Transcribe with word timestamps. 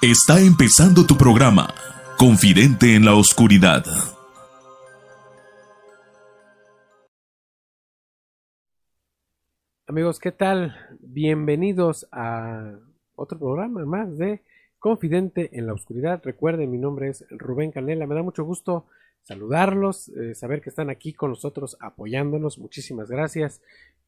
Está 0.00 0.40
empezando 0.40 1.04
tu 1.04 1.16
programa, 1.16 1.74
Confidente 2.18 2.94
en 2.94 3.04
la 3.04 3.16
Oscuridad. 3.16 3.82
Amigos, 9.88 10.20
¿qué 10.20 10.30
tal? 10.30 10.76
Bienvenidos 11.00 12.06
a 12.12 12.78
otro 13.16 13.40
programa 13.40 13.84
más 13.86 14.16
de 14.16 14.44
Confidente 14.78 15.50
en 15.58 15.66
la 15.66 15.72
Oscuridad. 15.72 16.22
Recuerden, 16.22 16.70
mi 16.70 16.78
nombre 16.78 17.08
es 17.08 17.24
Rubén 17.30 17.72
Canela. 17.72 18.06
Me 18.06 18.14
da 18.14 18.22
mucho 18.22 18.44
gusto 18.44 18.86
saludarlos, 19.22 20.10
eh, 20.10 20.36
saber 20.36 20.60
que 20.60 20.70
están 20.70 20.90
aquí 20.90 21.12
con 21.12 21.30
nosotros 21.30 21.76
apoyándonos. 21.80 22.60
Muchísimas 22.60 23.10
gracias. 23.10 23.62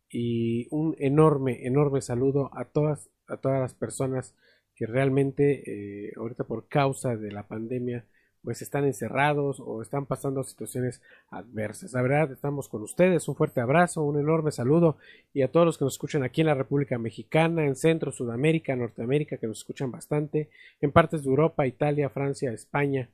Y 0.09 0.69
un 0.71 0.95
enorme, 1.01 1.67
enorme 1.67 2.01
saludo 2.01 2.49
a 2.57 2.67
todas, 2.67 3.11
a 3.27 3.39
todas 3.39 3.59
las 3.59 3.75
personas 3.75 4.37
que 4.81 4.87
realmente 4.87 5.63
eh, 5.67 6.13
ahorita 6.17 6.45
por 6.45 6.67
causa 6.67 7.15
de 7.15 7.31
la 7.31 7.47
pandemia 7.47 8.07
pues 8.43 8.63
están 8.63 8.87
encerrados 8.87 9.61
o 9.61 9.83
están 9.83 10.07
pasando 10.07 10.43
situaciones 10.43 11.03
adversas. 11.29 11.93
La 11.93 12.01
verdad, 12.01 12.33
estamos 12.33 12.71
con 12.71 12.81
ustedes. 12.83 13.29
Un 13.29 13.37
fuerte 13.37 13.61
abrazo, 13.61 14.03
un 14.03 14.19
enorme 14.19 14.53
saludo 14.53 14.97
y 15.35 15.43
a 15.43 15.53
todos 15.53 15.67
los 15.67 15.77
que 15.77 15.85
nos 15.85 15.93
escuchan 15.93 16.23
aquí 16.23 16.41
en 16.41 16.47
la 16.47 16.55
República 16.55 16.97
Mexicana, 16.97 17.67
en 17.67 17.77
Centro, 17.77 18.11
Sudamérica, 18.11 18.75
Norteamérica, 18.75 19.37
que 19.37 19.47
nos 19.47 19.59
escuchan 19.59 19.91
bastante, 19.91 20.49
en 20.81 20.93
partes 20.93 21.25
de 21.25 21.29
Europa, 21.29 21.67
Italia, 21.67 22.09
Francia, 22.09 22.51
España, 22.51 23.11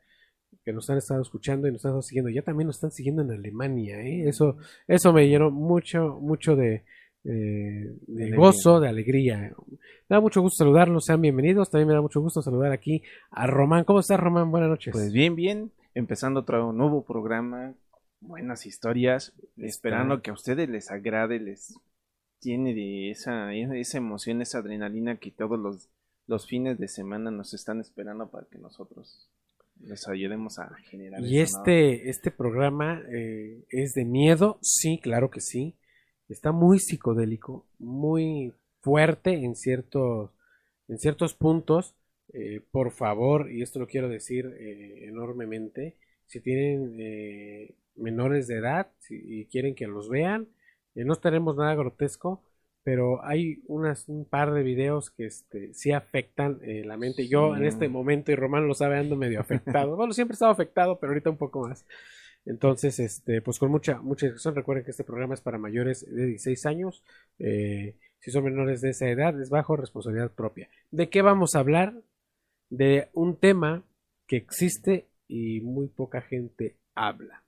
que 0.64 0.72
nos 0.72 0.88
han 0.88 0.98
estado 0.98 1.20
escuchando 1.20 1.66
y 1.66 1.72
nos 1.72 1.84
están 1.84 2.00
siguiendo. 2.04 2.30
Ya 2.30 2.42
también 2.42 2.68
nos 2.68 2.76
están 2.76 2.92
siguiendo 2.92 3.22
en 3.22 3.32
Alemania, 3.32 4.00
¿eh? 4.02 4.28
Eso, 4.28 4.56
eso 4.86 5.12
me 5.12 5.28
llenó 5.28 5.50
mucho, 5.50 6.16
mucho 6.20 6.54
de, 6.54 6.84
eh, 7.28 7.96
de 8.06 8.36
gozo, 8.36 8.78
de 8.78 8.88
alegría. 8.88 9.52
Me 10.08 10.14
da 10.16 10.20
mucho 10.20 10.40
gusto 10.40 10.64
saludarlos, 10.64 11.04
sean 11.04 11.20
bienvenidos. 11.20 11.70
También 11.70 11.88
me 11.88 11.94
da 11.94 12.00
mucho 12.00 12.20
gusto 12.20 12.40
saludar 12.40 12.72
aquí 12.72 13.02
a 13.30 13.46
Román. 13.46 13.84
¿Cómo 13.84 14.00
estás, 14.00 14.20
Román? 14.20 14.50
Buenas 14.50 14.70
noches. 14.70 14.92
Pues 14.92 15.12
bien, 15.12 15.34
bien. 15.34 15.72
Empezando 15.94 16.40
otro 16.40 16.72
nuevo 16.72 17.04
programa, 17.04 17.74
buenas 18.20 18.66
historias, 18.66 19.32
esperando 19.56 20.22
que 20.22 20.30
a 20.30 20.34
ustedes 20.34 20.68
les 20.68 20.90
agrade, 20.90 21.40
les 21.40 21.74
tiene 22.38 22.74
de 22.74 23.10
esa, 23.10 23.52
esa 23.54 23.98
emoción, 23.98 24.42
esa 24.42 24.58
adrenalina 24.58 25.16
que 25.16 25.30
todos 25.30 25.58
los, 25.58 25.88
los 26.26 26.46
fines 26.46 26.78
de 26.78 26.86
semana 26.86 27.30
nos 27.30 27.54
están 27.54 27.80
esperando 27.80 28.30
para 28.30 28.46
que 28.46 28.58
nosotros 28.58 29.28
les 29.80 30.06
ayudemos 30.06 30.58
a 30.58 30.74
generar. 30.90 31.20
Y 31.22 31.40
este, 31.40 32.08
este 32.08 32.30
programa 32.30 33.02
eh, 33.10 33.64
es 33.70 33.94
de 33.94 34.04
miedo, 34.04 34.58
sí, 34.60 35.00
claro 35.02 35.30
que 35.30 35.40
sí 35.40 35.74
está 36.28 36.52
muy 36.52 36.78
psicodélico, 36.78 37.66
muy 37.78 38.52
fuerte 38.80 39.32
en 39.32 39.54
ciertos, 39.56 40.30
en 40.88 40.98
ciertos 40.98 41.34
puntos. 41.34 41.94
Eh, 42.32 42.60
por 42.70 42.90
favor, 42.90 43.50
y 43.50 43.62
esto 43.62 43.78
lo 43.78 43.86
quiero 43.86 44.08
decir 44.08 44.46
eh, 44.58 45.06
enormemente, 45.08 45.96
si 46.26 46.40
tienen 46.40 46.96
eh, 46.98 47.74
menores 47.94 48.48
de 48.48 48.56
edad 48.56 48.88
y 49.08 49.46
quieren 49.46 49.74
que 49.74 49.86
los 49.86 50.08
vean, 50.08 50.48
no 50.94 51.12
estaremos 51.12 51.56
nada 51.56 51.74
grotesco, 51.74 52.42
pero 52.82 53.24
hay 53.24 53.62
unas, 53.66 54.08
un 54.08 54.24
par 54.24 54.52
de 54.52 54.62
videos 54.62 55.10
que 55.10 55.26
este, 55.26 55.74
sí 55.74 55.92
afectan 55.92 56.58
la 56.62 56.96
mente. 56.96 57.28
Yo 57.28 57.54
en 57.54 57.64
este 57.64 57.88
momento, 57.88 58.32
y 58.32 58.34
Román 58.34 58.66
lo 58.66 58.74
sabe, 58.74 58.98
ando 58.98 59.16
medio 59.16 59.40
afectado. 59.40 59.96
bueno, 59.96 60.12
siempre 60.14 60.32
he 60.34 60.36
estado 60.36 60.52
afectado, 60.52 60.98
pero 60.98 61.10
ahorita 61.12 61.30
un 61.30 61.36
poco 61.36 61.68
más. 61.68 61.84
Entonces, 62.46 63.00
este, 63.00 63.42
pues 63.42 63.58
con 63.58 63.70
mucha, 63.70 64.00
mucha 64.00 64.26
discusión, 64.26 64.54
recuerden 64.54 64.84
que 64.84 64.92
este 64.92 65.04
programa 65.04 65.34
es 65.34 65.40
para 65.40 65.58
mayores 65.58 66.06
de 66.08 66.26
16 66.26 66.66
años. 66.66 67.02
Eh, 67.38 67.96
si 68.20 68.30
son 68.30 68.44
menores 68.44 68.80
de 68.80 68.90
esa 68.90 69.08
edad, 69.08 69.38
es 69.40 69.50
bajo 69.50 69.76
responsabilidad 69.76 70.32
propia. 70.32 70.68
¿De 70.90 71.10
qué 71.10 71.22
vamos 71.22 71.54
a 71.54 71.58
hablar? 71.58 71.94
De 72.70 73.08
un 73.12 73.36
tema 73.36 73.84
que 74.26 74.36
existe 74.36 75.06
y 75.28 75.60
muy 75.60 75.88
poca 75.88 76.20
gente 76.22 76.76
habla. 76.94 77.42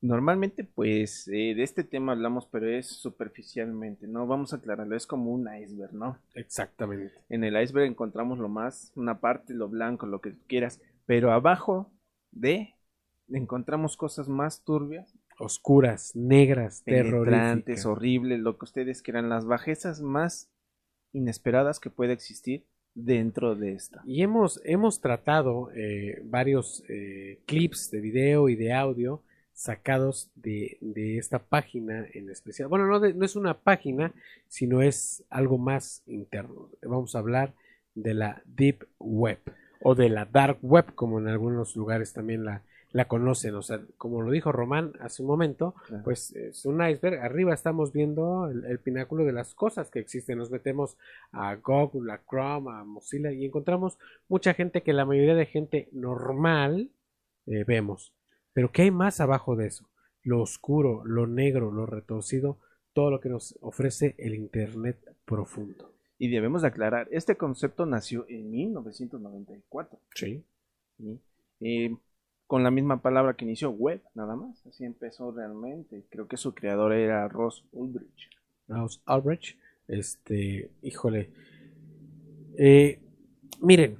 Normalmente, 0.00 0.64
pues, 0.64 1.26
eh, 1.28 1.54
de 1.54 1.62
este 1.62 1.84
tema 1.84 2.12
hablamos, 2.12 2.46
pero 2.46 2.70
es 2.70 2.86
superficialmente, 2.86 4.06
¿no? 4.06 4.26
Vamos 4.26 4.52
a 4.52 4.56
aclararlo, 4.56 4.94
es 4.94 5.06
como 5.06 5.32
un 5.32 5.48
iceberg, 5.52 5.92
¿no? 5.94 6.18
Exactamente. 6.34 7.12
En 7.28 7.44
el 7.44 7.60
iceberg 7.60 7.86
encontramos 7.86 8.38
lo 8.38 8.48
más, 8.48 8.92
una 8.94 9.20
parte, 9.20 9.52
lo 9.52 9.68
blanco, 9.68 10.06
lo 10.06 10.20
que 10.20 10.34
quieras, 10.46 10.80
pero 11.06 11.32
abajo 11.32 11.90
de 12.30 12.75
encontramos 13.32 13.96
cosas 13.96 14.28
más 14.28 14.62
turbias. 14.62 15.14
Oscuras, 15.38 16.16
negras, 16.16 16.82
terrorantes, 16.84 17.84
horribles, 17.84 18.40
lo 18.40 18.56
que 18.56 18.64
ustedes 18.64 19.02
quieran, 19.02 19.28
las 19.28 19.44
bajezas 19.44 20.00
más 20.00 20.50
inesperadas 21.12 21.78
que 21.78 21.90
puede 21.90 22.14
existir 22.14 22.64
dentro 22.94 23.54
de 23.54 23.74
esta. 23.74 24.02
Y 24.06 24.22
hemos, 24.22 24.60
hemos 24.64 25.00
tratado 25.00 25.70
eh, 25.74 26.22
varios 26.24 26.82
eh, 26.88 27.42
clips 27.46 27.90
de 27.90 28.00
video 28.00 28.48
y 28.48 28.56
de 28.56 28.72
audio 28.72 29.22
sacados 29.52 30.30
de, 30.34 30.78
de 30.80 31.18
esta 31.18 31.38
página 31.38 32.06
en 32.14 32.30
especial. 32.30 32.68
Bueno, 32.68 32.86
no, 32.86 32.98
no 32.98 33.24
es 33.24 33.36
una 33.36 33.58
página, 33.58 34.12
sino 34.48 34.80
es 34.80 35.22
algo 35.28 35.58
más 35.58 36.02
interno. 36.06 36.70
Vamos 36.82 37.14
a 37.14 37.18
hablar 37.18 37.54
de 37.94 38.14
la 38.14 38.42
Deep 38.46 38.86
Web 38.98 39.40
o 39.82 39.94
de 39.94 40.08
la 40.08 40.24
Dark 40.24 40.58
Web, 40.62 40.94
como 40.94 41.18
en 41.18 41.28
algunos 41.28 41.76
lugares 41.76 42.12
también 42.12 42.44
la, 42.44 42.62
la 42.96 43.08
conocen. 43.08 43.54
O 43.56 43.62
sea, 43.62 43.82
como 43.98 44.22
lo 44.22 44.30
dijo 44.30 44.52
Román 44.52 44.94
hace 45.00 45.20
un 45.20 45.28
momento, 45.28 45.74
pues 46.02 46.34
es 46.34 46.64
un 46.64 46.82
iceberg. 46.82 47.20
Arriba 47.20 47.52
estamos 47.52 47.92
viendo 47.92 48.48
el, 48.48 48.78
pináculo 48.78 49.26
de 49.26 49.32
las 49.32 49.54
cosas 49.54 49.90
que 49.90 49.98
existen. 49.98 50.38
Nos 50.38 50.50
metemos 50.50 50.96
a 51.30 51.56
Google, 51.56 52.10
a 52.10 52.22
Chrome, 52.26 52.70
a 52.70 52.84
Mozilla 52.84 53.32
y 53.32 53.44
encontramos 53.44 53.98
mucha 54.28 54.54
gente 54.54 54.82
que 54.82 54.94
la 54.94 55.04
mayoría 55.04 55.34
de 55.34 55.44
gente 55.44 55.90
normal 55.92 56.90
eh, 57.44 57.64
vemos. 57.64 58.14
Pero 58.54 58.72
¿qué 58.72 58.82
hay 58.82 58.90
más 58.90 59.20
abajo 59.20 59.56
de 59.56 59.66
eso? 59.66 59.90
Lo 60.22 60.40
oscuro, 60.40 61.04
lo 61.04 61.26
negro, 61.26 61.70
lo 61.70 61.84
retorcido, 61.84 62.60
todo 62.94 63.10
lo 63.10 63.20
que 63.20 63.28
nos 63.28 63.58
ofrece 63.60 64.14
el 64.16 64.34
Internet 64.34 64.98
profundo. 65.26 65.92
Y 66.16 66.30
debemos 66.30 66.64
aclarar, 66.64 67.08
este 67.10 67.36
concepto 67.36 67.84
nació 67.84 68.24
en 68.30 68.50
1994. 68.50 70.00
Sí. 70.14 70.46
¿sí? 70.96 71.20
Eh, 71.60 71.94
con 72.46 72.62
la 72.62 72.70
misma 72.70 73.02
palabra 73.02 73.34
que 73.34 73.44
inició, 73.44 73.70
web, 73.70 74.02
nada 74.14 74.36
más. 74.36 74.64
Así 74.66 74.84
empezó 74.84 75.32
realmente. 75.32 76.04
Creo 76.10 76.28
que 76.28 76.36
su 76.36 76.54
creador 76.54 76.92
era 76.92 77.26
Ross 77.28 77.64
Ulbricht. 77.72 78.32
Ross 78.68 79.02
Ulbricht, 79.06 79.58
este, 79.88 80.70
híjole. 80.82 81.30
Eh, 82.58 83.00
miren, 83.60 83.98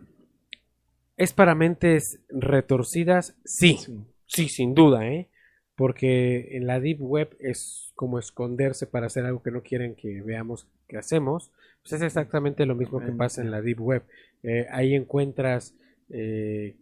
¿es 1.16 1.32
para 1.32 1.54
mentes 1.54 2.20
retorcidas? 2.28 3.36
Sí, 3.44 3.78
sí, 4.26 4.48
sin 4.48 4.74
duda, 4.74 5.08
¿eh? 5.08 5.28
Porque 5.74 6.56
en 6.56 6.66
la 6.66 6.80
Deep 6.80 7.02
Web 7.02 7.36
es 7.38 7.92
como 7.94 8.18
esconderse 8.18 8.86
para 8.86 9.06
hacer 9.06 9.26
algo 9.26 9.42
que 9.42 9.50
no 9.50 9.62
quieren 9.62 9.94
que 9.94 10.22
veamos 10.22 10.68
que 10.88 10.96
hacemos. 10.96 11.52
Pues 11.82 11.94
es 11.94 12.02
exactamente 12.02 12.64
lo 12.64 12.74
mismo 12.74 13.00
que 13.00 13.12
pasa 13.12 13.42
en 13.42 13.50
la 13.50 13.60
Deep 13.60 13.80
Web. 13.80 14.04
Eh, 14.42 14.66
ahí 14.70 14.94
encuentras 14.94 15.74
eh, 16.08 16.76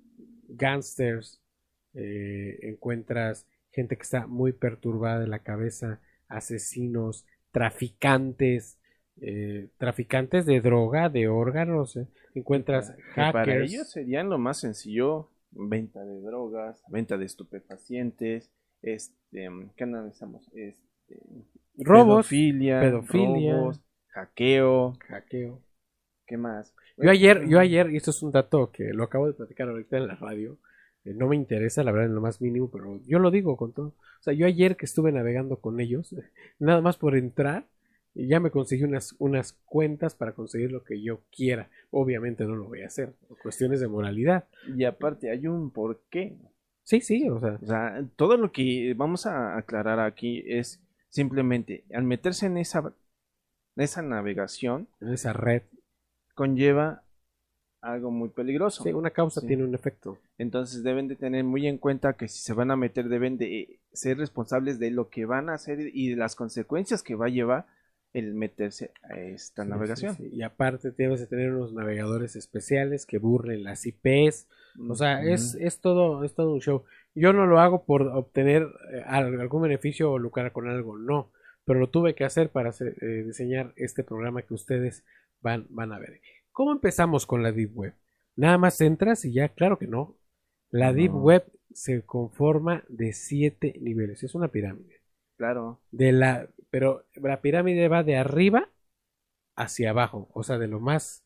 gangsters, 0.49 1.41
eh, 1.94 2.59
encuentras 2.62 3.47
gente 3.71 3.97
que 3.97 4.03
está 4.03 4.27
muy 4.27 4.53
perturbada 4.53 5.21
de 5.21 5.27
la 5.27 5.41
cabeza, 5.41 6.00
asesinos, 6.28 7.27
traficantes, 7.50 8.78
eh, 9.21 9.69
traficantes 9.78 10.47
de 10.47 10.60
droga, 10.60 11.09
de 11.09 11.28
órganos, 11.28 11.97
eh. 11.97 12.09
encuentras 12.34 12.94
hackers. 13.15 13.33
Para 13.33 13.56
ellos 13.56 13.91
serían 13.91 14.28
lo 14.28 14.38
más 14.38 14.59
sencillo, 14.60 15.31
venta 15.50 16.04
de 16.04 16.21
drogas, 16.21 16.83
venta 16.88 17.16
de 17.16 17.27
estupefacientes, 17.27 18.50
este, 18.83 19.49
¿qué 19.77 19.84
analizamos? 19.84 20.50
Este, 20.54 21.21
robos, 21.78 22.28
pedofilia, 22.28 22.81
hackeo, 24.09 24.93
hackeo. 25.09 25.63
¿Qué 26.27 26.36
más? 26.36 26.74
Yo 26.97 27.10
ayer, 27.10 27.47
yo 27.48 27.59
ayer, 27.59 27.91
y 27.91 27.97
esto 27.97 28.10
es 28.10 28.22
un 28.22 28.33
dato 28.33 28.71
que 28.72 28.92
lo 28.92 29.04
acabo 29.04 29.27
de 29.27 29.34
platicar 29.34 29.69
ahorita 29.69 29.97
en 29.98 30.07
la 30.07 30.15
radio, 30.15 30.59
eh, 31.04 31.15
no 31.15 31.28
me 31.28 31.36
interesa, 31.36 31.83
la 31.84 31.92
verdad, 31.92 32.09
en 32.09 32.15
lo 32.15 32.21
más 32.21 32.41
mínimo, 32.41 32.71
pero 32.71 33.01
yo 33.06 33.18
lo 33.18 33.30
digo 33.30 33.56
con 33.56 33.72
todo. 33.72 33.89
O 33.89 34.22
sea, 34.22 34.33
yo 34.33 34.47
ayer 34.47 34.77
que 34.77 34.86
estuve 34.86 35.12
navegando 35.12 35.56
con 35.56 35.80
ellos, 35.80 36.15
nada 36.59 36.80
más 36.80 36.97
por 36.97 37.16
entrar, 37.16 37.66
ya 38.15 38.39
me 38.41 38.51
conseguí 38.51 38.84
unas, 38.84 39.15
unas 39.18 39.54
cuentas 39.65 40.15
para 40.15 40.33
conseguir 40.33 40.71
lo 40.71 40.84
que 40.84 41.03
yo 41.03 41.21
quiera. 41.34 41.68
Obviamente 41.91 42.45
no 42.45 42.54
lo 42.54 42.65
voy 42.65 42.83
a 42.83 42.86
hacer, 42.86 43.12
por 43.28 43.39
cuestiones 43.39 43.80
de 43.80 43.89
moralidad. 43.89 44.45
Y 44.77 44.84
aparte 44.84 45.30
hay 45.30 45.47
un 45.47 45.71
porqué. 45.71 46.36
Sí, 46.84 47.01
sí, 47.01 47.28
o 47.28 47.41
sea. 47.41 47.59
O 47.60 47.66
sea, 47.66 48.04
todo 48.16 48.36
lo 48.36 48.53
que 48.53 48.95
vamos 48.97 49.27
a 49.27 49.57
aclarar 49.57 49.98
aquí 49.98 50.45
es 50.47 50.80
simplemente 51.09 51.84
al 51.92 52.04
meterse 52.04 52.47
en 52.47 52.57
esa, 52.57 52.95
esa 53.77 54.03
navegación, 54.03 54.89
en 55.00 55.12
esa 55.12 55.33
red, 55.33 55.62
conlleva 56.34 57.03
algo 57.84 58.10
muy 58.10 58.28
peligroso. 58.31 58.83
Sí, 58.83 58.92
una 58.92 59.10
causa 59.10 59.41
tiene 59.41 59.65
un 59.65 59.75
efecto. 59.75 60.19
Entonces 60.39 60.83
deben 60.83 61.07
de 61.09 61.16
tener 61.16 61.45
muy 61.45 61.66
en 61.66 61.78
cuenta 61.78 62.15
que 62.15 62.28
si 62.28 62.39
se 62.39 62.53
van 62.54 62.71
a 62.71 62.77
meter 62.77 63.09
deben 63.09 63.36
de 63.39 63.78
ser 63.92 64.19
responsables 64.19 64.78
de 64.78 64.91
lo 64.91 65.09
que 65.10 65.27
van 65.27 65.48
a 65.51 65.54
hacer 65.54 65.78
y 65.92 66.10
de 66.10 66.16
las 66.16 66.34
consecuencias 66.34 67.03
que 67.03 67.15
va 67.15 67.27
a 67.27 67.31
llevar 67.31 67.66
el 68.13 68.34
meterse 68.34 68.92
a 69.03 69.19
esta 69.19 69.65
Sí, 69.65 69.69
navegación. 69.71 70.15
sí. 70.16 70.28
Y 70.33 70.42
aparte 70.42 70.92
debes 70.92 71.21
de 71.21 71.27
tener 71.27 71.51
unos 71.53 71.72
navegadores 71.72 72.36
especiales 72.36 73.07
que 73.07 73.19
burlen 73.19 73.65
las 73.65 73.84
IPs. 73.86 74.47
O 74.89 74.95
sea, 74.95 75.22
es, 75.22 75.54
es 75.57 75.81
todo, 75.81 76.25
es 76.25 76.34
todo 76.34 76.53
un 76.54 76.60
show. 76.60 76.84
Yo 77.15 77.33
no 77.33 77.47
lo 77.47 77.60
hago 77.60 77.84
por 77.84 78.03
obtener 78.03 78.63
eh, 78.92 79.03
al- 79.07 79.41
algún 79.41 79.63
beneficio 79.63 80.10
o 80.13 80.19
lucrar 80.19 80.53
con 80.53 80.69
algo, 80.69 80.97
no. 80.98 81.31
Pero 81.65 81.81
lo 81.81 81.89
tuve 81.91 82.15
que 82.15 82.25
hacer 82.25 82.51
para 82.51 82.71
hacer- 82.71 82.97
eh, 83.03 83.22
diseñar 83.25 83.72
este 83.77 84.04
programa 84.04 84.42
que 84.42 84.54
ustedes 84.54 85.04
van, 85.41 85.66
van 85.71 85.92
a 85.92 85.98
ver. 85.98 86.21
¿Cómo 86.54 86.71
empezamos 86.71 87.27
con 87.27 87.42
la 87.42 87.51
Deep 87.51 87.77
Web? 87.77 87.95
Nada 88.36 88.59
más 88.59 88.80
entras 88.80 89.24
y 89.24 89.33
ya, 89.33 89.48
claro 89.48 89.77
que 89.78 89.89
no. 89.89 90.16
La 90.71 90.92
Deep 90.92 91.10
No. 91.12 91.18
Web 91.21 91.45
se 91.72 92.03
conforma 92.03 92.84
de 92.89 93.12
siete 93.12 93.77
niveles. 93.80 94.22
Es 94.22 94.36
una 94.36 94.48
pirámide. 94.48 95.01
Claro. 95.36 95.80
De 95.91 96.12
la, 96.12 96.48
pero 96.71 97.04
la 97.16 97.41
pirámide 97.42 97.89
va 97.89 98.04
de 98.04 98.16
arriba 98.16 98.68
hacia 99.56 99.91
abajo. 99.91 100.30
O 100.33 100.45
sea, 100.45 100.59
de 100.59 100.68
lo 100.68 100.78
más, 100.78 101.24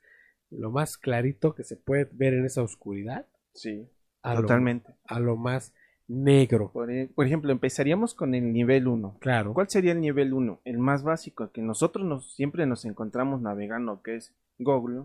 lo 0.50 0.70
más 0.70 0.96
clarito 0.96 1.54
que 1.54 1.62
se 1.62 1.76
puede 1.76 2.08
ver 2.12 2.32
en 2.32 2.46
esa 2.46 2.62
oscuridad 2.62 3.26
Sí. 3.52 3.86
a 4.22 4.34
lo- 4.34 4.40
Totalmente. 4.42 4.94
a 5.04 5.20
lo 5.20 5.36
más 5.36 5.74
negro. 6.06 6.72
Por, 6.72 6.90
e- 6.90 7.08
por 7.14 7.26
ejemplo, 7.26 7.52
empezaríamos 7.52 8.14
con 8.14 8.34
el 8.34 8.50
nivel 8.50 8.88
1. 8.88 9.18
Claro. 9.20 9.52
¿Cuál 9.52 9.68
sería 9.68 9.92
el 9.92 10.00
nivel 10.00 10.32
1? 10.32 10.62
El 10.64 10.78
más 10.78 11.02
básico, 11.02 11.50
que 11.52 11.60
nosotros 11.60 12.06
nos, 12.06 12.34
siempre 12.34 12.64
nos 12.64 12.86
encontramos 12.86 13.42
navegando, 13.42 14.00
que 14.02 14.16
es 14.16 14.34
Google, 14.58 15.04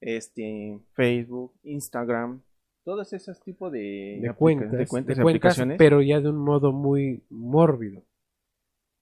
este, 0.00 0.78
Facebook, 0.94 1.54
Instagram, 1.62 2.42
todos 2.84 3.12
esos 3.12 3.40
tipos 3.40 3.72
de, 3.72 4.32
cuentas, 4.38 4.70
de 4.70 4.86
cuentas, 4.86 5.16
de 5.16 5.22
cuentas, 5.22 5.52
aplicaciones. 5.52 5.78
pero 5.78 6.02
ya 6.02 6.20
de 6.20 6.28
un 6.28 6.38
modo 6.38 6.72
muy 6.72 7.24
mórbido. 7.30 8.02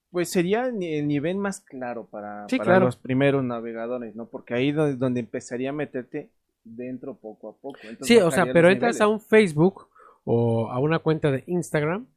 Pues 0.09 0.31
sería 0.31 0.67
el 0.67 1.07
nivel 1.07 1.37
más 1.37 1.59
claro 1.59 2.07
para, 2.07 2.47
Sí, 2.47 2.57
para 2.57 2.69
claro. 2.69 2.85
los 2.85 2.95
primeros 2.95 3.43
navegadores, 3.43 4.15
¿no? 4.15 4.27
Porque 4.27 4.53
ahí 4.53 4.69
es 4.69 4.97
donde 4.97 5.19
empezaría 5.19 5.69
a 5.69 5.73
meterte 5.73 6.31
dentro 6.63 7.15
poco 7.15 7.49
a 7.49 7.53
poco. 7.53 7.77
Entonces 7.83 8.07
Sí, 8.07 8.17
o 8.17 8.31
sea, 8.31 8.51
pero 8.51 8.69
entras 8.69 9.01
a 9.01 9.07
un 9.07 9.19
Facebook 9.19 9.87
o 10.23 10.71
a 10.71 10.79
una 10.79 10.99
cuenta 10.99 11.31
de 11.31 11.43
Instagram, 11.47 12.07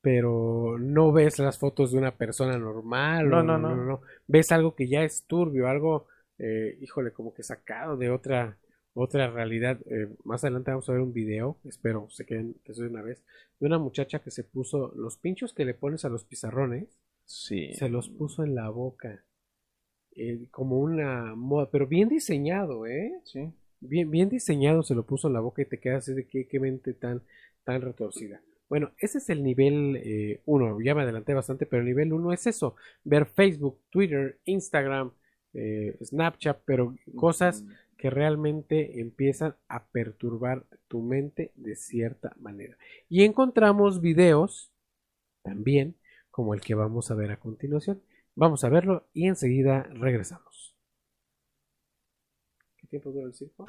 pero 0.00 0.78
no 0.78 1.12
ves 1.12 1.38
las 1.38 1.58
fotos 1.58 1.92
de 1.92 1.98
una 1.98 2.12
persona 2.12 2.56
normal. 2.56 3.28
No, 3.28 3.38
o 3.38 3.42
no, 3.42 3.58
no. 3.58 4.00
Ves 4.28 4.52
algo 4.52 4.74
que 4.74 4.86
ya 4.86 5.02
es 5.02 5.24
turbio, 5.26 5.66
algo, 5.66 6.06
eh, 6.38 6.76
híjole, 6.80 7.12
como 7.12 7.32
que 7.34 7.42
sacado 7.42 7.96
de 7.96 8.10
otra 8.10 8.58
otra 8.98 9.30
realidad. 9.30 9.78
Eh, 9.90 10.08
más 10.24 10.42
adelante 10.42 10.70
vamos 10.70 10.88
a 10.88 10.92
ver 10.92 11.02
un 11.02 11.12
video, 11.12 11.58
espero 11.64 12.08
se 12.10 12.24
queden 12.24 12.56
eso 12.64 12.82
de 12.82 12.88
una 12.88 13.02
vez, 13.02 13.22
de 13.60 13.66
una 13.66 13.78
muchacha 13.78 14.20
que 14.20 14.30
se 14.30 14.42
puso 14.42 14.92
los 14.96 15.18
pinchos 15.18 15.52
que 15.52 15.66
le 15.66 15.74
pones 15.74 16.04
a 16.04 16.08
los 16.08 16.24
pizarrones, 16.24 16.98
Sí. 17.26 17.74
se 17.74 17.88
los 17.90 18.08
puso 18.08 18.42
en 18.44 18.54
la 18.54 18.70
boca. 18.70 19.22
Eh, 20.14 20.48
como 20.50 20.78
una 20.78 21.34
moda, 21.34 21.70
pero 21.70 21.86
bien 21.86 22.08
diseñado, 22.08 22.86
¿eh? 22.86 23.12
Sí. 23.24 23.52
bien, 23.80 24.10
bien 24.10 24.30
diseñado 24.30 24.82
se 24.82 24.94
lo 24.94 25.04
puso 25.04 25.26
en 25.28 25.34
la 25.34 25.40
boca 25.40 25.60
y 25.60 25.66
te 25.66 25.78
quedas 25.78 26.04
así 26.04 26.14
de 26.14 26.26
qué, 26.26 26.48
qué 26.48 26.58
mente 26.58 26.94
tan, 26.94 27.22
tan 27.64 27.82
retorcida. 27.82 28.40
Bueno, 28.70 28.92
ese 28.98 29.18
es 29.18 29.28
el 29.28 29.42
nivel 29.44 30.40
1, 30.46 30.80
ya 30.80 30.94
me 30.94 31.02
adelanté 31.02 31.34
bastante, 31.34 31.66
pero 31.66 31.82
el 31.82 31.86
nivel 31.88 32.12
1 32.14 32.32
es 32.32 32.46
eso, 32.46 32.76
ver 33.04 33.26
Facebook, 33.26 33.78
Twitter, 33.90 34.40
Instagram, 34.46 35.12
eh, 35.56 35.96
Snapchat, 36.02 36.60
pero 36.64 36.94
cosas 37.16 37.62
Mm, 37.62 37.70
que 37.96 38.10
realmente 38.10 39.00
empiezan 39.00 39.56
a 39.68 39.86
perturbar 39.86 40.66
tu 40.88 41.00
mente 41.00 41.52
de 41.56 41.76
cierta 41.76 42.34
manera. 42.38 42.76
Y 43.08 43.24
encontramos 43.24 44.00
videos 44.00 44.70
también 45.42 45.96
como 46.30 46.54
el 46.54 46.60
que 46.60 46.74
vamos 46.74 47.10
a 47.10 47.14
ver 47.14 47.30
a 47.30 47.38
continuación. 47.38 48.02
Vamos 48.34 48.64
a 48.64 48.68
verlo 48.68 49.06
y 49.14 49.26
enseguida 49.26 49.84
regresamos. 49.84 50.74
¿Qué 52.76 52.86
tiempo 52.86 53.10
dura 53.10 53.26
el 53.26 53.34
circo? 53.34 53.66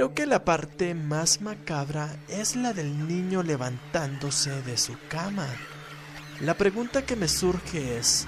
Creo 0.00 0.14
que 0.14 0.24
la 0.24 0.46
parte 0.46 0.94
más 0.94 1.42
macabra 1.42 2.16
es 2.26 2.56
la 2.56 2.72
del 2.72 3.06
niño 3.06 3.42
levantándose 3.42 4.62
de 4.62 4.78
su 4.78 4.96
cama. 5.10 5.46
La 6.40 6.54
pregunta 6.54 7.04
que 7.04 7.16
me 7.16 7.28
surge 7.28 7.98
es, 7.98 8.26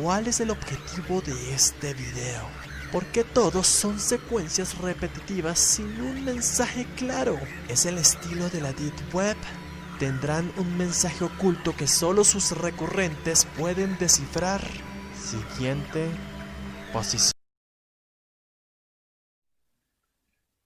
¿cuál 0.00 0.28
es 0.28 0.40
el 0.40 0.48
objetivo 0.48 1.20
de 1.20 1.54
este 1.54 1.92
video? 1.92 2.48
¿Por 2.90 3.04
qué 3.04 3.22
todos 3.22 3.66
son 3.66 4.00
secuencias 4.00 4.78
repetitivas 4.78 5.58
sin 5.58 6.00
un 6.00 6.24
mensaje 6.24 6.86
claro? 6.96 7.38
¿Es 7.68 7.84
el 7.84 7.98
estilo 7.98 8.48
de 8.48 8.62
la 8.62 8.72
Deep 8.72 9.14
Web? 9.14 9.36
¿Tendrán 9.98 10.50
un 10.56 10.74
mensaje 10.78 11.22
oculto 11.22 11.76
que 11.76 11.86
solo 11.86 12.24
sus 12.24 12.52
recurrentes 12.52 13.46
pueden 13.58 13.98
descifrar? 13.98 14.62
Siguiente 15.22 16.08
posición. 16.94 17.33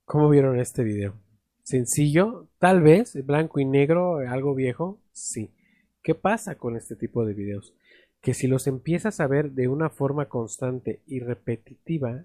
¿Cómo 0.09 0.31
vieron 0.31 0.59
este 0.59 0.85
video? 0.85 1.21
Sencillo, 1.63 2.49
tal 2.59 2.81
vez, 2.81 3.15
blanco 3.27 3.61
y 3.61 3.67
negro, 3.67 4.21
algo 4.27 4.55
viejo, 4.55 4.99
sí. 5.13 5.53
¿Qué 6.03 6.15
pasa 6.15 6.55
con 6.55 6.79
este 6.79 6.97
tipo 6.97 7.27
de 7.27 7.35
videos? 7.35 7.75
Que 8.23 8.33
si 8.33 8.47
los 8.47 8.67
empiezas 8.67 9.21
a 9.21 9.27
ver 9.27 9.51
de 9.51 9.69
una 9.69 9.91
forma 9.91 10.31
constante 10.31 11.03
y 11.07 11.21
repetitiva, 11.21 12.25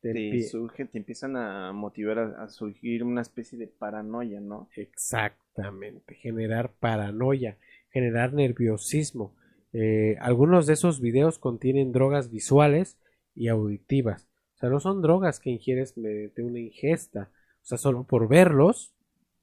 te 0.00 0.42
surge, 0.44 0.86
te 0.86 0.96
empiezan 0.96 1.36
a 1.36 1.70
motivar 1.74 2.18
a, 2.18 2.44
a 2.44 2.48
surgir 2.48 3.04
una 3.04 3.20
especie 3.20 3.58
de 3.58 3.66
paranoia, 3.66 4.40
¿no? 4.40 4.70
Exactamente, 4.74 6.14
generar 6.14 6.72
paranoia, 6.80 7.58
generar 7.90 8.32
nerviosismo. 8.32 9.36
Eh, 9.74 10.16
algunos 10.18 10.66
de 10.66 10.72
esos 10.72 11.02
videos 11.02 11.38
contienen 11.38 11.92
drogas 11.92 12.30
visuales 12.30 12.96
y 13.34 13.48
auditivas. 13.48 14.29
O 14.60 14.62
sea, 14.62 14.68
no 14.68 14.78
son 14.78 15.00
drogas 15.00 15.40
que 15.40 15.48
ingieres 15.50 15.96
mediante 15.96 16.42
una 16.42 16.58
ingesta. 16.60 17.30
O 17.62 17.64
sea, 17.66 17.78
solo 17.78 18.04
por 18.04 18.28
verlos, 18.28 18.92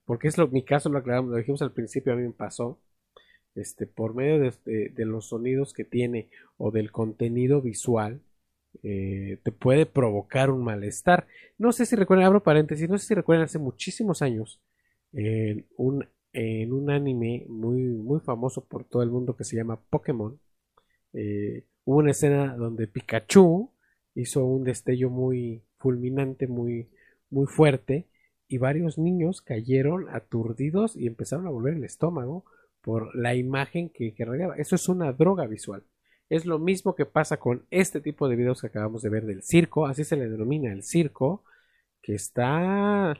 porque 0.06 0.28
es 0.28 0.38
lo, 0.38 0.48
mi 0.48 0.64
caso, 0.64 0.90
lo 0.90 1.00
aclaramos, 1.00 1.32
lo 1.32 1.38
dijimos 1.38 1.62
al 1.64 1.74
principio, 1.74 2.14
a 2.14 2.16
mí 2.16 2.22
me 2.24 2.32
pasó. 2.34 2.80
Este, 3.56 3.88
por 3.88 4.14
medio 4.14 4.40
de, 4.40 4.90
de 4.90 5.06
los 5.06 5.30
sonidos 5.30 5.74
que 5.74 5.84
tiene 5.84 6.30
o 6.58 6.70
del 6.70 6.92
contenido 6.92 7.62
visual, 7.62 8.22
eh, 8.84 9.40
te 9.44 9.52
puede 9.52 9.88
provocar 9.88 10.52
un 10.52 10.64
malestar. 10.64 11.26
No 11.58 11.72
sé 11.72 11.88
si 11.88 11.96
recuerdan, 11.96 12.28
abro 12.28 12.44
paréntesis, 12.44 12.88
no 12.88 13.00
sé 13.00 13.08
si 13.08 13.16
recuerdan 13.16 13.46
hace 13.46 13.58
muchísimos 13.58 14.22
años, 14.22 14.62
un, 15.78 16.08
en 16.34 16.74
un 16.74 16.92
anime 16.92 17.46
muy, 17.50 17.82
muy 17.82 18.20
famoso 18.20 18.64
por 18.66 18.84
todo 18.84 19.02
el 19.02 19.10
mundo 19.10 19.36
que 19.36 19.44
se 19.44 19.56
llama 19.56 19.80
Pokémon. 19.90 20.40
eh, 21.14 21.66
hubo 21.86 21.98
una 21.98 22.12
escena 22.12 22.56
donde 22.56 22.88
Pikachu 22.88 23.72
hizo 24.18 24.46
un 24.46 24.64
destello 24.64 25.10
muy 25.10 25.62
fulminante, 25.78 26.48
muy, 26.48 26.90
muy 27.30 27.46
fuerte, 27.46 28.08
y 28.48 28.58
varios 28.58 28.98
niños 28.98 29.42
cayeron 29.42 30.08
aturdidos 30.10 30.96
y 30.96 31.08
empezaron 31.08 31.48
a 31.48 31.52
volver 31.52 31.76
el 31.76 31.84
estómago 31.84 32.46
por 32.82 33.16
la 33.16 33.36
imagen 33.36 33.90
que, 33.90 34.14
que 34.14 34.26
rodeaba. 34.26 34.56
Eso 34.56 34.76
es 34.76 34.88
una 34.88 35.12
droga 35.12 35.46
visual. 35.46 35.84
Es 36.30 36.46
lo 36.46 36.58
mismo 36.58 36.96
que 36.96 37.06
pasa 37.06 37.38
con 37.38 37.66
este 37.70 38.02
tipo 38.02 38.28
de 38.28 38.36
videos 38.36 38.62
que 38.62 38.68
acabamos 38.68 39.02
de 39.02 39.10
ver 39.10 39.26
del 39.26 39.44
circo, 39.44 39.86
así 39.86 40.04
se 40.04 40.16
le 40.16 40.30
denomina 40.30 40.72
el 40.72 40.84
circo, 40.84 41.44
que 42.02 42.16
está 42.16 43.18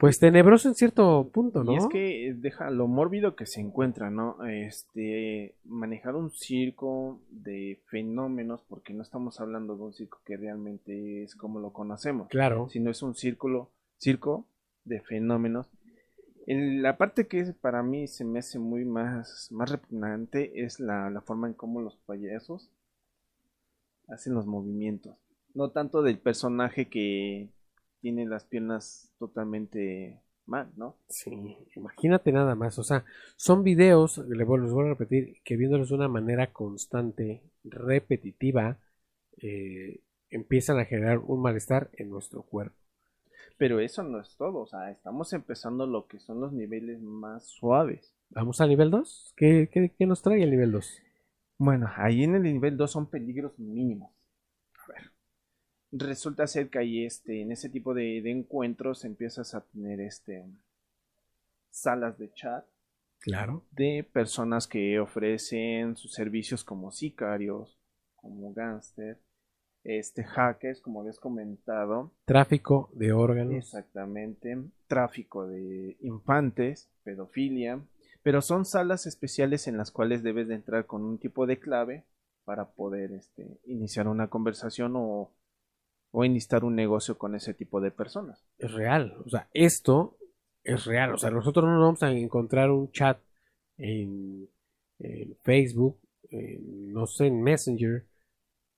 pues 0.00 0.18
tenebroso 0.18 0.66
en 0.66 0.74
cierto 0.74 1.28
punto, 1.30 1.62
¿no? 1.62 1.74
Y 1.74 1.76
es 1.76 1.86
que 1.88 2.28
eh, 2.28 2.34
deja 2.34 2.70
lo 2.70 2.88
mórbido 2.88 3.36
que 3.36 3.44
se 3.44 3.60
encuentra, 3.60 4.08
¿no? 4.10 4.42
Este, 4.46 5.56
manejar 5.66 6.16
un 6.16 6.30
circo 6.30 7.20
de 7.28 7.82
fenómenos, 7.90 8.62
porque 8.66 8.94
no 8.94 9.02
estamos 9.02 9.40
hablando 9.40 9.76
de 9.76 9.82
un 9.82 9.92
circo 9.92 10.22
que 10.24 10.38
realmente 10.38 11.22
es 11.22 11.36
como 11.36 11.60
lo 11.60 11.74
conocemos, 11.74 12.28
Claro, 12.28 12.70
sino 12.70 12.90
es 12.90 13.02
un 13.02 13.14
círculo, 13.14 13.68
circo 13.98 14.46
de 14.86 15.02
fenómenos. 15.02 15.66
En 16.46 16.80
la 16.80 16.96
parte 16.96 17.26
que 17.26 17.44
para 17.60 17.82
mí 17.82 18.08
se 18.08 18.24
me 18.24 18.38
hace 18.38 18.58
muy 18.58 18.86
más, 18.86 19.48
más 19.52 19.70
repugnante 19.70 20.64
es 20.64 20.80
la, 20.80 21.10
la 21.10 21.20
forma 21.20 21.46
en 21.46 21.52
cómo 21.52 21.82
los 21.82 21.96
payasos 22.06 22.70
hacen 24.08 24.32
los 24.32 24.46
movimientos. 24.46 25.18
No 25.52 25.72
tanto 25.72 26.00
del 26.00 26.18
personaje 26.18 26.88
que 26.88 27.50
tiene 28.00 28.26
las 28.26 28.44
piernas 28.44 29.12
totalmente 29.18 30.20
mal, 30.46 30.70
¿no? 30.76 30.96
sí, 31.08 31.56
imagínate 31.76 32.32
nada 32.32 32.54
más, 32.56 32.78
o 32.78 32.82
sea, 32.82 33.04
son 33.36 33.62
videos, 33.62 34.16
vuelvo, 34.26 34.58
les 34.58 34.72
vuelvo 34.72 34.90
a 34.90 34.94
repetir, 34.94 35.36
que 35.44 35.56
viéndolos 35.56 35.90
de 35.90 35.94
una 35.94 36.08
manera 36.08 36.52
constante, 36.52 37.42
repetitiva, 37.62 38.78
eh, 39.38 40.00
empiezan 40.28 40.78
a 40.78 40.84
generar 40.84 41.18
un 41.18 41.40
malestar 41.40 41.90
en 41.92 42.10
nuestro 42.10 42.42
cuerpo. 42.42 42.76
Pero 43.58 43.78
eso 43.78 44.02
no 44.02 44.20
es 44.20 44.36
todo, 44.36 44.60
o 44.60 44.66
sea, 44.66 44.90
estamos 44.90 45.32
empezando 45.32 45.86
lo 45.86 46.06
que 46.06 46.18
son 46.18 46.40
los 46.40 46.52
niveles 46.52 47.00
más 47.00 47.46
suaves. 47.46 48.14
Vamos 48.30 48.60
al 48.60 48.68
nivel 48.68 48.90
2. 48.90 49.34
¿Qué, 49.36 49.68
qué, 49.72 49.92
qué 49.96 50.06
nos 50.06 50.22
trae 50.22 50.42
el 50.42 50.50
nivel 50.50 50.72
2? 50.72 51.02
Bueno, 51.58 51.90
ahí 51.96 52.22
en 52.22 52.36
el 52.36 52.42
nivel 52.44 52.76
2 52.76 52.90
son 52.90 53.10
peligros 53.10 53.58
mínimos. 53.58 54.10
A 54.78 54.92
ver. 54.92 55.10
Resulta 55.92 56.46
ser 56.46 56.70
que 56.70 56.78
ahí 56.78 57.04
este, 57.04 57.42
en 57.42 57.52
ese 57.52 57.68
tipo 57.68 57.94
de, 57.94 58.20
de 58.22 58.30
encuentros 58.30 59.04
empiezas 59.04 59.54
a 59.54 59.62
tener 59.62 60.00
este 60.00 60.44
salas 61.70 62.18
de 62.18 62.32
chat 62.32 62.64
Claro. 63.20 63.64
de 63.72 64.08
personas 64.10 64.66
que 64.66 64.98
ofrecen 64.98 65.96
sus 65.96 66.14
servicios 66.14 66.64
como 66.64 66.90
sicarios, 66.90 67.78
como 68.16 68.52
gángster, 68.54 69.18
este 69.84 70.24
hackers, 70.24 70.80
como 70.80 71.06
he 71.06 71.14
comentado, 71.16 72.12
Tráfico 72.24 72.90
de 72.94 73.12
órganos. 73.12 73.54
exactamente, 73.56 74.56
tráfico 74.86 75.46
de 75.46 75.96
infantes, 76.00 76.88
pedofilia, 77.02 77.80
pero 78.22 78.40
son 78.42 78.64
salas 78.64 79.06
especiales 79.06 79.66
en 79.68 79.76
las 79.76 79.90
cuales 79.90 80.22
debes 80.22 80.48
de 80.48 80.54
entrar 80.54 80.86
con 80.86 81.02
un 81.02 81.18
tipo 81.18 81.46
de 81.46 81.58
clave 81.58 82.04
para 82.44 82.70
poder 82.70 83.12
este, 83.12 83.58
iniciar 83.66 84.08
una 84.08 84.28
conversación 84.28 84.94
o, 84.96 85.30
o 86.12 86.24
iniciar 86.24 86.64
un 86.64 86.74
negocio 86.76 87.18
con 87.18 87.34
ese 87.34 87.54
tipo 87.54 87.80
de 87.80 87.90
personas. 87.90 88.44
Es 88.58 88.72
real. 88.72 89.16
O 89.24 89.28
sea, 89.30 89.48
esto 89.54 90.16
es 90.64 90.84
real. 90.84 91.14
O 91.14 91.18
sea, 91.18 91.30
nosotros 91.30 91.64
no 91.66 91.80
vamos 91.80 92.02
a 92.02 92.10
encontrar 92.12 92.70
un 92.70 92.90
chat 92.92 93.18
en, 93.78 94.48
Facebook, 95.42 95.98
en, 96.30 96.92
no 96.92 97.06
sé, 97.06 97.26
en 97.26 97.42
Messenger, 97.42 98.04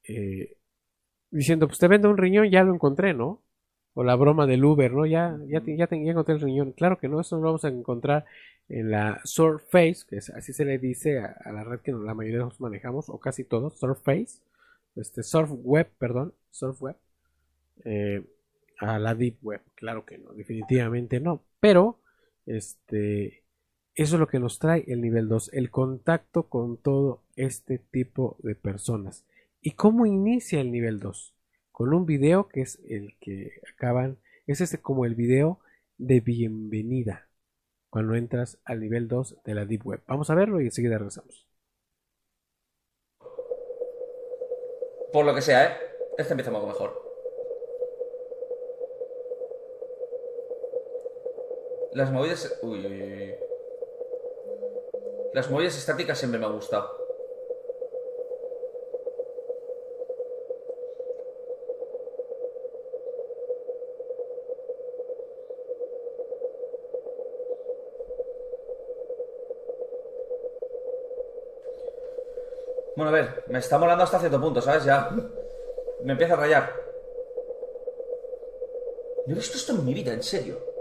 eh, 0.08 0.56
diciendo, 1.30 1.66
pues 1.68 1.78
te 1.78 1.88
vendo 1.88 2.10
un 2.10 2.18
riñón, 2.18 2.50
ya 2.50 2.64
lo 2.64 2.74
encontré, 2.74 3.14
¿no? 3.14 3.42
O 3.94 4.04
la 4.04 4.16
broma 4.16 4.46
del 4.46 4.64
Uber, 4.64 4.92
¿no? 4.92 5.06
Ya, 5.06 5.38
ya, 5.46 5.62
ya, 5.66 5.86
te- 5.86 5.96
encontré 5.96 6.34
el 6.34 6.40
riñón. 6.40 6.72
Claro 6.72 6.98
que 6.98 7.08
no, 7.08 7.20
eso 7.20 7.36
lo 7.36 7.42
vamos 7.44 7.64
a 7.64 7.68
encontrar 7.68 8.24
en 8.68 8.90
la 8.90 9.20
Surface, 9.24 10.04
que 10.08 10.16
es, 10.18 10.30
así 10.30 10.52
se 10.52 10.64
le 10.64 10.78
dice 10.78 11.18
a, 11.20 11.36
a 11.44 11.52
la 11.52 11.64
red 11.64 11.80
que 11.80 11.92
la 11.92 12.14
mayoría 12.14 12.38
de 12.38 12.44
nosotros 12.44 12.60
manejamos, 12.62 13.08
o 13.10 13.18
casi 13.20 13.44
todos, 13.44 13.78
Surface, 13.78 14.40
este, 14.96 15.22
Surf 15.22 15.50
Web, 15.52 15.90
perdón, 15.98 16.34
Surf 16.50 16.80
Web, 16.82 16.96
eh, 17.84 18.24
a 18.78 18.98
la 18.98 19.14
Deep 19.14 19.38
Web, 19.42 19.62
claro 19.74 20.04
que 20.04 20.18
no, 20.18 20.32
definitivamente 20.32 21.20
no, 21.20 21.44
pero, 21.60 22.00
este, 22.46 23.44
eso 23.94 24.16
es 24.16 24.20
lo 24.20 24.26
que 24.26 24.38
nos 24.38 24.58
trae 24.58 24.84
el 24.88 25.00
nivel 25.00 25.28
2, 25.28 25.50
el 25.52 25.70
contacto 25.70 26.48
con 26.48 26.78
todo 26.78 27.22
este 27.36 27.78
tipo 27.78 28.36
de 28.42 28.54
personas. 28.54 29.24
¿Y 29.60 29.72
cómo 29.72 30.06
inicia 30.06 30.60
el 30.60 30.72
nivel 30.72 30.98
2? 30.98 31.34
Con 31.70 31.94
un 31.94 32.06
video 32.06 32.48
que 32.48 32.62
es 32.62 32.80
el 32.88 33.16
que 33.20 33.60
acaban, 33.72 34.18
es 34.46 34.60
este 34.60 34.78
como 34.78 35.04
el 35.04 35.14
video 35.14 35.60
de 35.98 36.20
bienvenida 36.20 37.28
cuando 37.90 38.14
entras 38.14 38.58
al 38.64 38.80
nivel 38.80 39.06
2 39.06 39.42
de 39.44 39.54
la 39.54 39.66
Deep 39.66 39.86
Web. 39.86 40.02
Vamos 40.06 40.30
a 40.30 40.34
verlo 40.34 40.60
y 40.60 40.64
enseguida 40.64 40.96
regresamos. 40.96 41.46
Por 45.12 45.26
lo 45.26 45.34
que 45.34 45.42
sea, 45.42 45.66
¿eh? 45.66 45.76
Este 46.16 46.34
poco 46.34 46.66
mejor. 46.66 47.11
Las 51.94 52.10
movidas... 52.10 52.58
Uy, 52.62 52.86
uy, 52.86 53.02
uy. 53.02 53.34
Las 55.34 55.50
movidas 55.50 55.76
estáticas 55.76 56.18
siempre 56.18 56.40
me 56.40 56.46
han 56.46 56.54
gustado. 56.54 57.02
Bueno, 72.96 73.10
a 73.10 73.12
ver, 73.12 73.44
me 73.48 73.58
está 73.58 73.78
molando 73.78 74.04
hasta 74.04 74.18
cierto 74.18 74.40
punto, 74.40 74.62
¿sabes? 74.62 74.84
Ya 74.84 75.10
me 76.04 76.12
empieza 76.12 76.34
a 76.34 76.36
rayar. 76.36 76.72
No 79.26 79.32
he 79.32 79.36
visto 79.36 79.56
esto 79.56 79.72
en 79.72 79.84
mi 79.84 79.92
vida, 79.92 80.12
en 80.12 80.22
serio. 80.22 80.71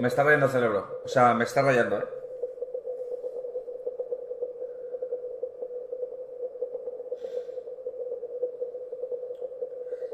Me 0.00 0.08
está 0.08 0.22
rayando 0.22 0.46
el 0.46 0.52
cerebro. 0.52 1.02
O 1.04 1.08
sea, 1.08 1.34
me 1.34 1.44
está 1.44 1.60
rayando, 1.60 1.98
¿eh? 1.98 2.04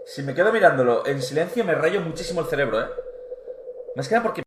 Si 0.05 0.25
me 0.25 0.35
quedo 0.35 0.53
mirándolo 0.53 1.07
en 1.07 1.23
silencio 1.23 1.65
me 1.65 1.75
rayo 1.75 2.01
muchísimo 2.01 2.41
el 2.41 2.49
cerebro, 2.49 2.81
¿eh? 2.81 2.89
Más 3.95 4.09
que 4.09 4.15
nada 4.17 4.25
porque... 4.25 4.43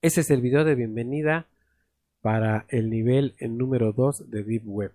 Ese 0.00 0.22
es 0.22 0.30
el 0.30 0.40
video 0.40 0.64
de 0.64 0.76
bienvenida 0.76 1.46
para 2.22 2.64
el 2.68 2.88
nivel 2.88 3.34
en 3.38 3.58
número 3.58 3.92
2 3.92 4.30
de 4.30 4.44
Deep 4.44 4.62
Web. 4.64 4.94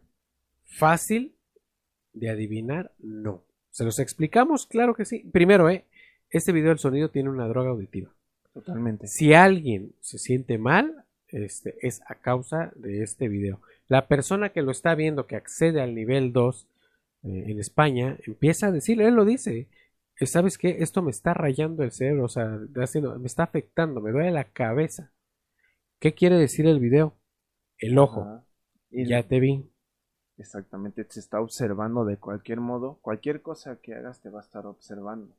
¿Fácil 0.63 1.37
de 2.13 2.31
adivinar? 2.31 2.91
No. 2.97 3.43
¿Se 3.69 3.83
los 3.83 3.99
explicamos? 3.99 4.65
Claro 4.65 4.95
que 4.95 5.05
sí. 5.05 5.19
Primero, 5.31 5.69
¿eh? 5.69 5.85
Este 6.33 6.51
video 6.51 6.69
del 6.69 6.79
sonido 6.79 7.09
tiene 7.09 7.29
una 7.29 7.47
droga 7.47 7.69
auditiva. 7.69 8.11
Totalmente. 8.53 9.05
Si 9.07 9.33
alguien 9.35 9.93
se 10.01 10.17
siente 10.17 10.57
mal, 10.57 11.05
este, 11.27 11.75
es 11.85 12.01
a 12.07 12.15
causa 12.15 12.71
de 12.75 13.03
este 13.03 13.27
video. 13.27 13.61
La 13.87 14.07
persona 14.07 14.49
que 14.49 14.63
lo 14.63 14.71
está 14.71 14.95
viendo, 14.95 15.27
que 15.27 15.35
accede 15.35 15.79
al 15.79 15.93
nivel 15.93 16.33
2 16.33 16.67
eh, 17.21 17.45
en 17.51 17.59
España, 17.59 18.17
empieza 18.25 18.67
a 18.67 18.71
decirle, 18.71 19.07
él 19.07 19.13
lo 19.13 19.25
dice, 19.25 19.69
eh, 20.19 20.25
¿sabes 20.25 20.57
qué? 20.57 20.77
Esto 20.79 21.03
me 21.03 21.11
está 21.11 21.35
rayando 21.35 21.83
el 21.83 21.91
cerebro, 21.91 22.25
o 22.25 22.29
sea, 22.29 22.59
haciendo- 22.77 23.17
me 23.19 23.27
está 23.27 23.43
afectando, 23.43 24.01
me 24.01 24.11
duele 24.11 24.31
la 24.31 24.45
cabeza. 24.45 25.11
¿Qué 25.99 26.15
quiere 26.15 26.37
decir 26.37 26.65
el 26.65 26.79
video? 26.79 27.15
El 27.77 27.97
ojo, 27.99 28.21
Ajá. 28.21 28.43
Y 28.89 29.07
ya 29.07 29.21
te 29.21 29.39
vi. 29.39 29.69
Exactamente, 30.37 31.03
te 31.05 31.19
está 31.19 31.39
observando 31.39 32.05
de 32.05 32.17
cualquier 32.17 32.59
modo. 32.59 32.97
Cualquier 33.01 33.43
cosa 33.43 33.79
que 33.81 33.93
hagas 33.93 34.19
te 34.19 34.29
va 34.29 34.39
a 34.39 34.43
estar 34.43 34.65
observando. 34.65 35.35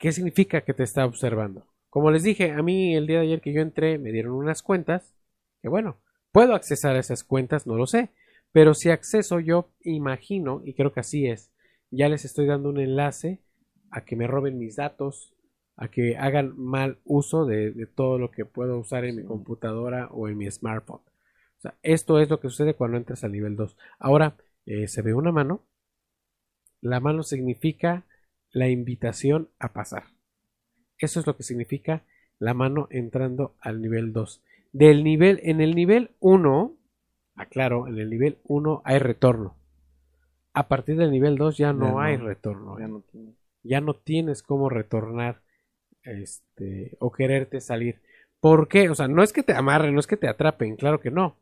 ¿Qué 0.00 0.12
significa 0.12 0.62
que 0.62 0.72
te 0.72 0.82
está 0.82 1.04
observando? 1.04 1.66
Como 1.90 2.10
les 2.10 2.22
dije, 2.22 2.52
a 2.52 2.62
mí 2.62 2.96
el 2.96 3.06
día 3.06 3.18
de 3.18 3.26
ayer 3.26 3.42
que 3.42 3.52
yo 3.52 3.60
entré 3.60 3.98
me 3.98 4.12
dieron 4.12 4.32
unas 4.32 4.62
cuentas, 4.62 5.14
que 5.60 5.68
bueno, 5.68 6.00
puedo 6.32 6.54
accesar 6.54 6.96
a 6.96 7.00
esas 7.00 7.22
cuentas, 7.22 7.66
no 7.66 7.76
lo 7.76 7.86
sé, 7.86 8.10
pero 8.50 8.72
si 8.72 8.88
acceso 8.88 9.40
yo 9.40 9.74
imagino, 9.82 10.62
y 10.64 10.72
creo 10.72 10.94
que 10.94 11.00
así 11.00 11.26
es, 11.26 11.52
ya 11.90 12.08
les 12.08 12.24
estoy 12.24 12.46
dando 12.46 12.70
un 12.70 12.80
enlace 12.80 13.42
a 13.90 14.06
que 14.06 14.16
me 14.16 14.26
roben 14.26 14.58
mis 14.58 14.76
datos, 14.76 15.34
a 15.76 15.88
que 15.88 16.16
hagan 16.16 16.54
mal 16.56 16.98
uso 17.04 17.44
de, 17.44 17.70
de 17.70 17.86
todo 17.86 18.18
lo 18.18 18.30
que 18.30 18.46
puedo 18.46 18.78
usar 18.78 19.04
en 19.04 19.16
mi 19.16 19.24
computadora 19.24 20.08
o 20.12 20.28
en 20.28 20.38
mi 20.38 20.50
smartphone. 20.50 21.02
O 21.58 21.60
sea, 21.60 21.74
esto 21.82 22.18
es 22.20 22.30
lo 22.30 22.40
que 22.40 22.48
sucede 22.48 22.72
cuando 22.72 22.96
entras 22.96 23.22
al 23.22 23.32
nivel 23.32 23.54
2. 23.54 23.76
Ahora, 23.98 24.38
eh, 24.64 24.88
se 24.88 25.02
ve 25.02 25.12
una 25.12 25.30
mano. 25.30 25.66
La 26.80 27.00
mano 27.00 27.22
significa 27.22 28.06
la 28.52 28.68
invitación 28.68 29.48
a 29.58 29.72
pasar. 29.72 30.04
Eso 30.98 31.20
es 31.20 31.26
lo 31.26 31.36
que 31.36 31.42
significa 31.42 32.04
la 32.38 32.54
mano 32.54 32.88
entrando 32.90 33.54
al 33.60 33.80
nivel 33.80 34.12
2. 34.12 34.42
Del 34.72 35.04
nivel, 35.04 35.40
en 35.42 35.60
el 35.60 35.74
nivel 35.74 36.10
1, 36.20 36.76
aclaro, 37.36 37.88
en 37.88 37.98
el 37.98 38.10
nivel 38.10 38.38
1 38.44 38.82
hay 38.84 38.98
retorno. 38.98 39.56
A 40.52 40.68
partir 40.68 40.96
del 40.96 41.10
nivel 41.10 41.36
2 41.36 41.56
ya 41.56 41.72
no, 41.72 41.86
Ya 41.86 41.90
no, 41.92 42.00
hay 42.00 42.16
retorno. 42.16 42.78
Ya 42.78 42.88
no 42.88 43.00
tiene. 43.00 43.34
ya 43.62 43.80
no 43.80 43.94
tienes 43.94 44.42
cómo 44.42 44.68
retornar 44.68 45.42
este 46.02 46.96
o 46.98 47.12
quererte 47.12 47.60
salir. 47.60 48.00
¿Por 48.40 48.68
qué? 48.68 48.88
O 48.88 48.94
sea, 48.94 49.06
no 49.06 49.22
es 49.22 49.32
que 49.32 49.42
te 49.42 49.52
amarren, 49.52 49.94
no 49.94 50.00
es 50.00 50.06
que 50.06 50.16
te 50.16 50.28
atrapen, 50.28 50.76
claro 50.76 51.00
que 51.00 51.10
no. 51.10 51.36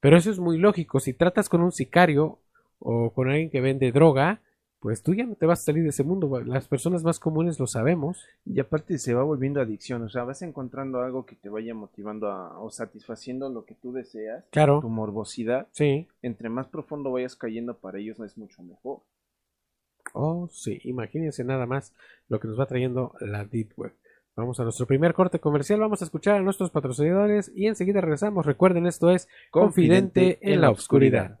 Pero 0.00 0.16
eso 0.16 0.30
es 0.30 0.38
muy 0.38 0.58
lógico. 0.58 1.00
Si 1.00 1.12
tratas 1.12 1.48
con 1.48 1.60
un 1.62 1.72
sicario 1.72 2.38
o 2.78 3.12
con 3.12 3.28
alguien 3.28 3.50
que 3.50 3.60
vende 3.60 3.90
droga, 3.90 4.40
pues 4.80 5.02
tú 5.02 5.14
ya 5.14 5.24
no 5.24 5.34
te 5.34 5.46
vas 5.46 5.60
a 5.60 5.64
salir 5.64 5.82
de 5.82 5.88
ese 5.90 6.04
mundo. 6.04 6.40
Las 6.44 6.68
personas 6.68 7.02
más 7.02 7.18
comunes 7.18 7.58
lo 7.58 7.66
sabemos. 7.66 8.24
Y 8.44 8.60
aparte 8.60 8.98
se 8.98 9.14
va 9.14 9.22
volviendo 9.24 9.60
adicción. 9.60 10.02
O 10.02 10.08
sea, 10.08 10.24
vas 10.24 10.42
encontrando 10.42 11.00
algo 11.00 11.26
que 11.26 11.34
te 11.36 11.48
vaya 11.48 11.74
motivando 11.74 12.28
a, 12.30 12.60
o 12.60 12.70
satisfaciendo 12.70 13.48
lo 13.48 13.64
que 13.64 13.74
tú 13.74 13.92
deseas. 13.92 14.44
Tu 14.44 14.50
Claro, 14.50 14.80
morbosidad. 14.82 15.66
sí. 15.72 16.06
Entre 16.22 16.48
más 16.48 16.68
profundo 16.68 17.10
vayas 17.10 17.34
cayendo 17.36 17.78
para 17.78 17.98
ellos 17.98 18.20
es 18.20 18.38
mucho 18.38 18.62
mejor. 18.62 19.00
Oh, 20.14 20.48
sí. 20.50 20.80
Imagínense 20.84 21.44
nada 21.44 21.66
más 21.66 21.92
lo 22.28 22.40
que 22.40 22.48
nos 22.48 22.58
va 22.58 22.66
trayendo 22.66 23.14
la 23.20 23.44
Deep 23.44 23.72
Web. 23.76 23.94
Vamos 24.36 24.60
a 24.60 24.62
nuestro 24.62 24.86
primer 24.86 25.14
corte 25.14 25.40
comercial, 25.40 25.80
vamos 25.80 26.00
a 26.00 26.04
escuchar 26.04 26.36
a 26.36 26.40
nuestros 26.42 26.70
patrocinadores 26.70 27.50
y 27.56 27.66
enseguida 27.66 28.00
regresamos. 28.00 28.46
Recuerden, 28.46 28.86
esto 28.86 29.10
es 29.10 29.26
Confidente 29.50 30.38
en 30.40 30.60
la 30.60 30.70
Oscuridad. 30.70 31.40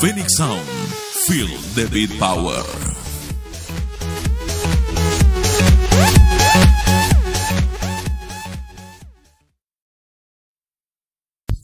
Phoenix 0.00 0.36
Sound, 0.36 0.66
feel 1.26 1.48
the 1.74 1.88
beat 1.92 2.18
power. 2.18 3.01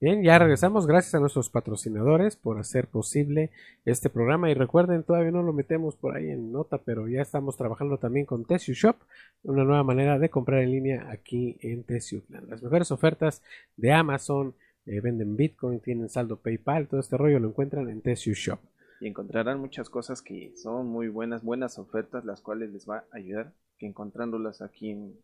Bien, 0.00 0.24
ya 0.24 0.40
regresamos. 0.40 0.88
Gracias 0.88 1.14
a 1.14 1.20
nuestros 1.20 1.50
patrocinadores 1.50 2.34
por 2.34 2.58
hacer 2.58 2.88
posible 2.88 3.52
este 3.84 4.10
programa. 4.10 4.50
Y 4.50 4.54
recuerden, 4.54 5.04
todavía 5.04 5.30
no 5.30 5.44
lo 5.44 5.52
metemos 5.52 5.94
por 5.94 6.16
ahí 6.16 6.30
en 6.30 6.50
nota, 6.50 6.78
pero 6.78 7.06
ya 7.06 7.22
estamos 7.22 7.56
trabajando 7.56 7.98
también 7.98 8.26
con 8.26 8.44
Tessio 8.44 8.74
Shop, 8.74 8.96
una 9.44 9.62
nueva 9.62 9.84
manera 9.84 10.18
de 10.18 10.30
comprar 10.30 10.62
en 10.62 10.72
línea 10.72 11.06
aquí 11.12 11.58
en 11.60 11.84
Tessiutlan. 11.84 12.48
Las 12.48 12.60
mejores 12.60 12.90
ofertas 12.90 13.40
de 13.76 13.92
Amazon, 13.92 14.56
eh, 14.88 15.00
venden 15.00 15.36
Bitcoin, 15.36 15.80
tienen 15.80 16.08
saldo 16.08 16.36
PayPal, 16.36 16.88
todo 16.88 17.00
este 17.00 17.16
rollo 17.16 17.38
lo 17.38 17.48
encuentran 17.48 17.88
en 17.90 18.00
Tessio 18.00 18.34
Shop. 18.34 18.58
Y 19.00 19.06
encontrarán 19.06 19.60
muchas 19.60 19.90
cosas 19.90 20.22
que 20.22 20.52
son 20.56 20.86
muy 20.88 21.08
buenas, 21.08 21.44
buenas 21.44 21.78
ofertas, 21.78 22.24
las 22.24 22.40
cuales 22.40 22.72
les 22.72 22.88
va 22.88 23.04
a 23.12 23.16
ayudar 23.16 23.52
que 23.78 23.86
encontrándolas 23.86 24.60
aquí 24.60 24.90
en, 24.90 25.14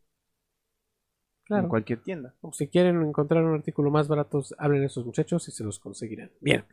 Claro. 1.47 1.65
en 1.65 1.69
cualquier 1.69 2.01
tienda. 2.03 2.35
O 2.41 2.53
si 2.53 2.69
quieren 2.69 3.03
encontrar 3.03 3.45
un 3.45 3.55
artículo 3.55 3.91
más 3.91 4.09
barato, 4.09 4.43
hablen 4.59 4.83
a 4.83 4.87
esos 4.87 5.05
muchachos 5.05 5.49
y 5.49 5.53
se 5.53 5.65
los 5.65 5.79
conseguirán. 5.79 6.31
Bien. 6.41 6.65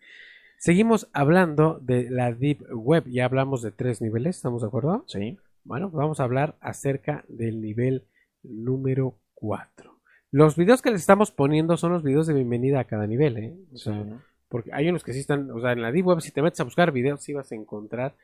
Seguimos 0.59 1.09
hablando 1.11 1.79
de 1.81 2.09
la 2.09 2.31
Deep 2.33 2.63
Web. 2.71 3.05
Ya 3.07 3.25
hablamos 3.25 3.63
de 3.63 3.71
tres 3.71 3.99
niveles, 3.99 4.35
¿estamos 4.35 4.61
de 4.61 4.67
acuerdo? 4.67 5.03
Sí. 5.07 5.39
Bueno, 5.63 5.89
pues 5.89 5.99
vamos 5.99 6.19
a 6.19 6.23
hablar 6.23 6.55
acerca 6.61 7.25
del 7.27 7.61
nivel 7.61 8.05
número 8.43 9.17
4. 9.33 9.90
Los 10.31 10.55
videos 10.55 10.81
que 10.81 10.91
les 10.91 11.01
estamos 11.01 11.29
poniendo 11.31 11.75
son 11.75 11.91
los 11.91 12.03
videos 12.03 12.25
de 12.25 12.33
bienvenida 12.33 12.79
a 12.79 12.85
cada 12.85 13.05
nivel, 13.05 13.37
¿eh? 13.37 13.53
O 13.73 13.77
sea, 13.77 14.05
porque 14.47 14.71
hay 14.73 14.87
unos 14.87 15.03
que 15.03 15.11
sí 15.11 15.19
están, 15.19 15.51
o 15.51 15.59
sea, 15.59 15.73
en 15.73 15.81
la 15.81 15.91
Deep 15.91 16.07
Web, 16.07 16.21
si 16.21 16.31
te 16.31 16.41
metes 16.41 16.61
a 16.61 16.63
buscar 16.63 16.93
videos, 16.93 17.21
sí 17.21 17.33
vas 17.33 17.51
a 17.51 17.55
encontrar 17.55 18.15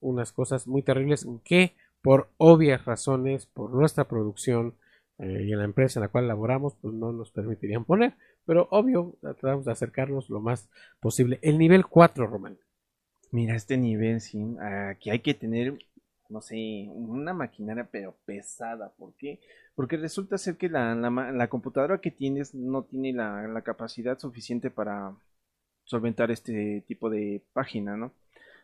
unas 0.00 0.30
cosas 0.30 0.68
muy 0.68 0.82
terribles 0.82 1.26
que, 1.44 1.74
por 2.02 2.28
obvias 2.36 2.84
razones, 2.84 3.46
por 3.46 3.70
nuestra 3.72 4.04
producción 4.04 4.74
eh, 5.18 5.44
y 5.44 5.52
en 5.52 5.58
la 5.58 5.64
empresa 5.64 5.98
en 5.98 6.02
la 6.02 6.08
cual 6.08 6.28
laboramos, 6.28 6.74
pues 6.80 6.94
no 6.94 7.10
nos 7.10 7.32
permitirían 7.32 7.84
poner. 7.84 8.14
Pero 8.44 8.68
obvio, 8.70 9.16
tratamos 9.20 9.64
de 9.64 9.72
acercarnos 9.72 10.30
lo 10.30 10.40
más 10.40 10.68
posible. 11.00 11.40
El 11.42 11.58
nivel 11.58 11.86
4, 11.86 12.28
Román. 12.28 12.58
Mira, 13.32 13.56
este 13.56 13.76
nivel, 13.76 14.20
sí, 14.20 14.38
aquí 14.60 15.10
hay 15.10 15.18
que 15.18 15.34
tener, 15.34 15.78
no 16.28 16.40
sé, 16.40 16.88
una 16.90 17.32
maquinaria 17.32 17.88
pero 17.90 18.16
pesada. 18.24 18.90
¿Por 18.96 19.14
qué? 19.14 19.40
Porque 19.74 19.96
resulta 19.96 20.38
ser 20.38 20.56
que 20.56 20.68
la, 20.68 20.94
la 20.94 21.48
computadora 21.48 22.00
que 22.00 22.10
tienes 22.10 22.54
no 22.54 22.84
tiene 22.84 23.12
la, 23.12 23.46
la 23.48 23.62
capacidad 23.62 24.18
suficiente 24.18 24.70
para 24.70 25.16
solventar 25.84 26.30
este 26.30 26.82
tipo 26.88 27.10
de 27.10 27.44
página, 27.52 27.96
¿no? 27.96 28.12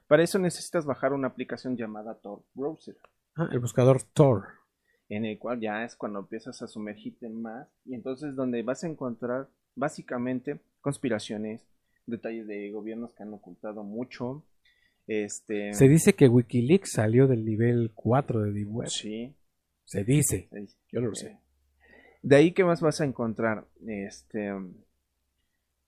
Para 0.09 0.23
eso 0.23 0.39
necesitas 0.39 0.85
bajar 0.85 1.13
una 1.13 1.29
aplicación 1.29 1.77
llamada 1.77 2.15
Tor 2.21 2.43
Browser, 2.55 2.97
Ah, 3.37 3.49
el 3.53 3.61
buscador 3.61 4.03
Tor. 4.03 4.45
en 5.09 5.25
el 5.25 5.39
cual 5.39 5.61
ya 5.61 5.85
es 5.85 5.97
cuando 5.97 6.19
empiezas 6.19 6.61
a 6.63 6.67
sumergirte 6.67 7.29
más 7.29 7.69
y 7.85 7.95
entonces 7.95 8.35
donde 8.35 8.63
vas 8.63 8.85
a 8.85 8.89
encontrar 8.89 9.49
básicamente 9.75 10.61
conspiraciones, 10.81 11.67
detalles 12.07 12.47
de 12.47 12.71
gobiernos 12.73 13.15
que 13.15 13.23
han 13.23 13.33
ocultado 13.33 13.85
mucho, 13.85 14.45
este... 15.07 15.73
Se 15.75 15.89
dice 15.89 16.15
que 16.15 16.29
Wikileaks 16.29 16.93
salió 16.93 17.27
del 17.27 17.45
nivel 17.45 17.91
4 17.95 18.43
de 18.43 18.53
Deep 18.53 18.69
Web. 18.69 18.89
Sí, 18.89 19.35
Se 19.85 20.05
dice. 20.05 20.49
sí. 20.53 20.69
Yo 20.91 21.01
no 21.01 21.09
lo 21.09 21.15
sé. 21.15 21.39
De 22.23 22.37
ahí 22.37 22.53
que 22.53 22.65
más 22.65 22.81
vas 22.81 23.01
a 23.01 23.05
encontrar 23.05 23.67
este 23.87 24.53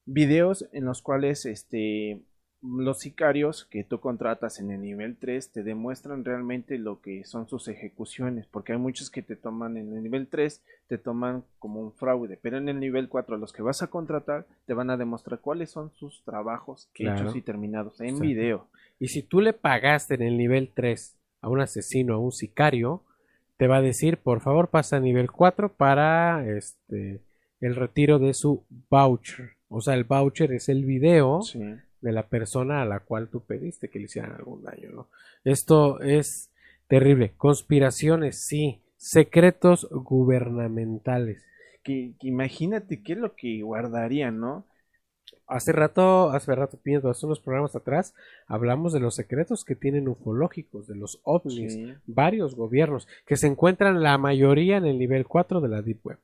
videos 0.04 0.68
en 0.72 0.84
los 0.84 1.00
cuales 1.02 1.46
este 1.46 2.20
los 2.66 3.00
sicarios 3.00 3.66
que 3.66 3.84
tú 3.84 4.00
contratas 4.00 4.58
en 4.58 4.70
el 4.70 4.80
nivel 4.80 5.16
3 5.16 5.50
te 5.50 5.62
demuestran 5.62 6.24
realmente 6.24 6.78
lo 6.78 7.00
que 7.00 7.24
son 7.24 7.46
sus 7.46 7.68
ejecuciones, 7.68 8.46
porque 8.46 8.72
hay 8.72 8.78
muchos 8.78 9.10
que 9.10 9.22
te 9.22 9.36
toman 9.36 9.76
en 9.76 9.92
el 9.94 10.02
nivel 10.02 10.28
3, 10.28 10.62
te 10.88 10.96
toman 10.96 11.44
como 11.58 11.80
un 11.80 11.92
fraude, 11.92 12.38
pero 12.40 12.56
en 12.56 12.68
el 12.68 12.80
nivel 12.80 13.08
4 13.08 13.36
los 13.36 13.52
que 13.52 13.62
vas 13.62 13.82
a 13.82 13.88
contratar 13.88 14.46
te 14.66 14.72
van 14.74 14.88
a 14.90 14.96
demostrar 14.96 15.40
cuáles 15.40 15.70
son 15.70 15.92
sus 15.94 16.22
trabajos 16.24 16.88
Claro. 16.94 17.20
hechos 17.20 17.36
y 17.36 17.42
terminados 17.42 18.00
en 18.00 18.06
Exacto. 18.06 18.24
video. 18.24 18.66
Y 18.98 19.08
si 19.08 19.22
tú 19.22 19.40
le 19.40 19.52
pagaste 19.52 20.14
en 20.14 20.22
el 20.22 20.38
nivel 20.38 20.70
3 20.74 21.16
a 21.42 21.48
un 21.50 21.60
asesino, 21.60 22.14
a 22.14 22.18
un 22.18 22.32
sicario, 22.32 23.02
te 23.58 23.66
va 23.66 23.76
a 23.76 23.82
decir, 23.82 24.16
por 24.18 24.40
favor, 24.40 24.68
pasa 24.68 24.96
a 24.96 25.00
nivel 25.00 25.30
4 25.30 25.74
para 25.74 26.46
este 26.48 27.20
el 27.60 27.76
retiro 27.76 28.18
de 28.18 28.34
su 28.34 28.64
voucher. 28.90 29.52
O 29.68 29.80
sea, 29.80 29.94
el 29.94 30.04
voucher 30.04 30.52
es 30.52 30.68
el 30.68 30.84
video 30.84 31.42
Sí. 31.42 31.62
De 32.04 32.12
la 32.12 32.28
persona 32.28 32.82
a 32.82 32.84
la 32.84 33.00
cual 33.00 33.28
tú 33.28 33.40
pediste 33.40 33.88
que 33.88 33.98
le 33.98 34.04
hicieran 34.04 34.32
algún 34.32 34.62
daño, 34.62 34.90
¿no? 34.90 35.08
Esto 35.42 36.00
es 36.00 36.50
terrible. 36.86 37.32
Conspiraciones, 37.36 38.38
sí. 38.46 38.80
Secretos 38.96 39.88
gubernamentales. 39.90 41.42
Que, 41.82 42.12
que 42.20 42.28
imagínate 42.28 43.02
qué 43.02 43.14
es 43.14 43.18
lo 43.18 43.34
que 43.34 43.62
guardarían, 43.62 44.38
¿no? 44.38 44.64
Hace 45.46 45.72
rato, 45.72 46.30
hace 46.30 46.54
rato, 46.54 46.78
pienso, 46.82 47.08
hace 47.10 47.26
unos 47.26 47.40
programas 47.40 47.74
atrás, 47.76 48.14
hablamos 48.46 48.92
de 48.92 49.00
los 49.00 49.14
secretos 49.14 49.64
que 49.64 49.74
tienen 49.74 50.08
ufológicos, 50.08 50.86
de 50.86 50.96
los 50.96 51.20
ovnis, 51.24 51.72
Sí. 51.74 51.94
varios 52.06 52.54
gobiernos, 52.54 53.06
que 53.26 53.36
se 53.36 53.46
encuentran 53.46 54.02
la 54.02 54.16
mayoría 54.18 54.76
en 54.78 54.86
el 54.86 54.98
nivel 54.98 55.26
4 55.26 55.60
de 55.60 55.68
la 55.68 55.82
Deep 55.82 56.00
Web. 56.04 56.18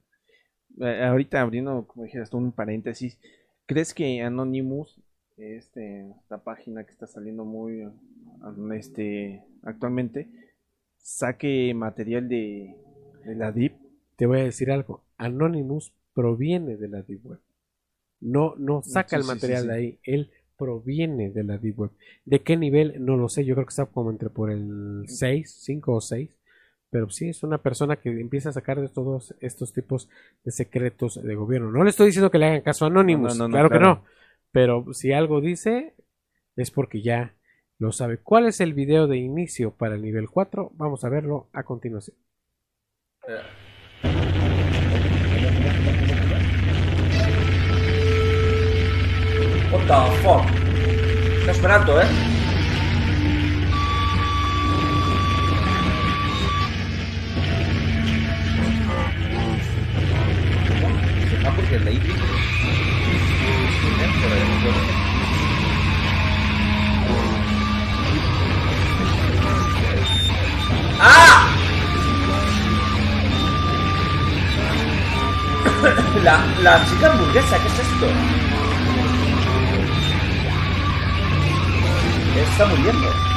Eh, 0.80 1.02
ahorita 1.04 1.40
abriendo, 1.42 1.86
como 1.86 2.04
dijeras 2.04 2.30
tú, 2.30 2.38
un 2.38 2.52
paréntesis, 2.52 3.18
¿crees 3.66 3.92
que 3.92 4.22
Anonymous, 4.22 4.98
este, 5.40 6.10
esta 6.10 6.38
página 6.38 6.84
que 6.84 6.92
está 6.92 7.06
saliendo 7.06 7.44
muy 7.44 7.88
este, 8.76 9.42
actualmente, 9.62 10.28
saque 10.98 11.72
material 11.74 12.28
de, 12.28 12.76
de 13.24 13.34
la 13.34 13.52
Deep? 13.52 13.74
Te 14.16 14.26
voy 14.26 14.40
a 14.40 14.44
decir 14.44 14.70
algo, 14.70 15.02
Anonymous 15.16 15.92
proviene 16.14 16.76
de 16.76 16.88
la 16.88 17.02
Deep 17.02 17.26
Web. 17.26 17.40
No, 18.20 18.54
no 18.56 18.82
saca 18.82 19.16
Sí, 19.16 19.16
el 19.16 19.24
material 19.24 19.62
sí, 19.62 19.68
de 19.68 19.74
ahí, 19.74 19.98
él 20.02 20.30
proviene 20.58 21.30
de 21.30 21.42
la 21.42 21.56
Deep 21.56 21.80
Web. 21.80 21.90
¿De 22.26 22.42
qué 22.42 22.56
nivel? 22.56 23.02
No 23.04 23.16
lo 23.16 23.28
sé, 23.28 23.44
yo 23.44 23.54
creo 23.54 23.66
que 23.66 23.70
está 23.70 23.86
como 23.86 24.10
entre 24.10 24.28
por 24.28 24.50
el 24.50 25.04
6, 25.06 25.56
5 25.62 25.92
o 25.94 26.00
6. 26.00 26.36
Pero 26.90 27.08
sí, 27.08 27.28
es 27.28 27.42
una 27.44 27.58
persona 27.58 27.96
que 27.96 28.10
empieza 28.10 28.48
a 28.48 28.52
sacar 28.52 28.80
de 28.80 28.88
todos 28.88 29.34
estos 29.40 29.72
tipos 29.72 30.08
de 30.44 30.50
secretos 30.50 31.22
de 31.22 31.34
gobierno. 31.36 31.70
No 31.70 31.84
le 31.84 31.90
estoy 31.90 32.06
diciendo 32.06 32.30
que 32.30 32.38
le 32.38 32.46
hagan 32.46 32.60
caso 32.62 32.84
a 32.84 32.88
Anonymous, 32.88 33.38
No, 33.38 33.44
no, 33.44 33.48
no, 33.48 33.52
claro, 33.52 33.70
que 33.70 33.78
no. 33.78 34.04
Pero 34.52 34.92
si 34.92 35.12
algo 35.12 35.40
dice, 35.40 35.94
es 36.56 36.70
porque 36.70 37.02
ya 37.02 37.36
lo 37.78 37.92
sabe. 37.92 38.18
¿Cuál 38.18 38.46
es 38.46 38.60
el 38.60 38.74
video 38.74 39.06
de 39.06 39.18
inicio 39.18 39.76
para 39.76 39.94
el 39.94 40.02
nivel 40.02 40.28
4? 40.28 40.72
Vamos 40.74 41.04
a 41.04 41.08
verlo 41.08 41.48
a 41.52 41.62
continuación. 41.62 42.16
What 49.72 49.86
the 49.86 50.16
fuck? 50.22 50.44
Está 51.38 51.52
esperando, 51.52 52.00
¿eh? 52.00 52.06
Ah, 61.44 61.52
porque 61.56 61.76
el. 61.76 62.39
¡Ah! 71.02 71.48
La, 76.22 76.44
la 76.62 76.84
chica 76.86 77.10
hamburguesa, 77.10 77.58
¿qué 77.58 77.68
es 77.68 77.78
esto? 77.78 78.06
Está 82.36 82.66
muriendo. 82.66 83.30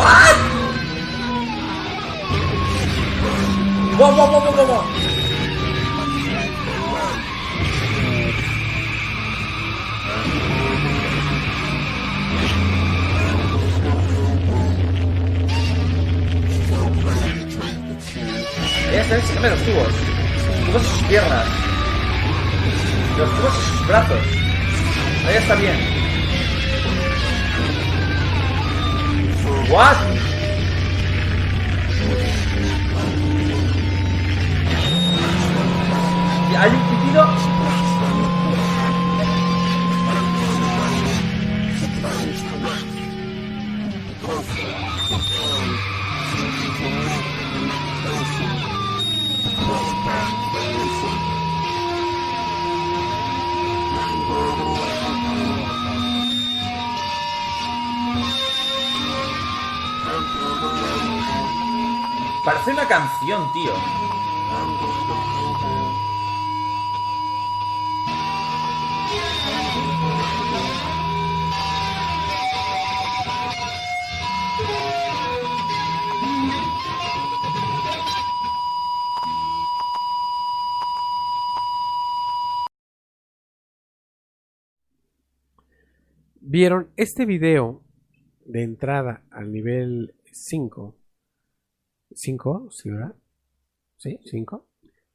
What? 0.00 0.36
Wow, 3.98 4.16
wow, 4.16 4.32
wow, 4.32 4.40
wow, 4.56 4.66
wow. 4.66 4.84
Ella 18.90 19.02
está 19.02 19.16
enseñando 19.16 19.50
los 19.50 19.60
tubos. 19.64 19.92
Los 20.48 20.66
tubos 20.66 20.82
y 20.82 20.86
sus 20.86 21.02
piernas. 21.08 21.46
Los 23.18 23.30
tubos 23.36 23.52
y 23.52 23.76
sus 23.76 23.86
brazos. 23.86 24.22
Ahí 25.28 25.36
está 25.36 25.54
bien. 25.56 25.89
What? 29.70 29.96
Y 36.50 36.56
Hay 36.56 36.70
un 36.70 36.82
pitido. 36.88 37.49
Parece 62.52 62.72
una 62.72 62.88
canción, 62.88 63.52
tío. 63.52 63.72
Vieron 86.40 86.90
este 86.96 87.26
video 87.26 87.84
de 88.44 88.64
entrada 88.64 89.22
al 89.30 89.52
nivel 89.52 90.16
5. 90.32 90.99
5, 92.14 92.70
¿sí, 92.70 92.90
verdad? 92.90 93.14
¿Sí? 93.96 94.18
¿5? 94.24 94.64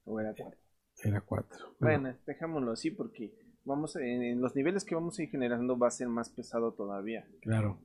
O 0.05 0.19
era 0.19 0.34
cuatro. 0.34 0.60
Era 1.03 1.21
4. 1.21 1.75
Bueno, 1.79 2.15
dejémoslo 2.25 2.71
así 2.71 2.91
porque 2.91 3.34
vamos 3.63 3.95
a- 3.95 4.01
en, 4.01 4.39
los 4.39 4.55
niveles 4.55 4.86
que 4.86 4.95
vamos 4.95 5.19
a 5.19 5.23
ir 5.23 5.29
generando 5.29 5.77
va 5.77 5.88
a 5.88 5.91
ser 5.91 6.08
más 6.08 6.29
pesado 6.29 6.73
todavía. 6.73 7.27
Claro. 7.41 7.79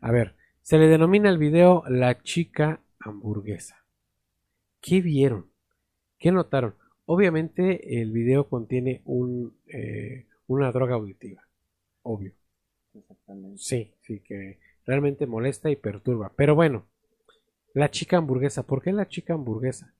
A 0.00 0.10
ver, 0.10 0.34
se 0.62 0.78
le 0.78 0.88
denomina 0.88 1.30
el 1.30 1.38
video 1.38 1.84
La 1.88 2.22
chica 2.22 2.80
hamburguesa. 2.98 3.84
¿Qué 4.80 5.00
vieron? 5.00 5.50
¿Qué 6.18 6.32
notaron? 6.32 6.74
Obviamente 7.04 8.00
el 8.00 8.10
video 8.10 8.48
contiene 8.48 9.02
un, 9.04 9.56
eh, 9.68 10.26
una 10.48 10.72
droga 10.72 10.96
auditiva. 10.96 11.46
Obvio. 12.02 12.32
Exactamente. 12.94 13.58
Sí, 13.58 13.94
sí, 14.02 14.20
que 14.20 14.58
realmente 14.84 15.26
molesta 15.26 15.70
y 15.70 15.76
perturba. 15.76 16.32
Pero 16.36 16.54
bueno, 16.54 16.86
la 17.76 17.90
chica 17.92 18.18
hamburguesa. 18.18 18.64
¿Por 18.64 18.82
qué 18.82 18.92
la 18.92 19.08
chica 19.08 19.34
hamburguesa? 19.34 19.94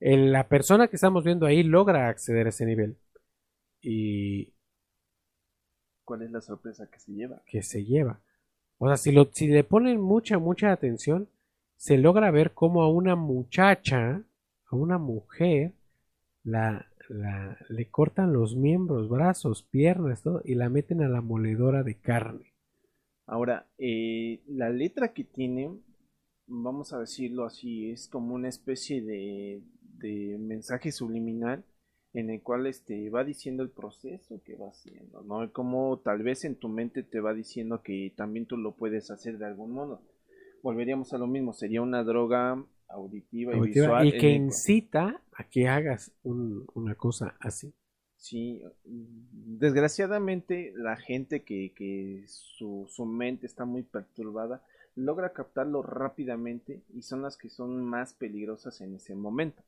El- 0.00 0.32
la 0.32 0.48
persona 0.48 0.88
que 0.88 0.96
estamos 0.96 1.24
viendo 1.24 1.46
ahí 1.46 1.64
logra 1.64 2.08
acceder 2.08 2.46
a 2.46 2.50
ese 2.50 2.66
nivel. 2.66 2.98
Y 3.82 4.52
¿Cuál 6.04 6.22
es 6.22 6.30
la 6.30 6.40
sorpresa 6.40 6.88
que 6.88 7.00
se 7.00 7.10
lleva? 7.10 7.42
que 7.46 7.62
se 7.62 7.84
lleva. 7.84 8.20
O 8.78 8.88
sea, 8.88 8.96
si, 8.96 9.12
lo, 9.12 9.28
si 9.32 9.46
le 9.48 9.64
ponen 9.64 10.00
mucha, 10.00 10.38
mucha 10.38 10.72
atención, 10.72 11.28
se 11.76 11.98
logra 11.98 12.30
ver 12.30 12.52
cómo 12.54 12.82
a 12.82 12.90
una 12.90 13.16
muchacha, 13.16 14.22
a 14.66 14.76
una 14.76 14.98
mujer, 14.98 15.72
la, 16.44 16.86
la- 17.08 17.58
le 17.68 17.90
cortan 17.90 18.32
los 18.32 18.56
miembros, 18.56 19.08
brazos, 19.08 19.64
piernas, 19.64 20.22
todo, 20.22 20.42
y 20.44 20.56
la 20.56 20.68
meten 20.70 21.02
a 21.02 21.08
la 21.08 21.20
moledora 21.22 21.82
de 21.82 21.96
carne. 21.96 22.54
Ahora, 23.26 23.66
eh, 23.78 24.40
la 24.46 24.70
letra 24.70 25.12
que 25.12 25.24
tiene, 25.24 25.70
vamos 26.52 26.92
a 26.92 26.98
decirlo 27.00 27.44
así, 27.44 27.90
es 27.90 28.08
como 28.08 28.34
una 28.34 28.48
especie 28.48 29.02
de, 29.02 29.62
de 29.98 30.38
mensaje 30.38 30.92
subliminal 30.92 31.64
en 32.14 32.30
el 32.30 32.42
cual 32.42 32.66
este, 32.66 33.08
va 33.10 33.24
diciendo 33.24 33.62
el 33.62 33.70
proceso 33.70 34.40
que 34.44 34.56
va 34.56 34.68
haciendo, 34.68 35.22
¿no? 35.22 35.50
Como 35.52 35.98
tal 36.00 36.22
vez 36.22 36.44
en 36.44 36.56
tu 36.56 36.68
mente 36.68 37.02
te 37.02 37.20
va 37.20 37.32
diciendo 37.34 37.82
que 37.82 38.12
también 38.16 38.46
tú 38.46 38.56
lo 38.58 38.72
puedes 38.76 39.10
hacer 39.10 39.38
de 39.38 39.46
algún 39.46 39.72
modo. 39.72 40.02
Volveríamos 40.62 41.12
a 41.14 41.18
lo 41.18 41.26
mismo, 41.26 41.52
sería 41.54 41.82
una 41.82 42.04
droga 42.04 42.64
auditiva, 42.88 43.56
auditiva, 43.56 43.94
y 44.02 44.08
visual. 44.08 44.08
y 44.08 44.18
que 44.18 44.30
incita 44.30 45.22
a 45.32 45.44
que 45.48 45.68
hagas 45.68 46.12
un- 46.24 46.66
una 46.74 46.96
cosa 46.96 47.36
así. 47.38 47.72
Sí, 48.16 48.62
desgraciadamente 48.84 50.72
la 50.76 50.96
gente 50.96 51.42
que, 51.42 51.72
que 51.74 52.24
su, 52.28 52.86
su 52.88 53.04
mente 53.04 53.46
está 53.46 53.64
muy 53.64 53.82
perturbada 53.82 54.62
logra 54.94 55.32
captarlo 55.32 55.82
rápidamente 55.82 56.82
y 56.92 57.02
son 57.02 57.22
las 57.22 57.36
que 57.36 57.48
son 57.50 57.84
más 57.84 58.14
peligrosas 58.14 58.80
en 58.80 58.94
ese 58.94 59.14
momento. 59.14 59.62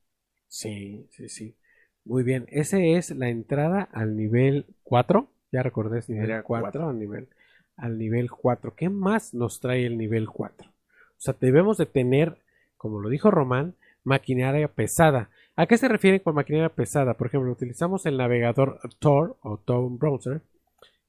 Sí, 0.49 1.07
sí, 1.11 1.29
sí. 1.29 1.57
Muy 2.05 2.23
bien, 2.23 2.47
ese 2.49 2.97
es 2.97 3.11
la 3.11 3.29
entrada 3.29 3.89
al 3.93 4.17
nivel 4.17 4.67
4. 4.83 5.29
Ya 5.53 5.63
recordé, 5.63 6.01
es 6.01 6.09
nivel 6.09 6.27
Era 6.31 6.43
4, 6.43 6.63
cuatro. 6.63 6.89
al 6.89 6.99
nivel 6.99 7.29
al 7.77 7.99
nivel 7.99 8.31
4. 8.31 8.75
¿Qué 8.77 8.89
más 8.89 9.35
nos 9.35 9.61
trae 9.61 9.87
el 9.87 9.99
nivel 9.99 10.29
4? 10.29 10.69
O 10.69 10.73
sea, 11.17 11.35
debemos 11.41 11.79
de 11.79 11.87
tener, 11.87 12.39
como 12.77 13.01
lo 13.01 13.09
dijo 13.09 13.31
Román, 13.31 13.75
maquinaria 14.05 14.69
pesada. 14.69 15.31
¿A 15.57 15.67
qué 15.67 15.79
se 15.79 15.89
refiere 15.89 16.21
con 16.21 16.35
maquinaria 16.35 16.69
pesada? 16.69 17.15
Por 17.15 17.29
ejemplo, 17.29 17.51
utilizamos 17.51 18.07
el 18.07 18.17
navegador 18.17 18.81
Tor 18.99 19.37
o 19.41 19.59
Tor 19.59 19.91
Browser 19.91 20.43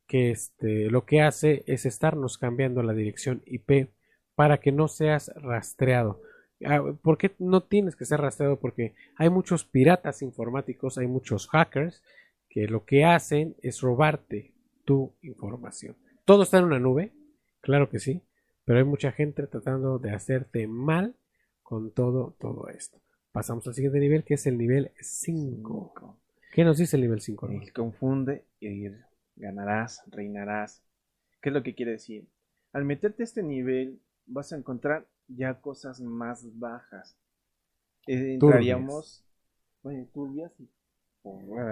que 0.07 0.31
este, 0.31 0.89
lo 0.91 1.05
que 1.05 1.21
hace 1.21 1.63
es 1.67 1.85
estarnos 1.85 2.37
cambiando 2.37 2.83
la 2.83 2.93
dirección 2.93 3.41
IP 3.45 3.89
para 4.35 4.59
que 4.59 4.71
no 4.71 4.87
seas 4.87 5.31
rastreado. 5.35 6.21
Ah, 6.63 6.81
¿Por 7.01 7.17
qué 7.17 7.35
no 7.39 7.63
tienes 7.63 7.95
que 7.95 8.05
ser 8.05 8.21
rastreado? 8.21 8.59
Porque 8.59 8.95
hay 9.17 9.29
muchos 9.29 9.65
piratas 9.65 10.21
informáticos, 10.21 10.97
hay 10.97 11.07
muchos 11.07 11.47
hackers 11.47 12.03
que 12.49 12.67
lo 12.67 12.85
que 12.85 13.03
hacen 13.03 13.55
es 13.61 13.81
robarte 13.81 14.53
tu 14.85 15.15
información. 15.21 15.97
Todo 16.25 16.43
está 16.43 16.59
en 16.59 16.65
una 16.65 16.79
nube, 16.79 17.11
claro 17.61 17.89
que 17.89 17.99
sí, 17.99 18.23
pero 18.63 18.79
hay 18.79 18.85
mucha 18.85 19.11
gente 19.11 19.45
tratando 19.47 19.99
de 19.99 20.11
hacerte 20.11 20.67
mal 20.67 21.15
con 21.61 21.91
todo, 21.91 22.35
todo 22.39 22.69
esto. 22.69 23.01
Pasamos 23.31 23.67
al 23.67 23.73
siguiente 23.73 23.99
nivel, 23.99 24.23
que 24.23 24.35
es 24.35 24.47
el 24.47 24.57
nivel 24.57 24.91
5. 24.99 26.19
¿Qué 26.53 26.63
nos 26.63 26.77
dice 26.77 26.95
el 26.95 27.01
nivel 27.01 27.19
5? 27.19 27.49
El 27.49 27.73
confunde 27.73 28.45
y 28.59 28.87
ganarás, 29.35 30.03
reinarás. 30.07 30.83
¿Qué 31.41 31.49
es 31.49 31.53
lo 31.53 31.63
que 31.63 31.75
quiere 31.75 31.91
decir? 31.91 32.29
Al 32.71 32.85
meterte 32.85 33.23
a 33.23 33.25
este 33.25 33.43
nivel 33.43 33.99
vas 34.25 34.51
a 34.53 34.57
encontrar 34.57 35.07
ya 35.27 35.59
cosas 35.61 36.01
más 36.01 36.57
bajas. 36.57 37.17
Eh, 38.07 38.33
entraríamos, 38.33 39.25
bueno, 39.81 40.07
turbias 40.13 40.51
y 40.59 40.69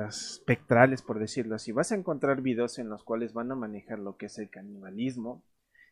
espectrales, 0.08 1.02
por 1.02 1.20
decirlo 1.20 1.56
así. 1.56 1.72
Vas 1.72 1.92
a 1.92 1.96
encontrar 1.96 2.42
videos 2.42 2.80
en 2.80 2.90
los 2.90 3.04
cuales 3.04 3.34
van 3.34 3.52
a 3.52 3.56
manejar 3.56 4.00
lo 4.00 4.18
que 4.18 4.26
es 4.26 4.40
el 4.40 4.50
canibalismo, 4.50 5.44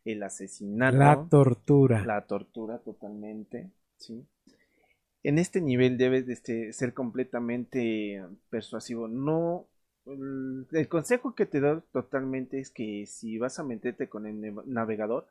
el 0.04 0.24
asesinato, 0.24 0.97
la 0.97 1.28
tortura, 1.30 2.06
la 2.06 2.26
tortura 2.26 2.80
totalmente, 2.80 3.69
¿sí? 3.97 4.26
En 5.24 5.38
este 5.38 5.62
nivel 5.62 6.00
debes 6.00 6.26
de 6.26 6.34
este, 6.34 6.74
ser 6.74 6.95
completamente 6.95 8.26
persuasivo. 8.50 9.08
No, 9.08 9.67
el 10.08 10.88
consejo 10.89 11.36
que 11.36 11.45
te 11.45 11.60
doy 11.60 11.82
totalmente 11.91 12.60
es 12.60 12.71
que 12.71 13.06
si 13.06 13.38
vas 13.38 13.60
a 13.60 13.63
meterte 13.63 14.10
con 14.10 14.26
el 14.26 14.56
navegador, 14.65 15.28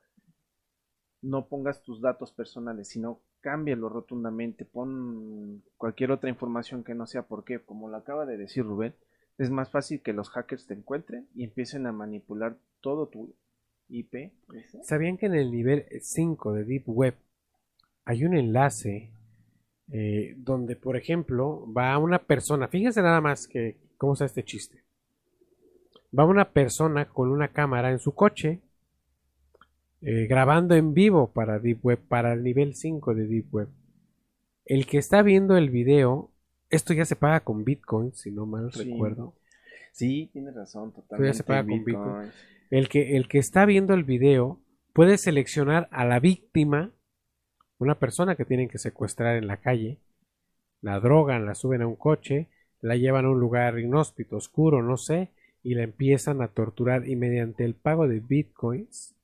no 1.23 1.47
pongas 1.49 1.83
tus 1.83 2.01
datos 2.01 2.33
personales, 2.33 2.89
sino 2.89 3.21
cámbialo 3.41 3.89
rotundamente, 3.89 4.65
pon 4.65 5.63
cualquier 5.77 6.13
otra 6.13 6.31
información 6.31 6.85
que 6.85 6.95
no 6.95 7.07
sea 7.07 7.23
porque, 7.23 7.61
como 7.61 7.89
lo 7.89 7.97
acaba 7.97 8.27
de 8.27 8.37
decir 8.37 8.65
Rubén, 8.65 8.95
es 9.39 9.51
más 9.51 9.71
fácil 9.71 10.03
que 10.03 10.13
los 10.13 10.29
hackers 10.31 10.67
te 10.67 10.75
encuentren 10.75 11.29
y 11.35 11.45
empiecen 11.45 11.87
a 11.87 11.93
manipular 11.93 12.59
todo 12.81 13.09
tu 13.09 13.35
IP. 13.89 14.33
¿Sabían 14.83 15.17
que 15.17 15.27
en 15.27 15.35
el 15.35 15.51
nivel 15.51 15.87
5 16.01 16.53
de 16.53 16.65
Deep 16.65 16.85
Web 16.87 17.15
hay 18.05 18.25
un 18.25 18.37
enlace 18.37 19.13
eh, 19.93 20.35
donde, 20.37 20.77
por 20.77 20.97
ejemplo, 20.97 21.67
va 21.73 21.97
una 21.99 22.19
persona, 22.19 22.69
fíjense 22.69 23.03
nada 23.03 23.21
más 23.21 23.49
que 23.49 23.79
cómo 23.97 24.13
está 24.13 24.25
este 24.25 24.45
chiste. 24.45 24.85
Va 26.17 26.25
una 26.25 26.51
persona 26.51 27.09
con 27.09 27.31
una 27.31 27.49
cámara 27.49 27.91
en 27.91 27.99
su 27.99 28.15
coche 28.15 28.61
eh, 30.03 30.27
grabando 30.27 30.75
en 30.75 30.95
vivo 30.95 31.33
para 31.33 31.59
Deep 31.59 31.85
Web, 31.85 32.01
para 32.09 32.33
el 32.33 32.43
nivel 32.43 32.75
5 32.75 33.15
de 33.15 33.27
Deep 33.27 33.55
Web. 33.55 33.69
El 34.65 34.87
que 34.87 34.99
está 34.99 35.23
viendo 35.23 35.57
el 35.57 35.69
video, 35.69 36.31
esto 36.71 36.95
ya 36.95 37.05
se 37.05 37.17
paga 37.17 37.41
con 37.41 37.65
Bitcoin, 37.65 38.15
si 38.15 38.31
no 38.31 38.47
mal 38.47 38.73
recuerdo. 38.73 39.35
Sí, 39.93 40.31
tiene 40.33 40.53
razón, 40.53 40.93
totalmente. 40.93 41.37
se 41.37 41.45
paga 41.45 41.67
con 41.67 41.85
Bitcoin. 41.85 42.31
El 42.71 42.89
que, 42.89 43.17
el 43.17 43.29
que 43.29 43.39
está 43.39 43.67
viendo 43.67 43.95
el 43.95 44.05
video 44.05 44.61
puede 44.93 45.19
seleccionar 45.19 45.89
a 45.91 46.05
la 46.05 46.21
víctima, 46.21 46.93
una 47.79 47.99
persona 47.99 48.37
que 48.37 48.45
tienen 48.45 48.69
que 48.69 48.79
secuestrar 48.79 49.37
en 49.37 49.47
la 49.47 49.59
calle, 49.59 49.99
la 50.81 50.99
drogan, 51.01 51.45
la 51.45 51.55
suben 51.55 51.83
a 51.83 51.87
un 51.87 51.97
coche, 51.97 52.49
la 52.81 52.97
llevan 52.97 53.27
a 53.27 53.31
un 53.31 53.41
lugar 53.41 53.79
inhóspito, 53.79 54.37
oscuro, 54.37 54.83
no 54.83 54.97
sé, 54.97 55.31
y 55.63 55.75
la 55.75 55.83
empiezan 55.83 56.41
a 56.41 56.49
torturar 56.49 57.07
y 57.07 57.17
mediante 57.17 57.65
el 57.65 57.75
pago 57.75 58.09
de 58.09 58.21
bitcoins 58.21 59.15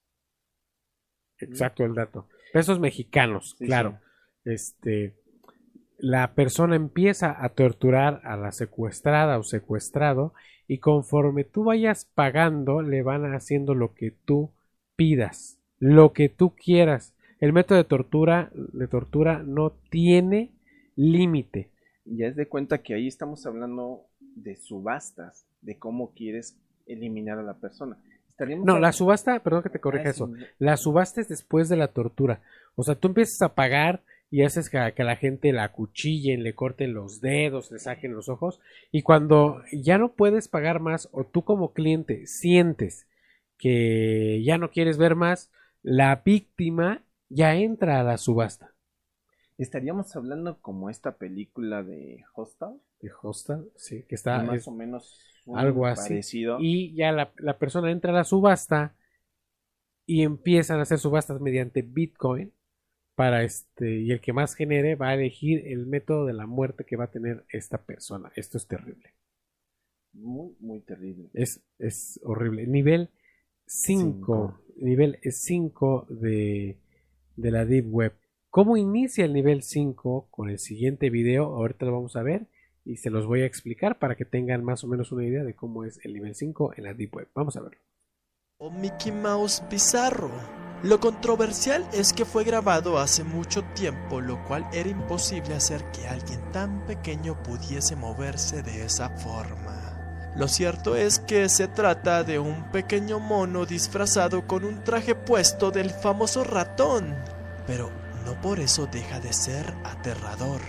Exacto 1.39 1.85
el 1.85 1.95
dato. 1.95 2.29
Pesos 2.53 2.79
mexicanos, 2.79 3.57
claro. 3.59 3.99
Este, 4.45 5.17
la 5.99 6.35
persona 6.35 6.77
empieza 6.77 7.45
a 7.45 7.49
torturar 7.51 8.21
a 8.25 8.37
la 8.37 8.53
secuestrada 8.53 9.39
o 9.39 9.43
secuestrado 9.43 10.35
y 10.69 10.79
conforme 10.79 11.45
tú 11.45 11.65
vayas 11.65 12.05
pagando 12.05 12.83
le 12.83 13.03
van 13.03 13.35
haciendo 13.35 13.75
lo 13.75 13.95
que 13.95 14.11
tú 14.11 14.53
pidas, 14.95 15.59
lo 15.79 16.13
que 16.13 16.29
tú 16.29 16.55
quieras. 16.55 17.15
El 17.41 17.53
método 17.53 17.79
de 17.79 17.85
tortura, 17.85 18.53
de 18.55 18.87
tortura 18.87 19.43
no 19.43 19.73
tiene 19.91 20.53
límite. 20.97 21.71
Ya 22.05 22.27
es 22.27 22.37
de 22.37 22.49
cuenta 22.49 22.79
que 22.79 22.95
ahí 22.95 23.07
estamos 23.07 23.47
hablando 23.47 24.07
de 24.21 24.57
subastas, 24.57 25.47
de 25.61 25.79
cómo 25.79 26.13
quieres 26.15 26.57
eliminar 26.87 27.39
a 27.39 27.43
la 27.43 27.55
persona. 27.55 27.97
no, 28.65 28.79
la 28.79 28.93
subasta, 28.93 29.41
perdón 29.41 29.63
que 29.63 29.71
te 29.71 29.81
corrija 29.81 30.09
ah, 30.09 30.11
eso, 30.11 30.33
la 30.59 30.77
subasta 30.77 31.21
es 31.21 31.29
después 31.29 31.69
de 31.69 31.77
la 31.77 31.89
tortura. 31.89 32.43
O 32.75 32.83
sea, 32.83 32.95
tú 32.95 33.09
empiezas 33.09 33.41
a 33.43 33.55
pagar 33.55 34.03
y 34.33 34.43
haces 34.45 34.71
que, 34.71 35.05
la 35.05 35.17
gente 35.17 35.53
la 35.53 35.71
cuchillen, 35.73 36.43
le 36.43 36.55
corten 36.55 36.95
los 36.95 37.21
dedos, 37.21 37.71
le 37.71 37.79
saquen 37.79 38.15
los 38.15 38.31
ojos. 38.31 38.61
Y 38.91 39.03
cuando 39.03 39.63
ya 39.73 39.99
no 39.99 40.15
puedes 40.15 40.49
pagar 40.49 40.81
más 40.81 41.09
o 41.13 41.25
tú 41.25 41.45
como 41.45 41.75
cliente 41.75 42.27
sientes 42.27 43.07
que 43.59 44.43
ya 44.43 44.57
no 44.57 44.71
quieres 44.71 44.97
ver 44.97 45.15
más, 45.17 45.51
la 45.83 46.23
víctima 46.25 47.03
ya 47.29 47.55
entra 47.57 48.01
a 48.01 48.05
la 48.05 48.17
subasta. 48.17 48.72
Estaríamos 49.59 50.15
hablando 50.17 50.61
como 50.61 50.91
esta 50.91 51.17
película 51.17 51.83
de 51.83 52.25
Hostel. 52.35 52.81
De 53.01 53.11
Hostel, 53.23 53.71
sí, 53.77 54.05
que 54.05 54.15
está 54.15 54.43
más 54.43 54.67
o 54.67 54.73
menos 54.73 55.21
algo 55.55 55.87
así. 55.87 56.09
Parecido. 56.09 56.59
Y 56.61 56.95
ya 56.95 57.13
la, 57.13 57.59
persona 57.59 57.91
entra 57.91 58.13
a 58.13 58.15
la 58.15 58.25
subasta 58.25 58.95
y 60.07 60.23
empiezan 60.23 60.79
a 60.79 60.83
hacer 60.83 60.99
subastas 60.99 61.41
mediante 61.41 61.83
Bitcoin 61.83 62.53
para 63.15 63.43
este 63.43 64.01
y 64.01 64.11
el 64.11 64.21
que 64.21 64.33
más 64.33 64.55
genere 64.55 64.95
va 64.95 65.11
a 65.11 65.15
elegir 65.15 65.67
el 65.69 65.87
método 65.87 66.27
de 66.27 66.33
la 66.33 66.47
muerte 66.47 66.85
que 66.85 66.97
va 66.97 67.05
a 67.05 67.11
tener 67.11 67.45
esta 67.51 67.83
persona. 67.83 68.33
Esto 68.37 68.57
es 68.57 68.67
terrible. 68.67 69.15
Muy, 70.13 70.55
muy 70.61 70.81
terrible. 70.81 71.31
Es, 71.35 71.63
es 71.79 72.21
horrible. 72.25 72.67
Nivel 72.67 73.11
5. 73.67 74.61
Nivel 74.77 75.19
5 75.23 76.07
de, 76.09 76.79
de 77.37 77.51
la 77.51 77.65
Deep 77.65 77.87
Web. 77.89 78.13
¿Cómo 78.53 78.77
inicia 78.77 79.25
el 79.25 79.33
nivel 79.33 79.63
5 79.63 80.27
con 80.31 80.51
el 80.51 80.59
siguiente 80.59 81.09
video? 81.09 81.47
Ahorita 81.55 81.87
lo 81.87 81.93
vamos 81.93 82.17
a 82.17 82.23
ver 82.23 82.49
y 82.85 82.99
se 82.99 83.09
los 83.09 83.25
voy 83.25 83.41
a 83.41 83.47
explicar 83.47 83.99
para 83.99 84.15
que 84.15 84.27
tengan 84.27 84.63
más 84.63 84.85
o 84.85 84.89
menos 84.89 85.11
una 85.11 85.25
idea 85.25 85.43
de 85.43 85.55
cómo 85.55 85.85
es 85.85 85.99
el 86.05 86.13
nivel 86.13 86.35
5 86.35 86.75
en 86.77 86.85
la 86.85 86.93
Deep 86.93 87.17
Web. 87.17 87.29
Vamos 87.35 87.57
a 87.57 87.63
verlo. 87.63 87.79
O 88.59 88.71
Mickey 88.71 89.11
Mouse 89.11 89.63
Bizarro. 89.71 90.31
Lo 90.83 91.01
controversial 91.01 91.89
es 91.95 92.13
que 92.13 92.27
fue 92.27 92.45
grabado 92.45 92.99
hace 92.99 93.25
mucho 93.25 93.65
tiempo, 93.75 94.21
lo 94.21 94.45
cual 94.45 94.67
era 94.75 94.91
imposible 94.91 95.55
hacer 95.55 95.83
que 95.91 96.07
alguien 96.07 96.53
tan 96.53 96.85
pequeño 96.85 97.43
pudiese 97.43 97.97
moverse 97.97 98.63
de 98.63 98.85
esa 98.85 99.09
forma. 99.17 100.35
Lo 100.37 100.47
cierto 100.47 100.95
es 100.95 101.21
que 101.21 101.49
se 101.49 101.69
trata 101.69 102.23
de 102.23 102.39
un 102.39 102.71
pequeño 102.71 103.19
mono 103.19 103.65
disfrazado 103.65 104.47
con 104.47 104.67
un 104.67 104.85
traje 104.85 105.15
puesto 105.15 105.71
del 105.71 105.89
famoso 105.89 106.45
ratón. 106.45 107.17
Pero 107.67 108.02
no 108.25 108.41
por 108.41 108.61
eso 108.61 108.87
deja 108.87 109.21
de 109.21 109.33
ser 109.33 109.75
aterrador. 109.85 110.61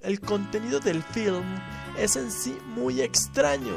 El 0.00 0.20
contenido 0.20 0.78
del 0.78 1.02
film 1.02 1.44
es 1.98 2.14
en 2.14 2.30
sí 2.30 2.56
muy 2.64 3.00
extraño, 3.00 3.74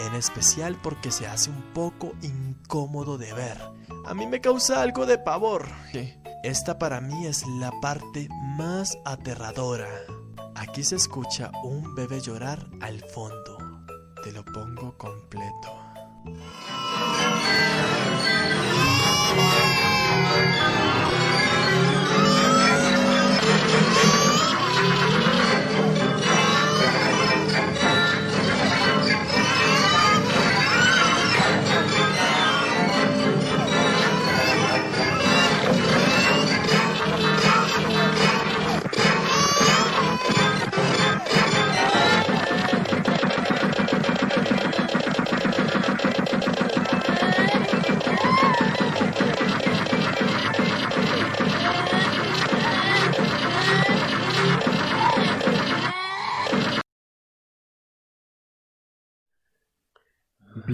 en 0.00 0.14
especial 0.14 0.76
porque 0.82 1.12
se 1.12 1.26
hace 1.26 1.50
un 1.50 1.62
poco 1.72 2.14
incómodo 2.20 3.16
de 3.16 3.32
ver. 3.32 3.58
A 4.04 4.12
mí 4.12 4.26
me 4.26 4.40
causa 4.40 4.82
algo 4.82 5.06
de 5.06 5.18
pavor. 5.18 5.68
Esta 6.48 6.78
para 6.78 7.02
mí 7.02 7.26
es 7.26 7.46
la 7.46 7.70
parte 7.82 8.26
más 8.56 8.96
aterradora. 9.04 9.86
Aquí 10.54 10.82
se 10.82 10.96
escucha 10.96 11.50
un 11.62 11.94
bebé 11.94 12.22
llorar 12.22 12.66
al 12.80 13.04
fondo. 13.04 13.84
Te 14.24 14.32
lo 14.32 14.42
pongo 14.46 14.96
completo. 14.96 15.78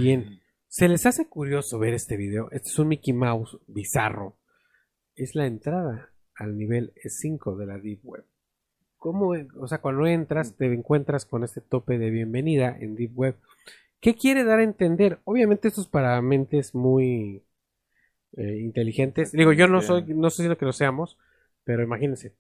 Bien. 0.05 0.41
¿Se 0.69 0.87
les 0.87 1.07
hace 1.07 1.29
curioso 1.29 1.79
ver 1.79 1.95
este 1.95 2.19
video? 2.19 2.51
Este 2.51 2.69
es 2.69 2.79
un 2.79 2.89
Mickey 2.89 3.15
Mouse 3.15 3.59
bizarro. 3.67 4.37
Es 5.17 5.35
la 5.35 5.47
entrada 5.47 6.11
al 6.35 6.59
nivel 6.59 6.93
5 7.03 7.57
de 7.57 7.65
la 7.65 7.79
Deep 7.79 8.01
Web. 8.03 8.27
¿Cómo, 8.99 9.33
o 9.59 9.67
sea, 9.67 9.79
cuando 9.79 10.07
entras 10.07 10.57
te 10.57 10.67
encuentras 10.67 11.25
con 11.25 11.43
este 11.43 11.63
tope 11.63 11.97
de 11.97 12.11
bienvenida 12.11 12.77
en 12.79 12.97
Deep 12.97 13.13
Web. 13.15 13.37
¿Qué 13.99 14.15
quiere 14.15 14.45
dar 14.45 14.59
a 14.59 14.65
entender? 14.65 15.21
Obviamente 15.25 15.69
esto 15.69 15.81
es 15.81 15.87
para 15.87 16.21
mentes 16.21 16.75
muy 16.75 17.43
eh, 18.37 18.59
inteligentes. 18.61 19.33
Digo, 19.33 19.55
yo 19.55 19.69
no 19.69 19.81
soy, 19.81 20.03
no 20.15 20.29
estoy 20.29 20.43
diciendo 20.45 20.59
que 20.59 20.67
lo 20.67 20.75
seamos, 20.75 21.17
pero 21.65 21.83
imagínense. 21.83 22.35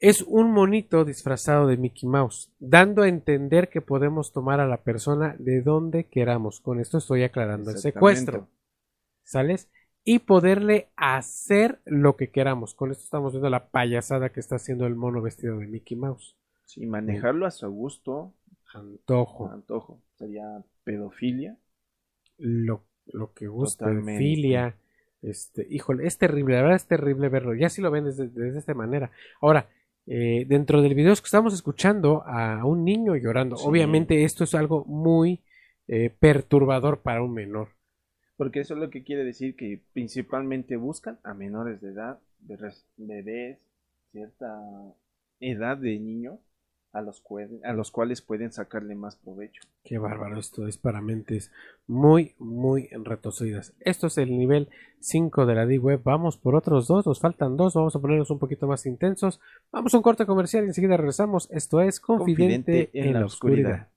Es 0.00 0.22
un 0.22 0.50
monito 0.50 1.04
disfrazado 1.04 1.66
de 1.66 1.76
Mickey 1.76 2.08
Mouse, 2.08 2.50
dando 2.58 3.02
a 3.02 3.08
entender 3.08 3.68
que 3.68 3.82
podemos 3.82 4.32
tomar 4.32 4.58
a 4.58 4.66
la 4.66 4.78
persona 4.78 5.36
de 5.38 5.60
donde 5.60 6.04
queramos. 6.04 6.60
Con 6.60 6.80
esto 6.80 6.96
estoy 6.96 7.22
aclarando 7.22 7.70
el 7.70 7.76
secuestro. 7.76 8.48
¿Sales? 9.24 9.68
Y 10.02 10.20
poderle 10.20 10.88
hacer 10.96 11.82
lo 11.84 12.16
que 12.16 12.30
queramos. 12.30 12.74
Con 12.74 12.90
esto 12.90 13.04
estamos 13.04 13.32
viendo 13.32 13.50
la 13.50 13.68
payasada 13.68 14.30
que 14.30 14.40
está 14.40 14.56
haciendo 14.56 14.86
el 14.86 14.96
mono 14.96 15.20
vestido 15.20 15.58
de 15.58 15.66
Mickey 15.66 15.98
Mouse. 15.98 16.34
Sí, 16.64 16.86
manejarlo 16.86 17.44
a 17.44 17.50
su 17.50 17.70
gusto. 17.70 18.32
Antojo. 18.72 19.50
Antojo. 19.50 20.00
Sería 20.14 20.64
pedofilia. 20.82 21.58
Lo, 22.38 22.84
lo 23.04 23.34
que 23.34 23.48
gusta. 23.48 23.84
Pedofilia. 23.84 24.76
Este, 25.20 25.66
híjole, 25.68 26.06
es 26.06 26.16
terrible, 26.16 26.54
la 26.54 26.62
verdad 26.62 26.76
es 26.76 26.86
terrible 26.86 27.28
verlo. 27.28 27.54
Ya 27.54 27.68
si 27.68 27.82
lo 27.82 27.90
ven 27.90 28.06
desde, 28.06 28.28
desde 28.28 28.60
esta 28.60 28.72
manera. 28.72 29.10
Ahora, 29.42 29.68
eh, 30.06 30.44
dentro 30.48 30.82
del 30.82 30.94
video 30.94 31.12
estamos 31.12 31.54
escuchando 31.54 32.22
a 32.26 32.64
un 32.64 32.84
niño 32.84 33.16
llorando. 33.16 33.56
Obviamente 33.56 34.24
esto 34.24 34.44
es 34.44 34.54
algo 34.54 34.84
muy 34.84 35.40
eh, 35.88 36.10
perturbador 36.18 37.00
para 37.02 37.22
un 37.22 37.34
menor. 37.34 37.68
Porque 38.36 38.60
eso 38.60 38.74
es 38.74 38.80
lo 38.80 38.90
que 38.90 39.02
quiere 39.02 39.24
decir 39.24 39.56
que 39.56 39.82
principalmente 39.92 40.76
buscan 40.76 41.18
a 41.24 41.34
menores 41.34 41.80
de 41.80 41.90
edad, 41.90 42.20
bebés, 42.96 43.58
cierta 44.12 44.60
edad 45.40 45.76
de 45.76 45.98
niño, 45.98 46.38
a 46.92 47.00
los, 47.02 47.22
a 47.64 47.72
los 47.72 47.90
cuales 47.90 48.20
pueden 48.20 48.52
sacarle 48.52 48.94
más 48.94 49.16
provecho. 49.16 49.62
Qué 49.84 49.98
bárbaro, 49.98 50.38
esto 50.38 50.66
es 50.66 50.76
para 50.76 51.00
mentes 51.00 51.52
muy, 51.86 52.34
muy 52.38 52.88
retorcidas. 52.88 53.74
Esto 53.80 54.08
es 54.08 54.18
el 54.18 54.36
nivel 54.36 54.68
5 55.00 55.46
de 55.46 55.54
la 55.54 55.66
D-Web. 55.66 56.00
Vamos 56.02 56.36
por 56.36 56.56
otros 56.56 56.88
dos, 56.88 57.06
nos 57.06 57.20
faltan 57.20 57.56
dos, 57.56 57.74
vamos 57.74 57.94
a 57.94 58.00
ponernos 58.00 58.30
un 58.30 58.38
poquito 58.38 58.66
más 58.66 58.86
intensos. 58.86 59.40
Vamos 59.70 59.94
a 59.94 59.98
un 59.98 60.02
corte 60.02 60.26
comercial 60.26 60.64
y 60.64 60.68
enseguida 60.68 60.96
regresamos. 60.96 61.48
Esto 61.50 61.80
es 61.80 62.00
Confidente, 62.00 62.90
en, 62.92 63.12
la, 63.12 63.24
oscuridad. 63.24 63.88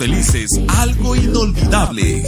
felices, 0.00 0.48
algo 0.78 1.14
inolvidable. 1.14 2.22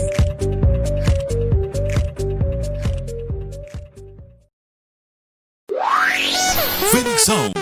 Phoenix 6.91 7.25
Sound 7.25 7.62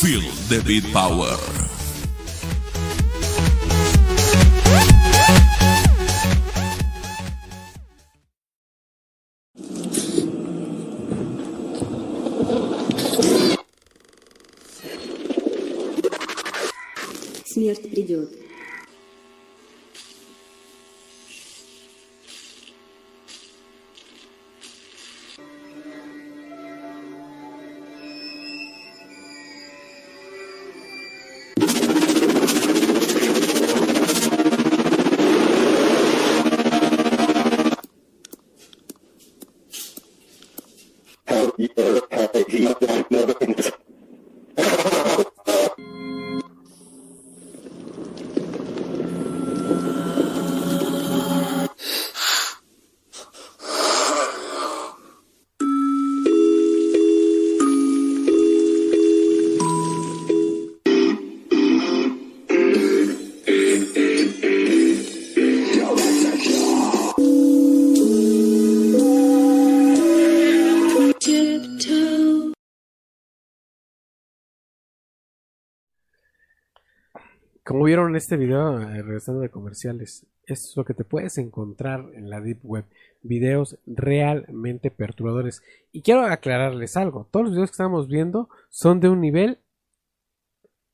Feel 0.00 0.20
the 0.48 0.62
beat 0.64 0.84
power. 0.92 1.36
Смерть 17.44 17.90
придет. 17.90 18.47
Vieron 77.88 78.16
este 78.16 78.36
video, 78.36 78.82
eh, 78.82 79.02
regresando 79.02 79.40
de 79.40 79.48
comerciales, 79.48 80.26
es 80.44 80.74
lo 80.76 80.84
que 80.84 80.92
te 80.92 81.04
puedes 81.04 81.38
encontrar 81.38 82.04
en 82.12 82.28
la 82.28 82.42
Deep 82.42 82.60
Web. 82.62 82.84
Videos 83.22 83.78
realmente 83.86 84.90
perturbadores. 84.90 85.62
Y 85.90 86.02
quiero 86.02 86.26
aclararles 86.26 86.98
algo. 86.98 87.26
Todos 87.30 87.46
los 87.46 87.54
videos 87.54 87.70
que 87.70 87.76
estamos 87.76 88.06
viendo 88.06 88.50
son 88.68 89.00
de 89.00 89.08
un 89.08 89.22
nivel 89.22 89.58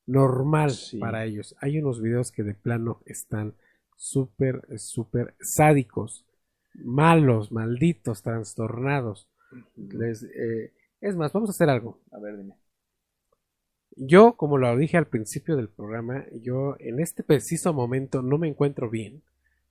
normal 0.07 0.71
para 1.01 1.25
ellos. 1.25 1.57
Hay 1.61 1.79
unos 1.81 2.01
videos 2.01 2.31
que 2.31 2.45
de 2.45 2.55
plano 2.55 3.01
están 3.07 3.55
súper, 3.97 4.63
súper 4.79 5.35
sádicos, 5.41 6.25
malos, 6.75 7.51
malditos, 7.51 8.23
trastornados. 8.23 9.29
Les, 9.77 10.23
eh, 10.23 10.73
es 11.01 11.17
más, 11.17 11.33
vamos 11.33 11.51
a 11.51 11.53
hacer 11.53 11.69
algo. 11.69 11.99
A 12.13 12.21
ver, 12.21 12.37
dime. 12.37 12.55
Yo, 13.97 14.37
como 14.37 14.59
lo 14.59 14.77
dije 14.77 14.97
al 14.97 15.07
principio 15.07 15.57
del 15.57 15.69
programa, 15.69 16.25
yo 16.43 16.77
en 16.81 17.01
este 17.01 17.23
preciso 17.23 17.73
momento 17.73 18.23
no 18.23 18.39
me 18.39 18.49
encuentro 18.49 18.91
bien, 18.91 19.23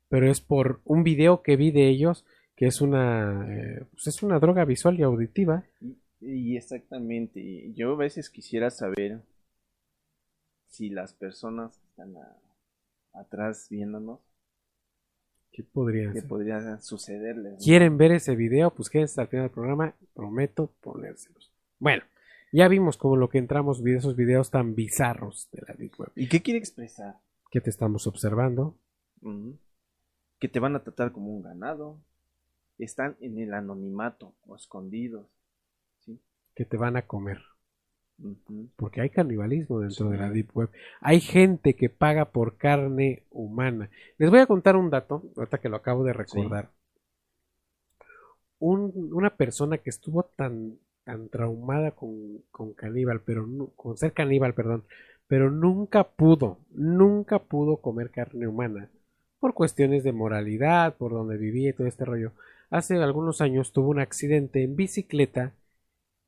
pero 0.10 0.30
es 0.30 0.40
por 0.42 0.82
un 0.86 1.04
video 1.04 1.42
que 1.42 1.58
vi 1.58 1.72
de 1.72 1.90
ellos 1.90 2.26
que 2.56 2.68
es 2.68 2.82
una, 2.82 3.48
eh, 3.50 3.86
pues 3.92 4.08
es 4.08 4.24
una 4.24 4.40
droga 4.40 4.64
visual 4.64 5.00
y 5.00 5.02
auditiva. 5.04 5.64
Y, 5.82 5.98
y 6.22 6.58
exactamente, 6.58 7.74
yo 7.74 7.94
a 7.94 7.98
veces 7.98 8.30
quisiera 8.30 8.70
saber 8.70 9.22
si 10.68 10.90
las 10.90 11.14
personas 11.14 11.78
que 11.78 11.86
están 11.88 12.16
a- 12.18 13.20
atrás 13.20 13.68
viéndonos, 13.70 14.20
¿Qué 15.52 15.64
podría 15.64 16.12
qué 16.12 16.24
podría 16.24 16.80
sucederles. 16.82 17.64
¿Quieren 17.64 17.96
ver 17.98 18.12
ese 18.12 18.36
video? 18.36 18.72
Pues 18.72 18.90
quédense 18.90 19.22
al 19.22 19.28
final 19.28 19.46
del 19.46 19.54
programa, 19.54 19.96
prometo 20.16 20.72
ponérselos. 20.82 21.52
Bueno, 21.78 22.04
ya 22.54 22.68
vimos 22.70 22.96
como 22.98 23.18
lo 23.18 23.28
que 23.30 23.38
entramos 23.40 23.84
vi- 23.84 23.96
esos 23.96 24.16
videos 24.16 24.50
tan 24.52 24.76
bizarros 24.76 25.50
de 25.52 25.62
la 25.68 25.74
Deep 25.74 25.92
Web 26.00 26.12
¿Y 26.16 26.30
qué 26.30 26.42
quiere 26.42 26.60
expresar? 26.60 27.18
que 27.52 27.60
te 27.62 27.70
estamos 27.70 28.08
observando. 28.08 28.78
Ujú. 29.22 29.60
Que 30.40 30.48
te 30.48 30.60
van 30.60 30.76
a 30.76 30.84
tratar 30.84 31.12
como 31.12 31.36
un 31.36 31.44
ganado. 31.44 32.00
Están 32.80 33.16
en 33.20 33.38
el 33.40 33.54
anonimato 33.54 34.34
o 34.48 34.56
escondidos. 34.56 35.28
¿sí? 36.00 36.20
que 36.56 36.66
te 36.66 36.78
van 36.78 36.96
a 36.98 37.06
comer. 37.08 37.42
Porque 38.76 39.02
hay 39.02 39.10
canibalismo 39.10 39.80
dentro 39.80 40.10
de 40.10 40.18
la. 40.18 40.30
Deep 40.30 40.50
Web. 40.56 40.70
Hay 41.02 41.20
gente 41.20 41.76
que 41.76 41.90
paga 41.90 42.32
por 42.32 42.58
carne 42.58 43.26
humana. 43.32 43.90
Les 44.18 44.30
voy 44.30 44.40
a 44.40 44.46
contar 44.48 44.76
un 44.76 44.90
dato, 44.90 45.24
ahorita 45.36 45.60
que 45.60 45.68
lo 45.70 45.76
acabo 45.78 46.04
de 46.04 46.14
recordar. 46.14 46.72
Un- 48.60 49.10
una 49.14 49.36
persona 49.36 49.78
que 49.78 49.90
estuvo 49.90 50.24
tan, 50.24 50.78
tan 51.04 51.30
traumada 51.30 51.92
con, 51.92 52.44
con 52.52 52.74
caníbal, 52.74 53.22
pero 53.22 53.48
con 53.76 53.98
ser 53.98 54.14
caníbal, 54.14 54.54
perdón, 54.54 54.84
pero 55.28 55.52
nunca 55.52 56.04
pudo, 56.04 56.60
nunca 56.72 57.40
pudo 57.40 57.78
comer 57.78 58.12
carne 58.12 58.48
humana. 58.48 58.90
Por 59.40 59.54
cuestiones 59.54 60.04
de 60.04 60.14
moralidad, 60.14 60.96
por 60.96 61.12
donde 61.12 61.38
vivía 61.38 61.72
y 61.72 61.74
todo 61.74 61.88
este 61.88 62.06
rollo. 62.06 62.32
Hace 62.70 62.96
algunos 62.98 63.42
años 63.42 63.72
tuvo 63.72 63.90
un 63.90 64.00
accidente 64.00 64.64
en 64.64 64.76
bicicleta 64.76 65.54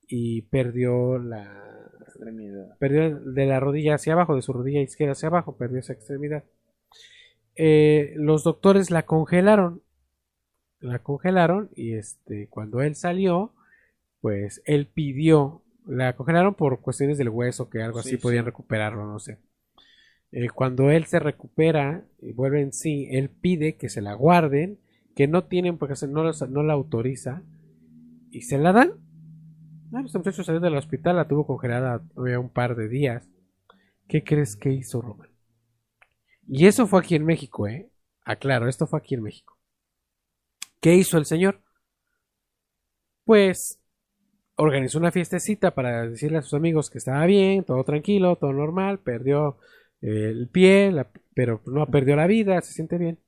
y 0.08 0.44
perdió 0.44 1.18
la, 1.18 1.90
Extremidad. 2.02 2.78
perdió 2.78 3.20
de 3.20 3.46
la 3.46 3.60
rodilla 3.60 3.96
hacia 3.96 4.14
abajo, 4.14 4.36
de 4.36 4.42
su 4.42 4.54
rodilla 4.54 4.82
izquierda 4.82 5.14
hacia 5.14 5.30
abajo, 5.30 5.58
perdió 5.58 5.80
esa 5.80 5.94
extremidad. 5.94 6.44
Eh, 7.56 8.14
los 8.18 8.44
doctores 8.44 8.92
la 8.92 9.06
congelaron, 9.06 9.82
la 10.80 11.00
congelaron 11.00 11.70
y 11.76 11.94
este, 11.96 12.48
cuando 12.50 12.82
él 12.82 12.96
salió, 12.96 13.55
pues 14.22 14.62
él 14.66 14.88
pidió, 14.88 15.64
la 15.86 16.16
congelaron 16.16 16.56
por 16.56 16.82
cuestiones 16.82 17.18
del 17.18 17.30
hueso, 17.30 17.70
que 17.70 17.82
algo 17.82 18.02
Sí, 18.02 18.10
así 18.10 18.18
sí. 18.18 18.24
podían 18.24 18.46
recuperarlo, 18.46 19.06
no 19.06 19.20
sé. 19.20 19.40
Eh, 20.32 20.50
cuando 20.50 20.92
él 20.92 21.06
se 21.06 21.20
recupera 21.20 22.06
y 22.22 22.34
vuelve 22.34 22.62
en 22.62 22.74
sí, 22.74 23.08
él 23.12 23.30
pide 23.30 23.78
que 23.78 23.90
se 23.90 24.02
la 24.02 24.14
guarden, 24.14 24.80
que 25.16 25.28
no 25.28 25.46
tienen 25.46 25.78
porque 25.78 25.96
se- 25.96 26.08
no, 26.08 26.24
los- 26.24 26.50
no 26.50 26.64
la 26.64 26.74
autoriza 26.74 27.44
y 28.32 28.42
se 28.42 28.58
la 28.58 28.74
dan. 28.74 28.94
Ah, 29.94 30.02
este 30.06 30.18
muchacho 30.18 30.44
salió 30.44 30.60
del 30.60 30.76
hospital, 30.76 31.16
la 31.16 31.28
tuvo 31.28 31.46
congelada 31.48 32.00
todavía 32.14 32.40
un 32.40 32.50
par 32.50 32.76
de 32.76 32.90
días. 32.90 33.30
¿Qué 34.08 34.24
crees 34.24 34.56
que 34.56 34.72
hizo 34.72 35.02
Roman? 35.02 35.30
Y 36.48 36.68
eso 36.68 36.88
fue 36.88 37.00
aquí 37.00 37.16
en 37.16 37.26
México, 37.26 37.68
¿eh? 37.68 37.90
Aclaro, 38.24 38.68
esto 38.68 38.88
fue 38.88 39.00
aquí 39.00 39.16
en 39.16 39.24
México. 39.24 39.58
¿Qué 40.82 40.96
hizo 40.96 41.18
el 41.18 41.26
señor? 41.26 41.62
Pues 43.24 43.80
organizó 44.56 45.00
una 45.00 45.12
fiestecita 45.12 45.76
para 45.76 46.08
decirle 46.08 46.38
a 46.38 46.42
sus 46.42 46.54
amigos 46.54 46.90
que 46.90 46.98
estaba 46.98 47.26
bien, 47.26 47.64
todo 47.64 47.84
tranquilo, 47.84 48.38
todo 48.38 48.54
normal, 48.54 49.00
perdió 49.00 49.58
el 50.02 50.50
pie, 50.50 50.94
pero 51.34 51.62
no 51.66 51.86
perdió 51.88 52.16
la 52.16 52.28
vida, 52.28 52.62
se 52.62 52.74
siente 52.74 52.98
bien. 52.98 53.20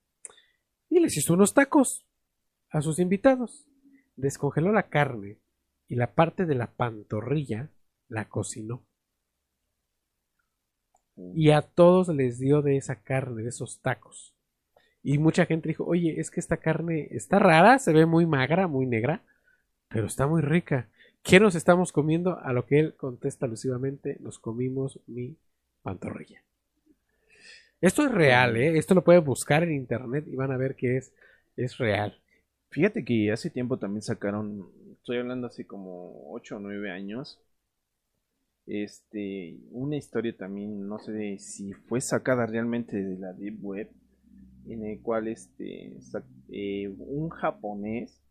Y 0.90 1.00
les 1.00 1.18
hizo 1.18 1.34
unos 1.34 1.54
tacos 1.54 2.06
a 2.70 2.82
sus 2.82 3.00
invitados. 3.00 3.68
Descongeló 4.16 4.72
la 4.72 4.90
carne 4.90 5.40
y 5.88 5.96
la 5.96 6.14
parte 6.14 6.46
de 6.46 6.56
la 6.56 6.68
pantorrilla 6.76 7.70
la 8.08 8.30
cocinó. 8.30 8.86
Y 11.16 11.50
a 11.50 11.62
todos 11.62 12.10
les 12.10 12.40
dio 12.40 12.62
de 12.62 12.78
esa 12.78 13.02
carne, 13.02 13.44
de 13.44 13.50
esos 13.50 13.82
tacos. 13.82 14.36
Y 15.02 15.18
mucha 15.18 15.46
gente 15.46 15.70
dijo, 15.70 15.86
oye, 15.86 16.20
es 16.20 16.30
que 16.30 16.40
esta 16.40 16.58
carne 16.58 17.08
está 17.12 17.40
rara, 17.40 17.80
se 17.80 17.94
ve 17.94 18.06
muy 18.06 18.26
magra, 18.26 18.68
muy 18.68 18.86
negra, 18.86 19.24
pero 19.88 20.06
está 20.06 20.28
muy 20.28 20.42
rica. 20.42 20.90
¿Qué 21.28 21.42
nos 21.42 21.56
estamos 21.56 21.92
comiendo? 21.92 22.40
A 22.40 22.54
lo 22.54 22.66
que 22.66 22.80
él 22.80 22.96
contesta 22.96 23.48
alusivamente, 23.48 24.16
nos 24.22 24.40
comimos 24.40 25.02
mi 25.08 25.36
pantorrilla. 25.82 26.42
Esto 27.82 28.06
es 28.06 28.14
real, 28.14 28.56
¿eh? 28.56 28.78
Esto 28.78 28.96
lo 28.96 29.04
pueden 29.04 29.26
buscar 29.26 29.62
en 29.64 29.74
internet 29.74 30.26
y 30.26 30.38
van 30.38 30.54
a 30.54 30.58
ver 30.58 30.78
que 30.78 30.96
es, 30.96 31.14
es 31.58 31.78
real. 31.80 32.18
Fíjate 32.70 33.04
que 33.04 33.30
hace 33.34 33.50
tiempo 33.50 33.78
también 33.78 34.04
sacaron, 34.04 34.70
estoy 34.94 35.18
hablando 35.18 35.48
así 35.48 35.66
como 35.66 36.32
8 36.32 36.56
o 36.56 36.60
9 36.60 36.92
años, 36.92 37.42
este, 38.66 39.58
una 39.72 39.98
historia 39.98 40.34
también, 40.36 40.88
no 40.88 40.98
sé 40.98 41.40
si 41.40 41.74
fue 41.74 42.00
sacada 42.00 42.46
realmente 42.46 43.04
de 43.04 43.18
la 43.18 43.34
Deep 43.34 43.58
Web, 43.62 43.90
en 44.66 44.86
el 44.86 45.02
cual 45.02 45.28
este, 45.28 45.94
eh, 46.54 46.88
un 46.88 47.28
japonés. 47.28 48.22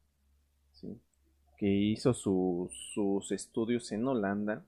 Que 1.56 1.66
hizo 1.68 2.14
su- 2.14 2.70
sus 2.94 3.32
estudios 3.32 3.92
en 3.92 4.06
Holanda, 4.08 4.64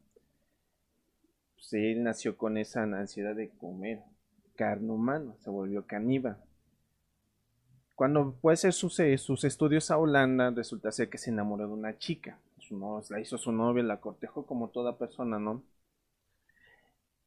pues 1.55 1.75
él 1.75 2.03
nació 2.05 2.39
con 2.39 2.57
esa 2.57 2.85
ansiedad 2.85 3.37
de 3.37 3.51
comer 3.51 4.01
carne 4.57 4.93
humana, 4.93 5.35
se 5.45 5.51
volvió 5.51 5.87
caníbal. 5.87 6.39
Cuando 7.95 8.35
a 8.53 8.55
hacer 8.55 8.73
sus, 8.73 8.99
eh, 9.01 9.19
sus 9.19 9.45
estudios 9.45 9.91
a 9.91 9.99
Holanda, 9.99 10.51
resulta 10.51 10.91
ser 10.91 11.11
que 11.11 11.19
se 11.19 11.29
enamoró 11.31 11.67
de 11.67 11.75
una 11.75 11.99
chica. 11.99 12.39
Su 12.59 12.77
la 13.11 13.21
hizo 13.21 13.37
su 13.37 13.53
novia, 13.53 13.83
la 13.83 14.01
cortejó 14.01 14.47
como 14.47 14.69
toda 14.71 14.97
persona, 14.97 15.39
¿no? 15.39 15.63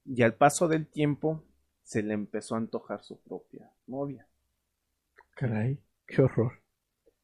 Y 0.06 0.22
al 0.22 0.36
paso 0.36 0.68
del 0.68 0.86
tiempo, 0.86 1.44
se 1.82 2.04
le 2.04 2.14
empezó 2.14 2.54
a 2.54 2.60
antojar 2.60 3.02
su 3.04 3.18
propia 3.20 3.72
novia. 3.88 4.28
Caray, 5.36 5.78
qué 6.08 6.22
horror. 6.22 6.61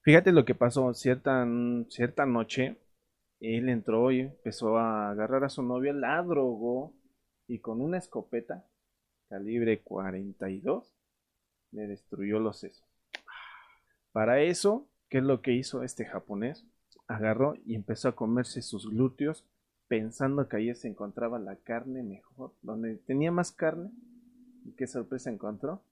Fíjate 0.08 0.32
lo 0.32 0.46
que 0.46 0.56
pasó. 0.56 0.94
Cierta, 0.94 1.46
cierta 1.90 2.26
noche, 2.26 2.78
él 3.42 3.68
entró 3.68 4.10
y 4.10 4.22
empezó 4.22 4.78
a 4.78 5.12
agarrar 5.12 5.44
a 5.44 5.50
su 5.50 5.64
novia, 5.64 5.92
la 5.92 6.24
drogó 6.24 6.94
y 7.46 7.60
con 7.60 7.82
una 7.82 7.98
escopeta 7.98 8.66
calibre 9.28 9.82
42 9.82 10.96
le 11.72 11.88
destruyó 11.88 12.40
los 12.40 12.58
sesos. 12.58 12.88
Para 14.14 14.40
eso, 14.40 14.88
¿qué 15.10 15.18
es 15.18 15.26
lo 15.26 15.42
que 15.42 15.52
hizo 15.52 15.84
este 15.84 16.06
japonés? 16.06 16.66
Agarró 17.08 17.56
y 17.66 17.76
empezó 17.76 18.08
a 18.08 18.16
comerse 18.16 18.62
sus 18.62 18.90
glúteos 18.90 19.46
pensando 19.90 20.48
que 20.48 20.56
ahí 20.56 20.74
se 20.74 20.88
encontraba 20.88 21.38
la 21.38 21.58
carne 21.58 22.02
mejor. 22.02 22.54
Donde 22.62 22.96
tenía 22.96 23.34
más 23.34 23.52
carne, 23.52 23.92
¿y 24.64 24.72
qué 24.72 24.88
sorpresa 24.88 25.32
encontró? 25.32 25.84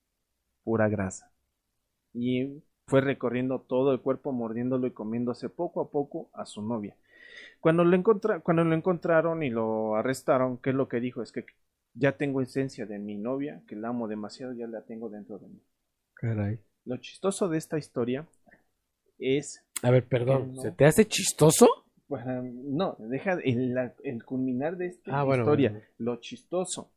Pura 0.63 0.88
grasa. 0.88 1.34
Y 2.13 2.63
fue 2.88 3.02
recorriendo 3.02 3.60
todo 3.62 3.92
el 3.94 4.02
cuerpo, 4.02 4.32
mordiéndolo 4.32 4.88
y 4.88 4.92
comiéndose 4.92 5.50
poco 5.50 5.82
a 5.82 5.90
poco 5.90 6.30
a 6.34 6.46
su 6.46 6.62
novia. 6.62 6.96
Cuando 7.60 7.84
lo, 7.84 7.96
encontra- 7.96 8.42
cuando 8.42 8.64
lo 8.64 8.76
encontraron 8.76 9.44
y 9.44 9.50
lo 9.50 9.96
arrestaron, 9.96 10.58
¿qué 10.60 10.70
es 10.70 10.76
lo 10.76 10.88
que 10.88 11.00
dijo? 11.00 11.22
Es 11.22 11.32
que 11.32 11.46
ya 11.94 12.14
tengo 12.18 12.42
esencia 12.42 12.86
de 12.86 13.00
mi 13.00 13.16
novia, 13.16 13.64
que 13.68 13.76
la 13.76 13.90
amo 13.90 14.08
demasiado, 14.08 14.54
ya 14.54 14.68
la 14.68 14.84
tengo 14.84 15.10
dentro 15.10 15.40
de 15.40 15.48
mí. 15.48 15.62
Caray. 16.14 16.60
Lo 16.86 16.98
chistoso 16.98 17.50
de 17.50 17.58
esta 17.58 17.78
historia 17.78 18.28
es, 19.18 19.64
A 19.82 19.90
ver, 19.92 20.08
perdón, 20.08 20.54
No. 20.54 20.62
¿se 20.62 20.72
te 20.72 20.86
hace 20.86 21.06
chistoso? 21.08 21.68
bueno, 22.08 22.44
no, 22.44 22.96
deja 23.00 23.34
el, 23.44 23.76
el 24.04 24.24
culminar 24.26 24.78
de 24.78 24.88
esta 24.88 25.20
Ah, 25.20 25.24
bueno, 25.24 25.44
historia, 25.44 25.72
bueno. 25.72 25.86
lo 25.98 26.18
chistoso, 26.18 26.92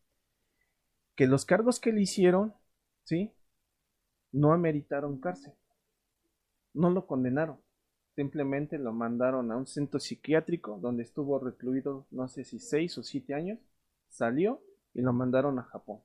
que 1.16 1.26
los 1.26 1.46
cargos 1.46 1.80
que 1.80 1.92
le 1.92 2.02
hicieron, 2.02 2.52
¿sí? 3.04 3.32
No 4.32 4.52
ameritaron 4.52 5.18
cárcel, 5.18 5.54
no 6.74 6.90
lo 6.90 7.06
condenaron, 7.06 7.56
simplemente 8.14 8.78
lo 8.78 8.92
mandaron 8.92 9.50
a 9.52 9.56
un 9.56 9.66
centro 9.66 10.00
psiquiátrico 10.00 10.78
donde 10.80 11.02
estuvo 11.02 11.38
recluido, 11.38 12.06
no 12.10 12.28
sé 12.28 12.44
si 12.44 12.58
seis 12.58 12.96
o 12.98 13.02
siete 13.02 13.34
años, 13.34 13.58
salió 14.08 14.60
y 14.94 15.02
lo 15.02 15.12
mandaron 15.12 15.58
a 15.58 15.62
Japón. 15.62 15.98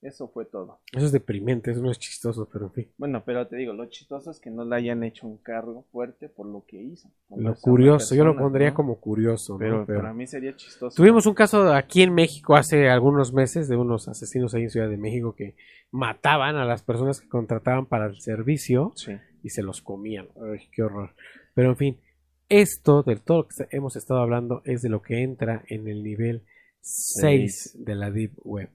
Eso 0.00 0.26
fue 0.26 0.44
todo. 0.44 0.80
Eso 0.92 1.06
es 1.06 1.12
deprimente, 1.12 1.70
eso 1.70 1.80
no 1.80 1.92
es 1.92 1.98
chistoso, 1.98 2.48
pero 2.52 2.66
en 2.66 2.72
fin. 2.72 2.88
Bueno, 2.98 3.22
pero 3.24 3.46
te 3.46 3.54
digo, 3.54 3.72
lo 3.72 3.86
chistoso 3.86 4.32
es 4.32 4.40
que 4.40 4.50
no 4.50 4.64
le 4.64 4.74
hayan 4.74 5.04
hecho 5.04 5.28
un 5.28 5.36
cargo 5.36 5.84
fuerte 5.92 6.28
por 6.28 6.44
lo 6.46 6.64
que 6.66 6.82
hizo. 6.82 7.08
Lo 7.36 7.54
curioso, 7.54 8.16
yo 8.16 8.24
lo 8.24 8.36
pondría 8.36 8.70
¿no? 8.70 8.74
como 8.74 8.96
curioso, 8.98 9.52
¿no? 9.52 9.58
Pero, 9.60 9.86
Pero- 9.86 10.00
para 10.00 10.12
mí 10.12 10.26
sería 10.26 10.56
chistoso. 10.56 10.96
Tuvimos 10.96 11.24
un 11.26 11.34
caso 11.34 11.72
aquí 11.72 12.02
en 12.02 12.12
México 12.14 12.56
hace 12.56 12.88
algunos 12.90 13.32
meses 13.32 13.68
de 13.68 13.76
unos 13.76 14.08
asesinos 14.08 14.54
ahí 14.54 14.64
en 14.64 14.70
Ciudad 14.70 14.88
de 14.88 14.96
México 14.96 15.36
que 15.36 15.54
mataban 15.92 16.56
a 16.56 16.64
las 16.64 16.82
personas 16.82 17.20
que 17.20 17.28
contrataban 17.28 17.86
para 17.86 18.06
el 18.06 18.20
servicio 18.20 18.90
Sí. 18.96 19.12
Y 19.42 19.50
se 19.50 19.62
los 19.62 19.82
comían. 19.82 20.28
Ay, 20.36 20.68
qué 20.72 20.82
horror. 20.82 21.14
Pero 21.54 21.70
en 21.70 21.76
fin, 21.76 22.00
esto 22.48 23.02
de 23.02 23.16
todo 23.16 23.38
lo 23.38 23.48
que 23.48 23.76
hemos 23.76 23.96
estado 23.96 24.20
hablando 24.20 24.62
es 24.64 24.82
de 24.82 24.90
lo 24.90 25.00
que 25.00 25.22
entra 25.22 25.64
en 25.68 25.88
el 25.88 26.02
nivel 26.02 26.42
6 26.82 27.76
de 27.78 27.94
la 27.94 28.10
Deep 28.10 28.32
Web. 28.44 28.68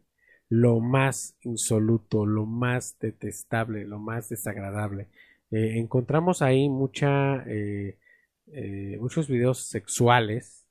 Lo 0.50 0.80
más 0.80 1.36
insoluto, 1.42 2.26
lo 2.26 2.46
más 2.46 2.98
detestable, 3.00 3.86
lo 3.86 4.00
más 4.00 4.30
desagradable. 4.30 5.10
Eh, 5.52 5.78
encontramos 5.78 6.42
ahí 6.42 6.70
mucha, 6.70 7.44
eh, 7.46 7.98
eh, 8.48 8.98
muchos 9.00 9.28
videos 9.28 9.68
sexuales, 9.68 10.66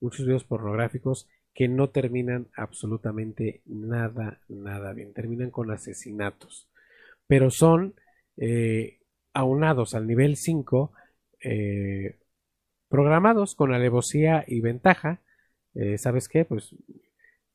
muchos 0.00 0.26
videos 0.26 0.44
pornográficos 0.44 1.28
que 1.54 1.68
no 1.68 1.90
terminan 1.90 2.48
absolutamente 2.54 3.62
nada, 3.66 4.40
nada 4.48 4.92
bien. 4.92 5.14
Terminan 5.14 5.50
con 5.50 5.70
asesinatos. 5.70 6.68
Pero 7.26 7.50
son 7.50 7.94
aunados 9.32 9.94
al 9.94 10.06
nivel 10.06 10.36
5, 10.36 10.92
programados 12.88 13.54
con 13.54 13.72
alevosía 13.72 14.44
y 14.46 14.60
ventaja. 14.60 15.20
¿Sabes 15.96 16.28
qué? 16.28 16.44
Pues 16.44 16.74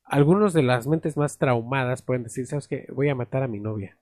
algunos 0.04 0.52
de 0.54 0.62
las 0.62 0.86
mentes 0.86 1.16
más 1.16 1.36
traumadas 1.36 2.02
pueden 2.02 2.22
decir, 2.22 2.46
¿sabes 2.46 2.68
qué? 2.68 2.86
Voy 2.92 3.08
a 3.08 3.14
matar 3.14 3.42
a 3.42 3.48
mi 3.48 3.60
novia. 3.60 3.98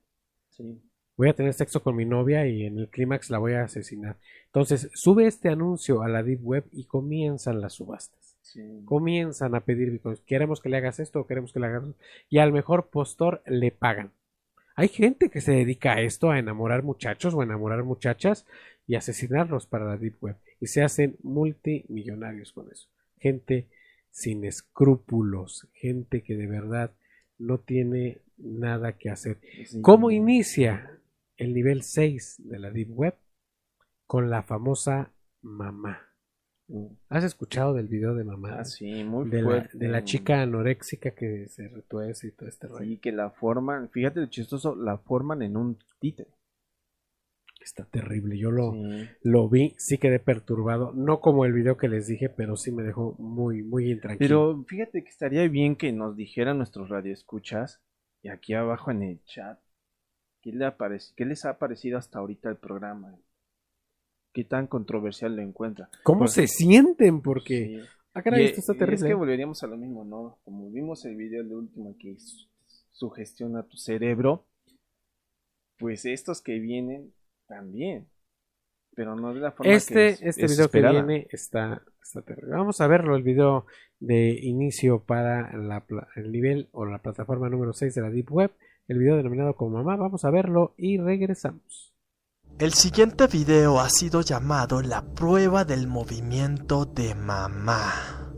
Sí. 0.49 0.81
Voy 1.17 1.29
a 1.29 1.33
tener 1.33 1.53
sexo 1.53 1.81
con 1.81 1.95
mi 1.95 2.05
novia 2.05 2.45
y 2.45 2.65
en 2.65 2.77
el 2.77 2.89
clímax 2.89 3.29
la 3.29 3.37
voy 3.37 3.53
a 3.53 3.63
asesinar. 3.63 4.17
Entonces, 4.47 4.89
sube 4.93 5.27
este 5.27 5.49
anuncio 5.49 6.01
a 6.01 6.09
la 6.09 6.23
Deep 6.23 6.41
Web 6.43 6.65
y 6.73 6.85
comienzan 6.85 7.61
las 7.61 7.73
subastas. 7.73 8.35
Sí. 8.41 8.83
Comienzan 8.85 9.55
a 9.55 9.61
pedir, 9.61 10.01
queremos 10.25 10.61
que 10.61 10.69
le 10.69 10.77
hagas 10.77 10.99
esto 10.99 11.21
o 11.21 11.25
queremos 11.25 11.53
que 11.53 11.59
le 11.59 11.67
hagas 11.67 11.85
Y 12.29 12.39
al 12.39 12.51
mejor 12.51 12.89
postor 12.89 13.41
le 13.45 13.71
pagan. 13.71 14.11
Hay 14.75 14.89
gente 14.89 15.29
que 15.29 15.39
se 15.39 15.53
dedica 15.53 15.93
a 15.93 16.01
esto, 16.01 16.31
a 16.31 16.39
enamorar 16.39 16.83
muchachos 16.83 17.33
o 17.33 17.41
enamorar 17.41 17.83
muchachas 17.83 18.45
y 18.85 18.95
asesinarlos 18.95 19.65
para 19.65 19.85
la 19.85 19.97
Deep 19.97 20.15
Web. 20.21 20.35
Y 20.59 20.67
se 20.67 20.83
hacen 20.83 21.17
multimillonarios 21.23 22.51
con 22.51 22.69
eso. 22.71 22.89
Gente 23.17 23.67
sin 24.11 24.43
escrúpulos, 24.43 25.67
gente 25.73 26.23
que 26.23 26.35
de 26.35 26.47
verdad 26.47 26.91
no 27.37 27.59
tiene 27.59 28.21
nada 28.37 28.97
que 28.97 29.09
hacer. 29.09 29.39
¿Cómo 29.81 30.11
inicia 30.11 30.99
el 31.37 31.53
nivel 31.53 31.83
6 31.83 32.41
de 32.45 32.59
la 32.59 32.69
Deep 32.69 32.91
Web? 32.91 33.15
Con 34.05 34.29
la 34.29 34.43
famosa 34.43 35.11
mamá. 35.41 36.14
¿Has 37.09 37.23
escuchado 37.23 37.73
del 37.73 37.87
video 37.87 38.15
de 38.15 38.23
mamá? 38.23 38.59
Ah, 38.59 38.65
sí, 38.65 39.03
muy 39.03 39.29
de 39.29 39.43
fuerte. 39.43 39.69
La, 39.73 39.79
de 39.79 39.87
la 39.87 40.03
chica 40.03 40.41
anoréxica 40.41 41.11
que 41.11 41.47
se 41.47 41.67
retuerce 41.67 42.27
y 42.27 42.31
todo 42.31 42.49
este 42.49 42.67
rollo. 42.67 42.85
Sí, 42.85 42.97
que 42.97 43.11
la 43.11 43.29
forman, 43.29 43.89
fíjate 43.89 44.19
lo 44.19 44.25
chistoso, 44.27 44.75
la 44.75 44.97
forman 44.97 45.41
en 45.41 45.57
un 45.57 45.77
títere 45.99 46.35
está 47.65 47.83
terrible. 47.85 48.37
Yo 48.37 48.51
lo, 48.51 48.73
lo 49.21 49.49
vi, 49.49 49.75
sí 49.77 49.97
quedé 49.97 50.19
perturbado. 50.19 50.93
No 50.93 51.19
como 51.19 51.45
el 51.45 51.53
video 51.53 51.77
que 51.77 51.89
les 51.89 52.07
dije, 52.07 52.29
pero 52.29 52.55
sí 52.55 52.71
me 52.71 52.83
dejó 52.83 53.15
muy, 53.17 53.63
muy 53.63 53.91
intranquilo. 53.91 54.27
Pero 54.27 54.63
fíjate 54.65 55.03
que 55.03 55.09
estaría 55.09 55.47
bien 55.49 55.75
que 55.75 55.91
nos 55.91 56.15
dijeran 56.15 56.57
nuestros 56.57 56.89
radioescuchas 56.89 57.81
y 58.21 58.29
aquí 58.29 58.53
abajo 58.53 58.91
en 58.91 59.03
el 59.03 59.23
chat 59.23 59.59
qué, 60.41 60.51
le 60.51 60.71
qué 61.15 61.25
les 61.25 61.45
ha 61.45 61.57
parecido 61.57 61.97
hasta 61.97 62.19
ahorita 62.19 62.49
el 62.49 62.57
programa. 62.57 63.17
¿Qué 64.35 64.43
tan 64.43 64.67
controversial 64.67 65.33
lo 65.33 65.41
encuentra? 65.41 65.89
¿Cómo 66.03 66.27
se 66.27 66.47
sienten? 66.47 67.21
Porque... 67.21 67.85
Ah, 68.13 68.19
esto 68.19 68.59
está 68.59 68.73
terrible. 68.73 68.95
Es 68.95 69.03
que 69.03 69.13
volveríamos 69.13 69.63
a 69.63 69.67
lo 69.67 69.77
mismo, 69.77 70.03
¿no? 70.03 70.39
Como 70.43 70.69
vimos 70.71 71.05
el 71.05 71.15
video 71.15 71.41
de 71.45 71.55
último 71.55 71.95
que 71.97 72.17
sugestiona 72.91 73.63
tu 73.63 73.77
cerebro, 73.77 74.45
pues 75.77 76.03
estos 76.03 76.41
que 76.41 76.59
vienen 76.59 77.13
también. 77.47 78.09
Pero 78.93 79.15
no 79.15 79.33
de 79.33 79.39
la 79.39 79.53
forma 79.53 79.71
este, 79.71 80.17
que 80.17 80.27
Este 80.27 80.47
video 80.47 80.69
que 80.69 80.81
viene 80.81 81.27
está, 81.31 81.81
está 82.03 82.21
terrible. 82.21 82.51
Vamos 82.57 82.81
a 82.81 82.87
verlo, 82.87 83.15
el 83.15 83.23
video 83.23 83.67
de 84.01 84.37
inicio 84.41 84.99
para 84.99 85.49
el 86.17 86.31
nivel 86.33 86.67
o 86.73 86.85
la 86.85 87.01
plataforma 87.01 87.47
número 87.47 87.71
6 87.71 87.95
de 87.95 88.01
la 88.01 88.09
Deep 88.09 88.33
Web. 88.33 88.51
El 88.89 88.99
video 88.99 89.15
denominado 89.15 89.55
como 89.55 89.77
mamá. 89.77 89.95
Vamos 89.95 90.25
a 90.25 90.29
verlo 90.29 90.73
y 90.75 90.97
regresamos. 90.97 91.94
El 92.57 92.73
siguiente 92.73 93.27
video 93.27 93.81
ha 93.81 93.89
sido 93.89 94.21
llamado 94.21 94.81
la 94.81 95.01
prueba 95.01 95.65
del 95.65 95.87
movimiento 95.87 96.85
de 96.85 97.13
mamá. 97.13 97.91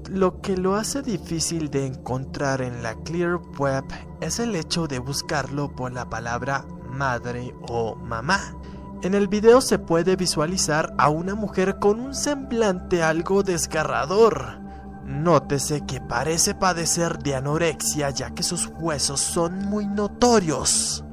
Lo 0.09 0.41
que 0.41 0.57
lo 0.57 0.73
hace 0.73 1.03
difícil 1.03 1.69
de 1.69 1.85
encontrar 1.85 2.63
en 2.63 2.81
la 2.81 2.95
Clear 2.95 3.39
Web 3.59 3.83
es 4.19 4.39
el 4.39 4.55
hecho 4.55 4.87
de 4.87 4.97
buscarlo 4.97 5.75
por 5.75 5.91
la 5.91 6.09
palabra 6.09 6.65
madre 6.89 7.53
o 7.69 7.93
mamá. 7.93 8.55
En 9.03 9.13
el 9.13 9.27
video 9.27 9.61
se 9.61 9.77
puede 9.77 10.15
visualizar 10.15 10.95
a 10.97 11.09
una 11.09 11.35
mujer 11.35 11.77
con 11.77 11.99
un 11.99 12.15
semblante 12.15 13.03
algo 13.03 13.43
desgarrador. 13.43 14.59
Nótese 15.05 15.85
que 15.85 16.01
parece 16.01 16.55
padecer 16.55 17.19
de 17.19 17.35
anorexia 17.35 18.09
ya 18.09 18.31
que 18.31 18.41
sus 18.41 18.65
huesos 18.79 19.19
son 19.19 19.59
muy 19.67 19.85
notorios. 19.85 21.03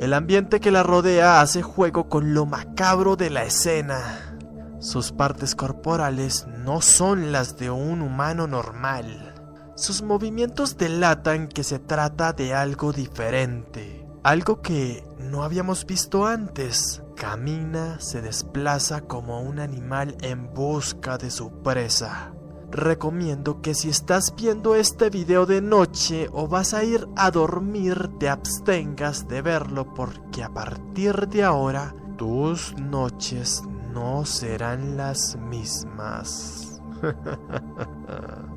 El 0.00 0.14
ambiente 0.14 0.60
que 0.60 0.70
la 0.70 0.82
rodea 0.82 1.42
hace 1.42 1.60
juego 1.60 2.08
con 2.08 2.32
lo 2.32 2.46
macabro 2.46 3.16
de 3.16 3.28
la 3.28 3.44
escena. 3.44 4.34
Sus 4.78 5.12
partes 5.12 5.54
corporales 5.54 6.46
no 6.46 6.80
son 6.80 7.32
las 7.32 7.58
de 7.58 7.68
un 7.68 8.00
humano 8.00 8.46
normal. 8.46 9.34
Sus 9.76 10.00
movimientos 10.00 10.78
delatan 10.78 11.48
que 11.48 11.64
se 11.64 11.78
trata 11.78 12.32
de 12.32 12.54
algo 12.54 12.94
diferente. 12.94 14.08
Algo 14.22 14.62
que 14.62 15.04
no 15.18 15.42
habíamos 15.42 15.84
visto 15.84 16.26
antes. 16.26 17.02
Camina, 17.14 18.00
se 18.00 18.22
desplaza 18.22 19.02
como 19.02 19.42
un 19.42 19.60
animal 19.60 20.16
en 20.22 20.54
busca 20.54 21.18
de 21.18 21.30
su 21.30 21.60
presa. 21.62 22.32
Recomiendo 22.70 23.60
que 23.60 23.74
si 23.74 23.88
estás 23.88 24.32
viendo 24.36 24.76
este 24.76 25.10
video 25.10 25.44
de 25.44 25.60
noche 25.60 26.28
o 26.32 26.46
vas 26.46 26.72
a 26.72 26.84
ir 26.84 27.08
a 27.16 27.32
dormir 27.32 28.10
te 28.18 28.28
abstengas 28.28 29.26
de 29.26 29.42
verlo 29.42 29.92
porque 29.92 30.44
a 30.44 30.50
partir 30.50 31.28
de 31.28 31.42
ahora 31.42 31.94
tus 32.16 32.76
noches 32.78 33.62
no 33.92 34.24
serán 34.24 34.96
las 34.96 35.36
mismas. 35.36 36.80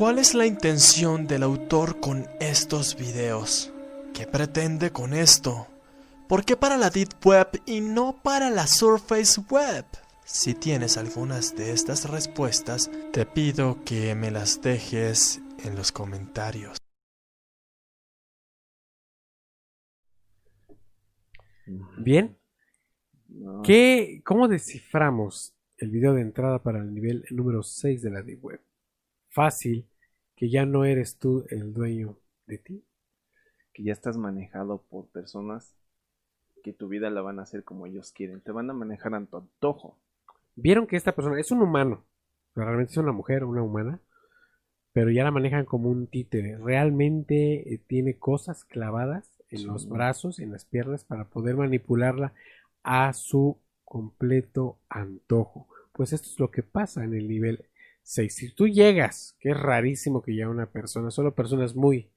¿Cuál 0.00 0.18
es 0.18 0.32
la 0.32 0.46
intención 0.46 1.26
del 1.26 1.42
autor 1.42 2.00
con 2.00 2.26
estos 2.40 2.96
videos? 2.96 3.70
¿Qué 4.14 4.26
pretende 4.26 4.90
con 4.92 5.12
esto? 5.12 5.66
¿Por 6.26 6.42
qué 6.42 6.56
para 6.56 6.78
la 6.78 6.88
Deep 6.88 7.10
Web 7.22 7.60
y 7.66 7.82
no 7.82 8.18
para 8.22 8.48
la 8.48 8.66
Surface 8.66 9.38
Web? 9.50 9.84
Si 10.24 10.54
tienes 10.54 10.96
algunas 10.96 11.54
de 11.54 11.72
estas 11.72 12.08
respuestas, 12.08 12.90
te 13.12 13.26
pido 13.26 13.84
que 13.84 14.14
me 14.14 14.30
las 14.30 14.62
dejes 14.62 15.42
en 15.62 15.76
los 15.76 15.92
comentarios. 15.92 16.78
Bien. 21.98 22.38
¿Qué, 23.62 24.22
¿Cómo 24.24 24.48
desciframos 24.48 25.52
el 25.76 25.90
video 25.90 26.14
de 26.14 26.22
entrada 26.22 26.62
para 26.62 26.78
el 26.78 26.94
nivel 26.94 27.26
número 27.32 27.62
6 27.62 28.00
de 28.00 28.10
la 28.10 28.22
Deep 28.22 28.42
Web? 28.42 28.69
Fácil 29.30 29.88
que 30.36 30.50
ya 30.50 30.66
no 30.66 30.84
eres 30.84 31.18
tú 31.18 31.44
el 31.50 31.72
dueño 31.72 32.18
de 32.46 32.58
ti. 32.58 32.84
Que 33.72 33.84
ya 33.84 33.92
estás 33.92 34.16
manejado 34.16 34.82
por 34.88 35.06
personas 35.08 35.74
que 36.62 36.72
tu 36.72 36.88
vida 36.88 37.10
la 37.10 37.22
van 37.22 37.38
a 37.38 37.42
hacer 37.42 37.64
como 37.64 37.86
ellos 37.86 38.12
quieren. 38.12 38.40
Te 38.40 38.52
van 38.52 38.68
a 38.70 38.74
manejar 38.74 39.14
a 39.14 39.24
tu 39.24 39.36
antojo. 39.36 39.98
Vieron 40.56 40.86
que 40.86 40.96
esta 40.96 41.14
persona 41.14 41.38
es 41.38 41.50
un 41.50 41.62
humano. 41.62 42.04
Realmente 42.54 42.92
es 42.92 42.96
una 42.96 43.12
mujer, 43.12 43.44
una 43.44 43.62
humana. 43.62 44.00
Pero 44.92 45.10
ya 45.10 45.24
la 45.24 45.30
manejan 45.30 45.64
como 45.64 45.88
un 45.88 46.08
títere. 46.08 46.58
Realmente 46.58 47.74
eh, 47.74 47.78
tiene 47.86 48.18
cosas 48.18 48.64
clavadas 48.64 49.30
en 49.48 49.66
los 49.66 49.88
brazos, 49.88 50.38
en 50.40 50.52
las 50.52 50.64
piernas, 50.64 51.04
para 51.04 51.26
poder 51.26 51.56
manipularla 51.56 52.32
a 52.82 53.12
su 53.12 53.58
completo 53.84 54.78
antojo. 54.88 55.68
Pues 55.92 56.12
esto 56.12 56.28
es 56.28 56.40
lo 56.40 56.50
que 56.50 56.62
pasa 56.62 57.04
en 57.04 57.14
el 57.14 57.28
nivel 57.28 57.66
si 58.02 58.54
tú 58.54 58.68
llegas, 58.68 59.36
que 59.40 59.50
es 59.50 59.56
rarísimo 59.60 60.22
que 60.22 60.34
ya 60.34 60.48
una 60.48 60.70
persona, 60.70 61.10
solo 61.10 61.34
personas 61.34 61.74
muy 61.74 62.10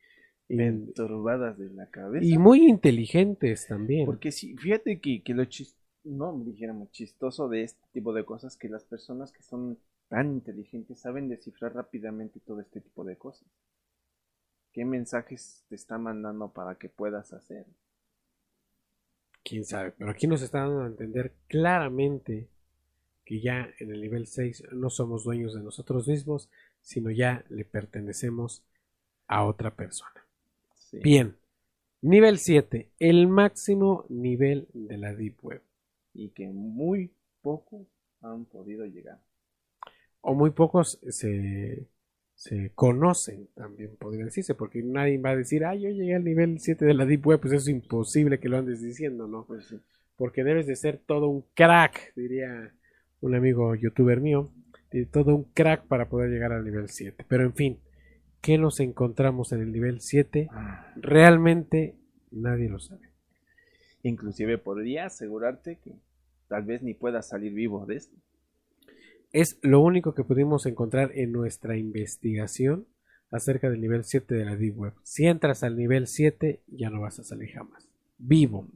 enturbadas 0.50 1.58
de 1.58 1.70
la 1.70 1.90
cabeza. 1.90 2.26
Y 2.26 2.38
muy 2.38 2.68
inteligentes 2.68 3.68
también. 3.68 4.06
Porque 4.06 4.32
sí, 4.32 4.56
fíjate 4.58 5.00
que, 5.00 5.24
que 5.24 5.34
lo 5.34 5.46
chis, 5.46 5.76
no 6.04 6.38
dijéramos 6.44 6.92
chistoso 6.92 7.48
de 7.48 7.64
este 7.64 7.86
tipo 7.92 8.14
de 8.14 8.26
cosas, 8.26 8.58
que 8.58 8.70
las 8.70 8.84
personas 8.84 9.32
que 9.32 9.44
son 9.44 9.78
tan 10.10 10.32
inteligentes 10.32 11.00
saben 11.00 11.30
descifrar 11.30 11.74
rápidamente 11.74 12.40
todo 12.40 12.60
este 12.60 12.82
tipo 12.82 13.04
de 13.04 13.18
cosas. 13.18 13.48
¿Qué 14.72 14.86
mensajes 14.86 15.64
te 15.70 15.76
está 15.76 15.98
mandando 15.98 16.52
para 16.52 16.76
que 16.76 16.90
puedas 16.90 17.34
hacer? 17.34 17.66
Quién 19.44 19.66
sabe, 19.66 19.92
pero 19.92 20.10
aquí 20.10 20.26
nos 20.26 20.42
está 20.42 20.60
dando 20.60 20.84
a 20.84 20.88
entender 20.88 21.34
claramente 21.48 22.48
que 23.26 23.40
ya 23.40 23.70
en 23.80 23.92
el 23.92 24.02
nivel 24.02 24.28
6 24.28 24.66
no 24.74 24.90
somos 24.90 25.24
dueños 25.24 25.54
de 25.54 25.62
nosotros 25.62 26.08
mismos, 26.08 26.50
sino 26.82 27.10
ya 27.12 27.46
le 27.50 27.66
pertenecemos 27.66 28.64
a 29.28 29.46
otra 29.46 29.76
persona. 29.76 30.26
Sí. 30.76 31.00
Bien, 31.00 31.36
nivel 32.02 32.38
7, 32.38 32.90
el 33.00 33.28
máximo 33.28 34.06
nivel 34.10 34.68
de 34.74 34.98
la 34.98 35.16
Deep 35.16 35.38
Web. 35.42 35.62
Y 36.14 36.30
que 36.30 36.48
muy 36.48 37.12
pocos 37.42 37.88
han 38.22 38.46
podido 38.46 38.86
llegar. 38.86 39.20
O 40.22 40.34
muy 40.34 40.52
pocos 40.52 41.00
se, 41.10 41.88
se 42.36 42.72
conocen, 42.76 43.48
también 43.56 43.96
podría 43.96 44.26
decirse, 44.26 44.54
porque 44.54 44.84
nadie 44.84 45.18
va 45.18 45.32
a 45.32 45.36
decir, 45.36 45.66
ah, 45.66 45.76
yo 45.76 45.90
llegué 45.90 46.16
al 46.16 46.24
nivel 46.24 46.60
7 46.60 46.86
de 46.86 46.94
la 46.94 47.06
Deep 47.06 47.26
Web, 47.26 47.40
pues 47.40 47.54
eso 47.54 47.64
es 47.64 47.76
imposible 47.76 48.40
que 48.40 48.50
lo 48.50 48.58
andes 48.58 48.82
diciendo, 48.82 49.28
¿no? 49.28 49.46
Pues 49.46 49.74
porque 50.16 50.44
debes 50.44 50.68
de 50.68 50.76
ser 50.76 51.00
todo 51.00 51.28
un 51.28 51.44
crack, 51.54 52.14
diría 52.16 52.74
un 53.24 53.36
amigo 53.36 53.74
youtuber 53.74 54.20
mío, 54.20 54.52
de 54.92 55.06
todo 55.06 55.34
un 55.34 55.46
crack 55.46 55.86
para 55.88 56.10
poder 56.10 56.30
llegar 56.30 56.52
al 56.52 56.66
nivel 56.66 56.90
7. 56.90 57.26
Pero 57.28 57.44
en 57.44 57.54
fin, 57.54 57.80
¿qué 58.42 58.58
nos 58.58 58.82
encontramos 58.82 59.54
en 59.54 59.62
el 59.62 59.72
nivel 59.72 60.02
7? 60.02 60.50
Realmente 60.98 61.96
nadie 62.32 62.70
lo 62.70 62.80
sabe. 62.80 63.10
Inclusive 64.04 64.58
podría 64.58 65.06
asegurarte 65.06 65.78
que 65.78 65.94
tal 66.50 66.64
vez 66.64 66.84
ni 66.84 66.94
puedas 66.94 67.30
salir 67.30 67.54
vivo 67.54 67.86
de 67.86 67.96
esto. 67.96 68.16
Es 69.32 69.58
lo 69.62 69.80
único 69.80 70.14
que 70.14 70.26
pudimos 70.26 70.66
encontrar 70.66 71.12
en 71.16 71.32
nuestra 71.32 71.78
investigación 71.78 72.86
acerca 73.32 73.70
del 73.70 73.80
nivel 73.80 74.04
7 74.04 74.36
de 74.36 74.46
la 74.46 74.58
Deep 74.58 74.78
Web. 74.78 74.94
Si 75.04 75.26
entras 75.26 75.64
al 75.64 75.78
nivel 75.78 76.08
7, 76.08 76.62
ya 76.68 76.90
no 76.90 77.00
vas 77.00 77.20
a 77.20 77.24
salir 77.24 77.52
jamás. 77.52 77.88
Vivo. 78.18 78.68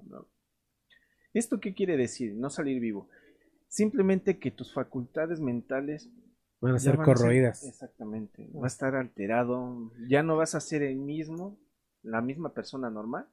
¿Esto 1.34 1.60
qué 1.60 1.74
quiere 1.74 1.98
decir? 1.98 2.34
No 2.34 2.50
salir 2.50 2.80
vivo. 2.80 3.10
Simplemente 3.68 4.40
que 4.40 4.52
tus 4.52 4.74
facultades 4.74 5.40
mentales 5.40 6.10
Van 6.60 6.76
a 6.76 6.80
ser 6.80 6.98
van 6.98 7.06
corroídas. 7.06 7.64
exactamente. 7.66 8.50
Va 8.56 8.64
a 8.66 8.68
estar 8.68 8.96
alterado. 8.96 9.92
Ya 10.10 10.24
no 10.24 10.38
vas 10.38 10.56
a 10.56 10.60
ser 10.60 10.82
el 10.84 10.96
mismo, 10.98 11.60
la 12.02 12.22
misma 12.22 12.54
persona 12.54 12.90
normal 12.90 13.28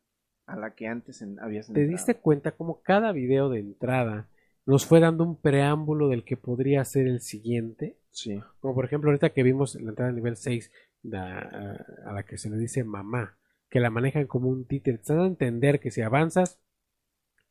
a 0.46 0.56
la 0.56 0.74
que 0.74 0.86
antes 0.88 1.22
en- 1.22 1.40
habías 1.40 1.66
¿Te 1.66 1.72
entrado. 1.72 1.88
diste 1.90 2.16
cuenta 2.16 2.52
cómo 2.52 2.82
cada 2.82 3.12
video 3.12 3.48
de 3.48 3.60
entrada 3.60 4.28
nos 4.66 4.84
fue 4.86 5.00
dando 5.00 5.24
un 5.24 5.40
preámbulo 5.40 6.08
del 6.08 6.24
que 6.24 6.36
podría 6.36 6.84
ser 6.84 7.06
el 7.06 7.20
siguiente? 7.20 7.98
Sí. 8.10 8.42
Como 8.60 8.74
por 8.74 8.84
ejemplo 8.84 9.10
ahorita 9.10 9.30
que 9.30 9.42
vimos 9.42 9.74
la 9.76 9.90
entrada 9.90 10.12
nivel 10.12 10.36
6 10.36 10.70
la- 11.02 11.78
a 12.06 12.12
la 12.12 12.22
que 12.24 12.36
se 12.38 12.50
le 12.50 12.56
dice 12.58 12.82
mamá, 12.84 13.36
que 13.70 13.80
la 13.80 13.90
manejan 13.90 14.26
como 14.26 14.48
un 14.48 14.66
títere. 14.66 14.98
Te 14.98 15.12
dando 15.12 15.24
a 15.24 15.28
entender 15.28 15.80
que 15.80 15.90
si 15.90 16.00
avanzas 16.02 16.58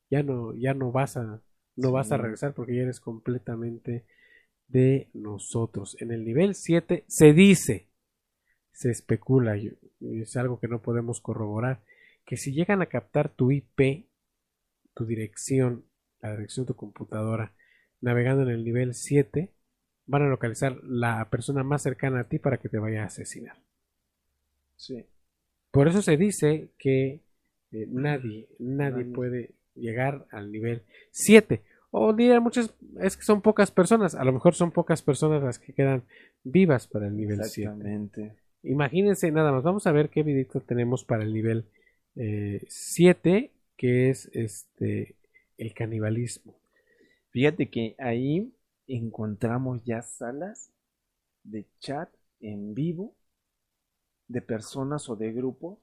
ya 0.10 0.22
no, 0.24 0.54
ya 0.56 0.74
no 0.74 0.92
vas 0.92 1.18
a 1.18 1.42
no 1.76 1.92
vas 1.92 2.12
a 2.12 2.18
regresar 2.18 2.54
porque 2.54 2.76
ya 2.76 2.84
eres 2.84 3.00
completamente 3.00 4.06
de 4.68 5.10
nosotros. 5.14 5.98
En 6.02 6.12
el 6.12 6.26
nivel 6.26 6.56
7 6.56 7.06
se 7.08 7.34
dice, 7.34 7.90
se 8.72 8.92
especula, 8.92 9.58
y 9.58 9.78
y 10.00 10.22
es 10.22 10.36
algo 10.38 10.60
que 10.60 10.68
no 10.68 10.82
podemos 10.82 11.22
corroborar, 11.22 11.84
que 12.26 12.38
si 12.38 12.54
llegan 12.54 12.82
a 12.82 12.88
captar 12.88 13.30
tu 13.30 13.52
IP, 13.52 14.08
tu 14.94 15.06
dirección, 15.06 15.86
la 16.22 16.32
dirección 16.32 16.66
de 16.66 16.70
tu 16.74 16.76
computadora, 16.76 17.54
navegando 18.02 18.44
en 18.44 18.50
el 18.50 18.64
nivel 18.66 18.94
7, 18.94 19.54
van 20.06 20.24
a 20.24 20.28
localizar 20.30 20.78
la 20.84 21.30
persona 21.30 21.64
más 21.64 21.84
cercana 21.84 22.22
a 22.22 22.30
ti 22.30 22.40
para 22.40 22.58
que 22.58 22.70
te 22.70 22.80
vaya 22.80 23.04
a 23.04 23.08
asesinar. 23.08 23.58
Sí. 24.76 25.06
Por 25.72 25.88
eso 25.88 26.02
se 26.02 26.18
dice 26.18 26.72
que 26.78 27.22
eh, 27.72 27.88
nadie, 27.90 28.48
nadie 28.60 29.06
Nadie. 29.06 29.14
puede 29.14 29.56
llegar 29.76 30.26
al 30.32 30.52
nivel 30.52 30.84
7. 31.12 31.64
O 31.92 32.14
dirían 32.14 32.42
muchas, 32.42 32.74
es 33.02 33.16
que 33.18 33.24
son 33.24 33.42
pocas 33.42 33.72
personas, 33.72 34.16
a 34.16 34.24
lo 34.24 34.34
mejor 34.34 34.56
son 34.56 34.72
pocas 34.72 35.02
personas 35.02 35.44
las 35.44 35.60
que 35.60 35.74
quedan 35.74 36.04
vivas 36.44 36.88
para 36.88 37.08
el 37.08 37.16
nivel 37.16 37.44
7. 37.44 37.62
Exactamente. 37.62 38.36
Imagínense 38.64 39.32
nada 39.32 39.52
más, 39.52 39.64
vamos 39.64 39.86
a 39.86 39.92
ver 39.92 40.10
qué 40.10 40.24
videito 40.24 40.62
tenemos 40.62 41.04
para 41.04 41.24
el 41.24 41.34
nivel 41.34 41.66
7, 42.16 43.52
que 43.78 44.10
es 44.10 44.30
este 44.34 45.18
el 45.58 45.74
canibalismo. 45.74 46.60
Fíjate 47.30 47.70
que 47.70 47.96
ahí 48.00 48.54
encontramos 48.88 49.84
ya 49.84 50.02
salas 50.02 50.72
de 51.44 51.68
chat 51.80 52.10
en 52.40 52.74
vivo 52.74 53.16
de 54.28 54.42
personas 54.42 55.10
o 55.10 55.16
de 55.16 55.32
grupos 55.32 55.80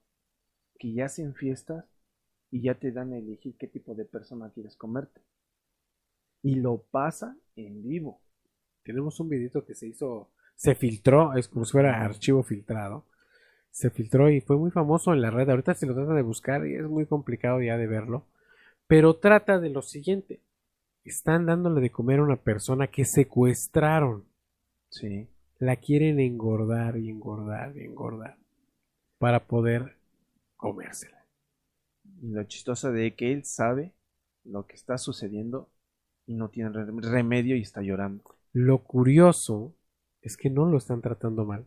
que 0.78 0.92
ya 0.92 1.06
hacen 1.06 1.34
fiestas 1.34 1.84
y 2.50 2.62
ya 2.62 2.74
te 2.74 2.90
dan 2.90 3.12
a 3.12 3.18
elegir 3.18 3.56
qué 3.56 3.68
tipo 3.68 3.94
de 3.94 4.04
persona 4.04 4.50
quieres 4.50 4.76
comerte. 4.76 5.20
Y 6.42 6.56
lo 6.56 6.82
pasa 6.90 7.36
en 7.56 7.82
vivo. 7.82 8.20
Tenemos 8.82 9.20
un 9.20 9.28
videito 9.28 9.64
que 9.64 9.74
se 9.74 9.86
hizo, 9.86 10.30
se 10.56 10.74
filtró, 10.74 11.34
es 11.34 11.48
como 11.48 11.64
si 11.64 11.72
fuera 11.72 12.02
archivo 12.02 12.42
filtrado. 12.42 13.06
Se 13.70 13.90
filtró 13.90 14.30
y 14.30 14.40
fue 14.40 14.56
muy 14.56 14.70
famoso 14.70 15.12
en 15.12 15.22
la 15.22 15.30
red. 15.30 15.48
Ahorita 15.48 15.74
se 15.74 15.86
lo 15.86 15.94
trata 15.94 16.14
de 16.14 16.22
buscar 16.22 16.66
y 16.66 16.74
es 16.74 16.84
muy 16.84 17.06
complicado 17.06 17.60
ya 17.62 17.76
de 17.76 17.86
verlo. 17.86 18.26
Pero 18.88 19.16
trata 19.16 19.60
de 19.60 19.70
lo 19.70 19.82
siguiente. 19.82 20.40
Están 21.04 21.46
dándole 21.46 21.80
de 21.80 21.90
comer 21.90 22.18
a 22.18 22.24
una 22.24 22.36
persona 22.36 22.88
que 22.88 23.04
secuestraron. 23.04 24.24
Sí. 24.88 25.28
La 25.58 25.76
quieren 25.76 26.18
engordar 26.18 26.96
y 26.96 27.10
engordar 27.10 27.76
y 27.76 27.84
engordar 27.84 28.38
para 29.18 29.46
poder 29.46 29.96
comérsela. 30.56 31.19
Y 32.22 32.30
lo 32.32 32.44
chistoso 32.44 32.92
de 32.92 33.14
que 33.14 33.32
él 33.32 33.44
sabe 33.44 33.94
lo 34.44 34.66
que 34.66 34.74
está 34.74 34.98
sucediendo 34.98 35.70
y 36.26 36.34
no 36.34 36.48
tiene 36.50 36.70
re- 36.70 36.86
remedio 37.10 37.56
y 37.56 37.62
está 37.62 37.82
llorando. 37.82 38.22
Lo 38.52 38.82
curioso 38.84 39.74
es 40.22 40.36
que 40.36 40.50
no 40.50 40.66
lo 40.66 40.78
están 40.78 41.00
tratando 41.00 41.44
mal. 41.44 41.66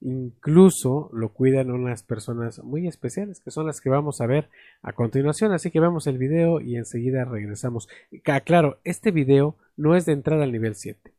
Incluso 0.00 1.10
lo 1.12 1.32
cuidan 1.32 1.70
unas 1.70 2.02
personas 2.02 2.62
muy 2.64 2.88
especiales, 2.88 3.40
que 3.40 3.52
son 3.52 3.66
las 3.66 3.80
que 3.80 3.88
vamos 3.88 4.20
a 4.20 4.26
ver 4.26 4.48
a 4.82 4.92
continuación. 4.94 5.52
Así 5.52 5.70
que 5.70 5.78
vemos 5.78 6.06
el 6.08 6.18
video 6.18 6.60
y 6.60 6.76
enseguida 6.76 7.24
regresamos. 7.24 7.88
Ah, 8.26 8.40
Claro, 8.40 8.80
este 8.82 9.12
video 9.12 9.56
no 9.76 9.94
es 9.94 10.04
de 10.06 10.12
entrada 10.12 10.42
al 10.44 10.52
nivel 10.52 10.74
7. 10.74 11.14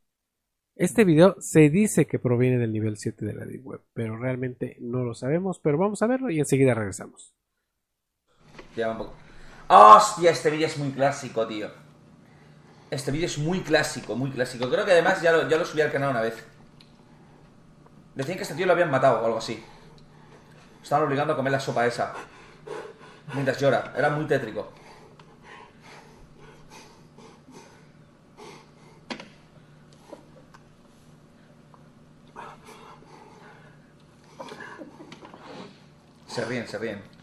Este 0.76 1.04
video 1.04 1.36
se 1.40 1.70
dice 1.70 2.06
que 2.06 2.18
proviene 2.18 2.58
del 2.58 2.72
nivel 2.72 2.96
7 2.98 3.24
de 3.24 3.32
la 3.32 3.46
Deep 3.46 3.64
Web, 3.64 3.80
pero 3.94 4.18
realmente 4.18 4.76
no 4.80 5.02
lo 5.04 5.14
sabemos. 5.14 5.60
Pero 5.60 5.78
vamos 5.78 6.02
a 6.02 6.06
verlo 6.06 6.28
y 6.30 6.38
enseguida 6.40 6.74
regresamos. 6.74 7.33
¡Hostia! 9.68 10.30
Este 10.30 10.50
vídeo 10.50 10.66
es 10.66 10.76
muy 10.78 10.90
clásico, 10.90 11.46
tío. 11.46 11.70
Este 12.90 13.10
vídeo 13.10 13.26
es 13.26 13.38
muy 13.38 13.60
clásico, 13.60 14.16
muy 14.16 14.30
clásico. 14.30 14.68
Creo 14.68 14.84
que 14.84 14.92
además 14.92 15.22
ya 15.22 15.32
lo, 15.32 15.48
ya 15.48 15.56
lo 15.56 15.64
subí 15.64 15.80
al 15.80 15.92
canal 15.92 16.10
una 16.10 16.20
vez. 16.20 16.44
Decían 18.14 18.36
que 18.36 18.42
este 18.42 18.54
tío 18.54 18.66
lo 18.66 18.72
habían 18.72 18.90
matado 18.90 19.20
o 19.20 19.24
algo 19.26 19.38
así. 19.38 19.64
Estaban 20.82 21.06
obligando 21.06 21.32
a 21.32 21.36
comer 21.36 21.52
la 21.52 21.60
sopa 21.60 21.86
esa. 21.86 22.12
Mientras 23.32 23.58
llora. 23.58 23.92
Era 23.96 24.10
muy 24.10 24.26
tétrico. 24.26 24.72
Se 36.26 36.44
ríen, 36.44 36.66
se 36.66 36.78
ríen. 36.78 37.13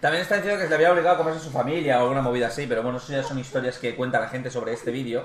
También 0.00 0.22
está 0.22 0.36
diciendo 0.36 0.58
que 0.58 0.64
se 0.64 0.68
le 0.68 0.74
había 0.76 0.92
obligado 0.92 1.14
a 1.14 1.18
comerse 1.18 1.40
a 1.40 1.42
su 1.42 1.50
familia 1.50 1.98
o 1.98 2.02
alguna 2.02 2.22
movida 2.22 2.48
así, 2.48 2.66
pero 2.66 2.82
bueno, 2.82 2.98
eso 2.98 3.12
ya 3.12 3.22
son 3.22 3.38
historias 3.38 3.78
que 3.78 3.96
cuenta 3.96 4.20
la 4.20 4.28
gente 4.28 4.50
sobre 4.50 4.72
este 4.72 4.90
vídeo. 4.90 5.24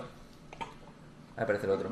Ahí 1.35 1.43
aparece 1.43 1.65
el 1.65 1.71
otro. 1.73 1.91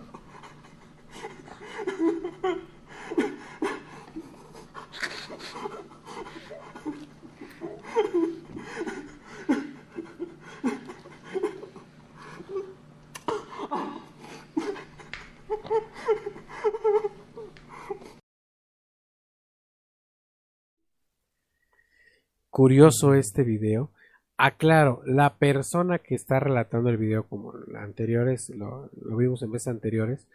Curioso 22.60 23.14
este 23.14 23.44
video. 23.44 23.90
Aclaro, 24.36 25.02
la 25.06 25.38
persona 25.38 26.00
que 26.00 26.14
está 26.14 26.42
relatando 26.42 26.90
el 26.90 26.98
video, 26.98 27.24
como 27.24 27.54
anteriores, 27.78 28.50
lo, 28.50 28.90
lo 29.02 29.16
vimos 29.16 29.42
en 29.44 29.52
veces 29.54 29.70
anteriores, 29.70 30.28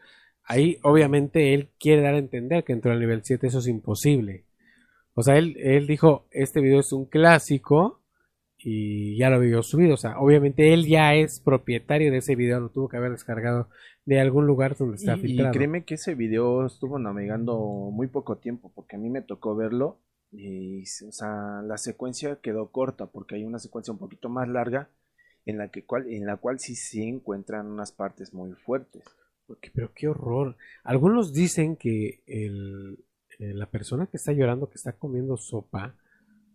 ahí 0.42 0.78
obviamente 0.84 1.52
él 1.52 1.68
quiere 1.78 2.00
dar 2.00 2.14
a 2.14 2.18
entender 2.18 2.64
que 2.64 2.72
entró 2.72 2.92
al 2.92 3.00
nivel 3.00 3.20
7, 3.22 3.46
eso 3.46 3.58
es 3.58 3.66
imposible. 3.66 4.46
O 5.12 5.22
sea, 5.22 5.36
él, 5.36 5.58
él 5.58 5.86
dijo, 5.86 6.24
este 6.30 6.62
video 6.62 6.80
es 6.80 6.94
un 6.94 7.04
clásico 7.04 8.00
y 8.56 9.18
ya 9.18 9.28
lo 9.28 9.38
vio 9.38 9.62
subido. 9.62 9.92
O 9.92 9.98
sea, 9.98 10.18
obviamente 10.18 10.72
él 10.72 10.86
ya 10.86 11.14
es 11.14 11.40
propietario 11.40 12.10
de 12.10 12.18
ese 12.18 12.36
video, 12.36 12.58
lo 12.58 12.70
tuvo 12.70 12.88
que 12.88 12.96
haber 12.96 13.10
descargado 13.10 13.68
de 14.06 14.18
algún 14.18 14.46
lugar 14.46 14.78
donde 14.78 14.96
está 14.96 15.16
Y, 15.16 15.18
y 15.18 15.22
filtrado. 15.24 15.52
créeme 15.52 15.84
que 15.84 15.96
ese 15.96 16.14
video 16.14 16.64
estuvo 16.64 16.98
navegando 16.98 17.58
muy 17.92 18.06
poco 18.06 18.38
tiempo, 18.38 18.72
porque 18.74 18.96
a 18.96 18.98
mí 18.98 19.10
me 19.10 19.20
tocó 19.20 19.54
verlo 19.54 19.98
y, 20.36 20.82
o 21.06 21.12
sea, 21.12 21.62
la 21.64 21.78
secuencia 21.78 22.36
quedó 22.42 22.70
corta, 22.70 23.06
porque 23.06 23.36
hay 23.36 23.44
una 23.44 23.58
secuencia 23.58 23.92
un 23.92 23.98
poquito 23.98 24.28
más 24.28 24.48
larga 24.48 24.90
en 25.46 25.58
la, 25.58 25.68
que, 25.68 25.84
cual, 25.84 26.10
en 26.10 26.26
la 26.26 26.36
cual 26.38 26.58
sí 26.58 26.74
se 26.74 27.02
encuentran 27.02 27.66
unas 27.66 27.92
partes 27.92 28.32
muy 28.34 28.52
fuertes. 28.52 29.04
Porque- 29.46 29.70
pero 29.74 29.92
qué 29.94 30.08
horror. 30.08 30.56
Algunos 30.82 31.32
dicen 31.32 31.76
que 31.76 32.22
el, 32.26 33.04
eh, 33.38 33.52
la 33.54 33.70
persona 33.70 34.06
que 34.06 34.16
está 34.16 34.32
llorando, 34.32 34.68
que 34.68 34.76
está 34.76 34.92
comiendo 34.92 35.36
sopa, 35.36 35.94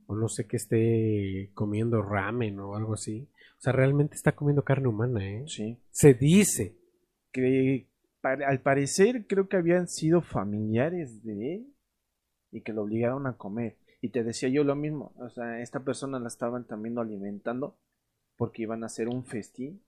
o 0.07 0.15
no 0.15 0.27
sé 0.27 0.47
que 0.47 0.57
esté 0.57 1.51
comiendo 1.53 2.01
ramen 2.01 2.59
o 2.59 2.75
algo 2.75 2.95
así, 2.95 3.29
o 3.59 3.61
sea, 3.61 3.73
realmente 3.73 4.15
está 4.15 4.35
comiendo 4.35 4.63
carne 4.63 4.87
humana, 4.87 5.23
¿eh? 5.23 5.43
Sí. 5.47 5.77
Se 5.91 6.15
dice. 6.15 6.75
Que 7.31 7.87
al 8.23 8.61
parecer 8.61 9.27
creo 9.27 9.47
que 9.47 9.57
habían 9.57 9.87
sido 9.87 10.21
familiares 10.21 11.23
de 11.23 11.55
él 11.55 11.73
y 12.51 12.61
que 12.61 12.73
lo 12.73 12.83
obligaron 12.83 13.27
a 13.27 13.37
comer. 13.37 13.77
Y 14.01 14.09
te 14.09 14.23
decía 14.23 14.49
yo 14.49 14.63
lo 14.63 14.75
mismo, 14.75 15.13
o 15.17 15.29
sea, 15.29 15.61
esta 15.61 15.81
persona 15.81 16.19
la 16.19 16.27
estaban 16.27 16.65
también 16.65 16.97
alimentando 16.97 17.77
porque 18.37 18.63
iban 18.63 18.83
a 18.83 18.87
hacer 18.87 19.09
un 19.09 19.25
festín 19.25 19.81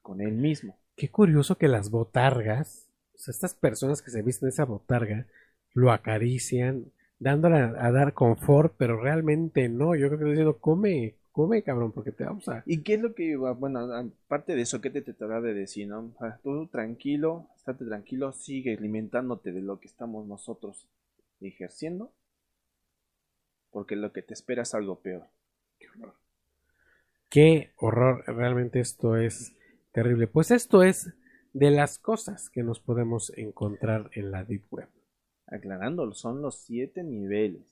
con 0.00 0.20
él 0.20 0.32
mismo. 0.32 0.76
Qué 0.96 1.10
curioso 1.10 1.56
que 1.56 1.68
las 1.68 1.90
botargas, 1.90 2.88
o 3.14 3.18
sea, 3.18 3.32
estas 3.32 3.54
personas 3.54 4.02
que 4.02 4.10
se 4.10 4.22
visten 4.22 4.48
de 4.48 4.50
esa 4.50 4.64
botarga, 4.64 5.26
lo 5.74 5.92
acarician, 5.92 6.92
dándole 7.18 7.58
a, 7.58 7.86
a 7.86 7.92
dar 7.92 8.14
confort, 8.14 8.74
pero 8.76 9.00
realmente 9.00 9.68
no. 9.68 9.94
Yo 9.94 10.08
creo 10.08 10.10
que 10.10 10.24
estoy 10.24 10.30
diciendo, 10.30 10.58
come, 10.58 11.14
come, 11.30 11.62
cabrón, 11.62 11.92
porque 11.92 12.10
te 12.10 12.24
vamos 12.24 12.48
a. 12.48 12.64
¿Y 12.66 12.82
qué 12.82 12.94
es 12.94 13.00
lo 13.00 13.14
que 13.14 13.24
iba? 13.24 13.52
Bueno, 13.52 13.80
aparte 14.26 14.56
de 14.56 14.62
eso, 14.62 14.80
¿qué 14.80 14.90
te 14.90 15.02
tratará 15.02 15.40
de 15.40 15.54
decir, 15.54 15.86
no? 15.88 16.12
Tú 16.42 16.66
tranquilo, 16.66 17.46
estate 17.56 17.84
tranquilo, 17.84 18.32
sigue 18.32 18.76
alimentándote 18.76 19.52
de 19.52 19.62
lo 19.62 19.78
que 19.78 19.86
estamos 19.86 20.26
nosotros 20.26 20.88
ejerciendo, 21.48 22.12
porque 23.70 23.96
lo 23.96 24.12
que 24.12 24.22
te 24.22 24.34
espera 24.34 24.62
es 24.62 24.74
algo 24.74 25.00
peor. 25.00 25.28
Qué 27.28 27.72
horror, 27.76 28.24
realmente 28.26 28.80
esto 28.80 29.16
es 29.16 29.56
terrible. 29.92 30.26
Pues 30.26 30.50
esto 30.50 30.82
es 30.82 31.12
de 31.52 31.70
las 31.70 31.98
cosas 31.98 32.50
que 32.50 32.62
nos 32.62 32.80
podemos 32.80 33.32
encontrar 33.36 34.10
en 34.12 34.30
la 34.30 34.44
Deep 34.44 34.64
Web. 34.70 34.88
Aclarándolo, 35.46 36.14
son 36.14 36.42
los 36.42 36.56
siete 36.56 37.02
niveles 37.02 37.62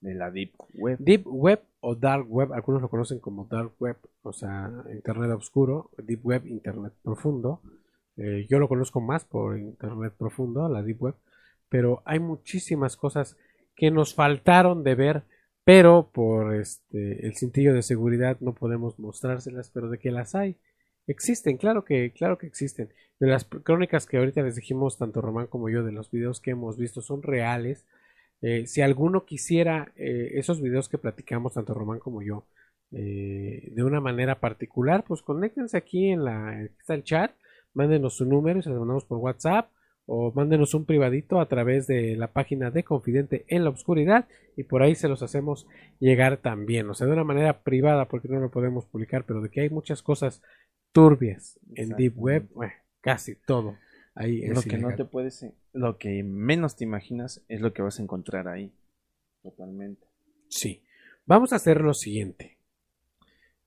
de 0.00 0.14
la 0.14 0.30
Deep 0.30 0.54
Web. 0.74 0.98
Deep 1.00 1.26
Web 1.26 1.62
o 1.80 1.94
Dark 1.94 2.26
Web, 2.28 2.52
algunos 2.52 2.82
lo 2.82 2.88
conocen 2.88 3.20
como 3.20 3.46
Dark 3.46 3.72
Web, 3.78 3.96
o 4.22 4.32
sea, 4.32 4.70
Internet 4.92 5.30
oscuro, 5.30 5.90
Deep 5.98 6.24
Web, 6.24 6.46
Internet 6.46 6.92
profundo. 7.02 7.60
Eh, 8.16 8.46
yo 8.48 8.58
lo 8.58 8.68
conozco 8.68 9.00
más 9.00 9.24
por 9.24 9.58
Internet 9.58 10.14
profundo, 10.18 10.68
la 10.68 10.82
Deep 10.82 11.02
Web, 11.02 11.14
pero 11.72 12.02
hay 12.04 12.20
muchísimas 12.20 12.98
cosas 12.98 13.38
que 13.74 13.90
nos 13.90 14.14
faltaron 14.14 14.84
de 14.84 14.94
ver, 14.94 15.22
pero 15.64 16.10
por 16.12 16.54
este 16.54 17.26
el 17.26 17.34
cintillo 17.34 17.72
de 17.72 17.80
seguridad 17.80 18.36
no 18.40 18.54
podemos 18.54 18.98
mostrárselas, 18.98 19.70
pero 19.70 19.88
de 19.88 19.98
que 19.98 20.10
las 20.10 20.34
hay. 20.34 20.58
Existen, 21.06 21.56
claro 21.56 21.82
que, 21.86 22.12
claro 22.12 22.36
que 22.36 22.46
existen. 22.46 22.90
De 23.18 23.26
las 23.26 23.46
crónicas 23.46 24.04
que 24.04 24.18
ahorita 24.18 24.42
les 24.42 24.54
dijimos, 24.56 24.98
tanto 24.98 25.22
Román 25.22 25.46
como 25.46 25.70
yo, 25.70 25.82
de 25.82 25.92
los 25.92 26.10
videos 26.10 26.40
que 26.42 26.50
hemos 26.50 26.76
visto, 26.76 27.00
son 27.00 27.22
reales. 27.22 27.86
Eh, 28.42 28.66
si 28.66 28.82
alguno 28.82 29.24
quisiera 29.24 29.92
eh, 29.96 30.32
esos 30.34 30.60
videos 30.60 30.90
que 30.90 30.98
platicamos, 30.98 31.54
tanto 31.54 31.72
Román 31.72 32.00
como 32.00 32.20
yo, 32.20 32.44
eh, 32.90 33.72
de 33.72 33.82
una 33.82 34.00
manera 34.02 34.40
particular, 34.40 35.04
pues 35.04 35.22
conéctense 35.22 35.78
aquí 35.78 36.10
en 36.10 36.24
la 36.24 36.62
está 36.64 36.94
el 36.94 37.04
chat, 37.04 37.32
mándenos 37.72 38.14
su 38.14 38.26
número 38.26 38.58
y 38.58 38.62
se 38.62 38.68
lo 38.68 38.80
mandamos 38.80 39.06
por 39.06 39.16
WhatsApp 39.18 39.70
o 40.06 40.32
mándenos 40.32 40.74
un 40.74 40.84
privadito 40.84 41.40
a 41.40 41.48
través 41.48 41.86
de 41.86 42.16
la 42.16 42.32
página 42.32 42.70
de 42.70 42.84
Confidente 42.84 43.44
en 43.48 43.64
la 43.64 43.70
Oscuridad 43.70 44.28
y 44.56 44.64
por 44.64 44.82
ahí 44.82 44.94
se 44.94 45.08
los 45.08 45.22
hacemos 45.22 45.66
llegar 46.00 46.38
también, 46.38 46.88
o 46.90 46.94
sea, 46.94 47.06
de 47.06 47.12
una 47.12 47.24
manera 47.24 47.62
privada 47.62 48.08
porque 48.08 48.28
no 48.28 48.40
lo 48.40 48.50
podemos 48.50 48.86
publicar, 48.86 49.24
pero 49.24 49.40
de 49.40 49.50
que 49.50 49.60
hay 49.60 49.70
muchas 49.70 50.02
cosas 50.02 50.42
turbias 50.92 51.58
en 51.74 51.90
Deep 51.90 52.18
Web, 52.18 52.48
bueno, 52.54 52.72
casi 53.00 53.34
todo. 53.34 53.76
Ahí 54.14 54.42
es 54.42 54.54
Lo 54.54 54.62
que 54.62 54.76
no 54.76 54.94
te 54.94 55.06
puedes, 55.06 55.46
lo 55.72 55.96
que 55.96 56.22
menos 56.22 56.76
te 56.76 56.84
imaginas 56.84 57.42
es 57.48 57.60
lo 57.60 57.72
que 57.72 57.80
vas 57.80 57.98
a 57.98 58.02
encontrar 58.02 58.46
ahí. 58.46 58.72
Totalmente. 59.42 60.06
Sí. 60.48 60.82
Vamos 61.24 61.52
a 61.52 61.56
hacer 61.56 61.80
lo 61.80 61.94
siguiente. 61.94 62.58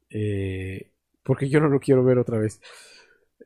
Eh, 0.10 0.92
porque 1.24 1.50
yo 1.50 1.60
no 1.60 1.68
lo 1.68 1.80
quiero 1.80 2.04
ver 2.04 2.20
otra 2.20 2.38
vez. 2.38 2.62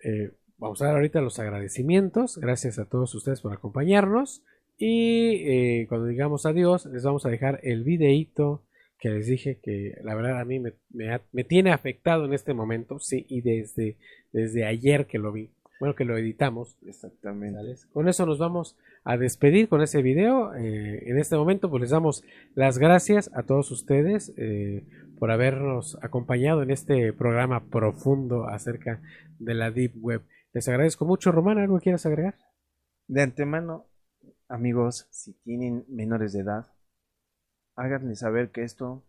Eh, 0.03 0.31
vamos 0.59 0.81
a 0.81 0.85
dar 0.85 0.95
ahorita 0.95 1.21
los 1.21 1.39
agradecimientos. 1.39 2.37
Gracias 2.37 2.79
a 2.79 2.85
todos 2.85 3.13
ustedes 3.15 3.41
por 3.41 3.53
acompañarnos. 3.53 4.43
Y 4.77 5.43
eh, 5.45 5.85
cuando 5.89 6.07
digamos 6.07 6.45
adiós, 6.45 6.85
les 6.85 7.03
vamos 7.03 7.25
a 7.25 7.29
dejar 7.29 7.59
el 7.63 7.83
videíto 7.83 8.63
que 8.99 9.09
les 9.09 9.27
dije 9.27 9.59
que 9.61 9.97
la 10.03 10.13
verdad 10.13 10.39
a 10.39 10.45
mí 10.45 10.59
me, 10.59 10.73
me 11.31 11.43
tiene 11.43 11.71
afectado 11.71 12.25
en 12.25 12.33
este 12.33 12.53
momento. 12.53 12.99
Sí, 12.99 13.25
y 13.29 13.41
desde, 13.41 13.97
desde 14.31 14.65
ayer 14.65 15.07
que 15.07 15.19
lo 15.19 15.31
vi. 15.31 15.49
Bueno, 15.79 15.95
que 15.95 16.03
lo 16.03 16.17
editamos. 16.17 16.75
Exactamente. 16.85 17.57
¿Sales? 17.57 17.85
Con 17.93 18.09
eso 18.09 18.25
nos 18.25 18.37
vamos 18.37 18.75
a 19.05 19.17
despedir 19.17 19.69
con 19.69 19.81
ese 19.81 20.01
video. 20.01 20.53
Eh, 20.55 21.09
en 21.09 21.17
este 21.17 21.37
momento, 21.37 21.69
pues 21.69 21.81
les 21.81 21.91
damos 21.91 22.23
las 22.53 22.77
gracias 22.77 23.31
a 23.33 23.43
todos 23.43 23.71
ustedes 23.71 24.33
eh, 24.37 24.83
por 25.17 25.31
habernos 25.31 25.97
acompañado 26.01 26.63
en 26.63 26.71
este 26.71 27.13
programa 27.13 27.63
profundo 27.65 28.47
acerca 28.47 29.01
de 29.39 29.53
la 29.53 29.71
Deep 29.71 29.93
Web. 29.95 30.21
Les 30.53 30.67
agradezco 30.67 31.05
mucho. 31.05 31.31
Román, 31.31 31.57
¿algo 31.59 31.79
quieres 31.79 32.05
agregar? 32.05 32.35
De 33.07 33.21
antemano, 33.21 33.85
amigos, 34.47 35.07
si 35.11 35.33
tienen 35.33 35.85
menores 35.87 36.33
de 36.33 36.41
edad, 36.41 36.67
háganle 37.75 38.15
saber 38.15 38.51
que 38.51 38.63
esto 38.63 39.03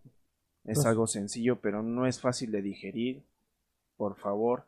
es 0.64 0.76
Pues- 0.78 0.86
algo 0.86 1.06
sencillo, 1.06 1.60
pero 1.60 1.82
no 1.82 2.06
es 2.06 2.20
fácil 2.20 2.50
de 2.52 2.62
digerir. 2.62 3.24
Por 3.96 4.16
favor, 4.16 4.64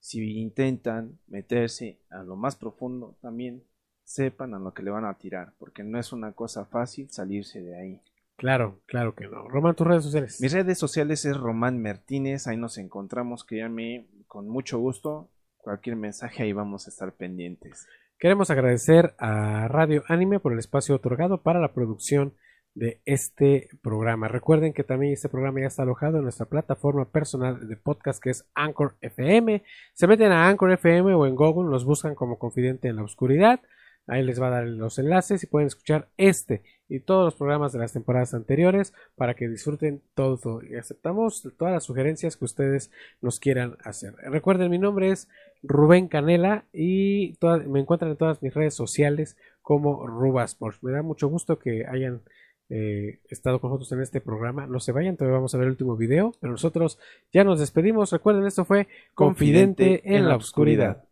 si 0.00 0.38
intentan 0.38 1.18
meterse 1.26 2.00
a 2.10 2.22
lo 2.22 2.36
más 2.36 2.56
profundo, 2.56 3.16
también 3.20 3.64
sepan 4.04 4.54
a 4.54 4.58
lo 4.58 4.74
que 4.74 4.82
le 4.82 4.90
van 4.90 5.04
a 5.04 5.14
tirar, 5.18 5.54
porque 5.58 5.82
no 5.84 5.98
es 5.98 6.12
una 6.12 6.32
cosa 6.32 6.64
fácil 6.64 7.08
salirse 7.10 7.60
de 7.62 7.78
ahí. 7.78 8.00
Claro, 8.36 8.80
claro 8.86 9.14
que 9.14 9.28
no. 9.28 9.48
Román, 9.48 9.76
tus 9.76 9.86
redes 9.86 10.02
sociales. 10.04 10.40
Mis 10.40 10.52
redes 10.52 10.78
sociales 10.78 11.24
es 11.24 11.36
Román 11.36 11.80
Martínez, 11.80 12.46
ahí 12.48 12.56
nos 12.56 12.78
encontramos, 12.78 13.44
créanme, 13.44 14.06
con 14.26 14.48
mucho 14.48 14.78
gusto. 14.80 15.28
Cualquier 15.62 15.94
mensaje 15.94 16.42
ahí 16.42 16.52
vamos 16.52 16.86
a 16.86 16.90
estar 16.90 17.12
pendientes. 17.12 17.86
Queremos 18.18 18.50
agradecer 18.50 19.14
a 19.18 19.68
Radio 19.68 20.02
Anime 20.08 20.40
por 20.40 20.52
el 20.52 20.58
espacio 20.58 20.96
otorgado 20.96 21.42
para 21.42 21.60
la 21.60 21.72
producción 21.72 22.34
de 22.74 23.00
este 23.04 23.68
programa. 23.80 24.26
Recuerden 24.26 24.72
que 24.72 24.82
también 24.82 25.12
este 25.12 25.28
programa 25.28 25.60
ya 25.60 25.68
está 25.68 25.84
alojado 25.84 26.16
en 26.16 26.24
nuestra 26.24 26.46
plataforma 26.46 27.04
personal 27.04 27.68
de 27.68 27.76
podcast 27.76 28.20
que 28.20 28.30
es 28.30 28.44
Anchor 28.54 28.96
FM. 29.02 29.62
Se 29.94 30.08
meten 30.08 30.32
a 30.32 30.48
Anchor 30.48 30.72
FM 30.72 31.14
o 31.14 31.26
en 31.26 31.36
Google, 31.36 31.70
nos 31.70 31.84
buscan 31.84 32.16
como 32.16 32.40
Confidente 32.40 32.88
en 32.88 32.96
la 32.96 33.04
Oscuridad. 33.04 33.60
Ahí 34.06 34.22
les 34.22 34.40
va 34.40 34.48
a 34.48 34.50
dar 34.50 34.66
los 34.66 34.98
enlaces 34.98 35.42
y 35.42 35.46
pueden 35.46 35.68
escuchar 35.68 36.08
este 36.16 36.62
y 36.88 37.00
todos 37.00 37.24
los 37.24 37.34
programas 37.34 37.72
de 37.72 37.78
las 37.78 37.92
temporadas 37.92 38.34
anteriores 38.34 38.92
para 39.16 39.34
que 39.34 39.48
disfruten 39.48 40.02
todo 40.14 40.62
y 40.62 40.76
aceptamos 40.76 41.48
todas 41.56 41.72
las 41.72 41.84
sugerencias 41.84 42.36
que 42.36 42.44
ustedes 42.44 42.90
nos 43.20 43.40
quieran 43.40 43.78
hacer. 43.82 44.14
Recuerden, 44.24 44.70
mi 44.70 44.78
nombre 44.78 45.10
es 45.10 45.28
Rubén 45.62 46.08
Canela 46.08 46.66
y 46.72 47.38
me 47.66 47.80
encuentran 47.80 48.10
en 48.10 48.16
todas 48.16 48.42
mis 48.42 48.52
redes 48.52 48.74
sociales 48.74 49.38
como 49.62 50.06
Rubasports. 50.06 50.82
Me 50.82 50.92
da 50.92 51.02
mucho 51.02 51.28
gusto 51.28 51.58
que 51.58 51.86
hayan 51.86 52.20
eh, 52.68 53.20
estado 53.30 53.60
con 53.60 53.70
nosotros 53.70 53.92
en 53.92 54.02
este 54.02 54.20
programa. 54.20 54.66
No 54.66 54.80
se 54.80 54.92
vayan, 54.92 55.16
todavía 55.16 55.36
vamos 55.36 55.54
a 55.54 55.58
ver 55.58 55.66
el 55.66 55.72
último 55.72 55.96
video, 55.96 56.32
pero 56.40 56.50
nosotros 56.50 56.98
ya 57.32 57.44
nos 57.44 57.60
despedimos. 57.60 58.12
Recuerden, 58.12 58.46
esto 58.46 58.64
fue 58.64 58.88
Confidente 59.14 60.14
en 60.14 60.28
la 60.28 60.36
Oscuridad. 60.36 61.04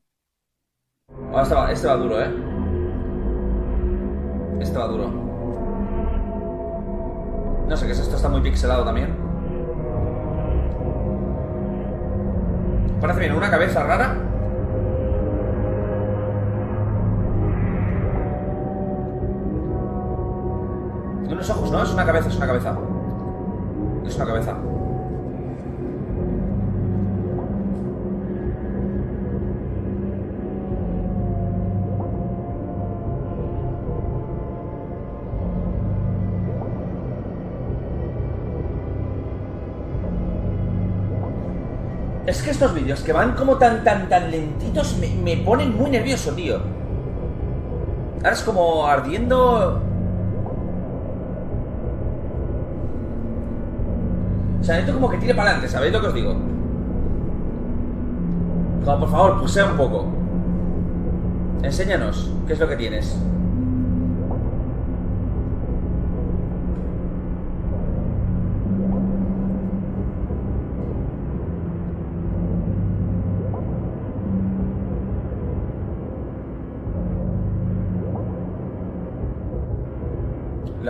Ah, 1.33 1.43
este 1.43 1.55
va, 1.55 1.73
este 1.73 1.87
va 1.87 1.97
duro, 1.97 2.23
¿eh? 2.23 2.60
Va 4.81 4.87
duro. 4.87 5.11
No 7.69 7.77
sé 7.77 7.85
qué 7.85 7.93
es 7.93 7.99
esto, 7.99 8.17
está 8.17 8.31
muy 8.31 8.41
pixelado 8.41 8.83
también. 8.83 9.15
Parece 12.99 13.21
bien, 13.21 13.35
una 13.35 13.51
cabeza 13.51 13.83
rara. 13.83 14.17
Unos 21.31 21.51
ojos, 21.51 21.71
¿no? 21.71 21.83
Es 21.83 21.93
una 21.93 22.07
cabeza, 22.07 22.29
es 22.31 22.37
una 22.37 22.47
cabeza. 22.47 22.79
Es 24.07 24.17
una 24.17 24.27
cabeza. 24.27 24.57
Es 42.41 42.45
que 42.47 42.53
estos 42.53 42.73
vídeos 42.73 43.03
que 43.03 43.13
van 43.13 43.35
como 43.35 43.59
tan, 43.59 43.85
tan, 43.85 44.09
tan 44.09 44.31
lentitos 44.31 44.97
me, 44.97 45.37
ponen 45.37 45.77
muy 45.77 45.91
nervioso, 45.91 46.33
tío. 46.33 46.59
Ahora 48.17 48.33
es 48.33 48.41
como 48.41 48.87
ardiendo... 48.87 49.79
O 54.59 54.65
sea, 54.65 54.77
necesito 54.77 54.99
como 54.99 55.11
que 55.11 55.19
tire 55.19 55.35
para 55.35 55.51
adelante, 55.51 55.71
¿sabéis 55.71 55.93
lo 55.93 56.01
que 56.01 56.07
os 56.07 56.15
digo? 56.15 56.35
Por 58.87 59.11
favor, 59.11 59.39
pusea 59.39 59.67
un 59.67 59.77
poco. 59.77 60.07
Enséñanos, 61.63 62.33
¿qué 62.47 62.55
es 62.55 62.59
lo 62.59 62.69
que 62.69 62.77
tienes? 62.77 63.19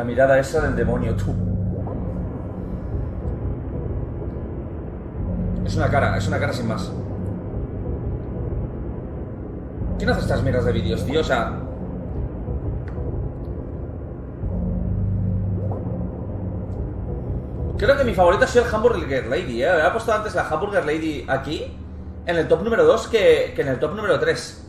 La 0.01 0.05
mirada 0.05 0.39
esa 0.39 0.63
del 0.63 0.75
demonio, 0.75 1.15
tú. 1.15 1.27
Es 5.63 5.77
una 5.77 5.91
cara, 5.91 6.17
es 6.17 6.27
una 6.27 6.41
cara 6.41 6.55
sin 6.55 6.69
más. 6.69 6.91
¿Quién 9.99 10.09
hace 10.09 10.21
estas 10.21 10.43
mierdas 10.43 10.65
de 10.65 10.73
vídeos, 10.73 11.05
tío? 11.05 11.21
O 11.21 11.23
sea... 11.23 11.53
Creo 17.77 17.99
que 17.99 18.05
mi 18.05 18.15
favorita 18.15 18.47
sido 18.47 18.65
el 18.65 18.75
Hamburger 18.75 19.27
Lady, 19.27 19.63
¿eh? 19.63 19.69
Había 19.69 19.93
puesto 19.93 20.15
antes 20.15 20.35
la 20.35 20.49
Hamburger 20.49 20.87
Lady 20.87 21.27
aquí, 21.29 21.77
en 22.25 22.37
el 22.37 22.49
top 22.49 22.63
número 22.63 22.87
2, 22.87 23.09
que, 23.09 23.53
que 23.55 23.61
en 23.61 23.69
el 23.69 23.79
top 23.79 23.95
número 23.95 24.19
3. 24.19 24.67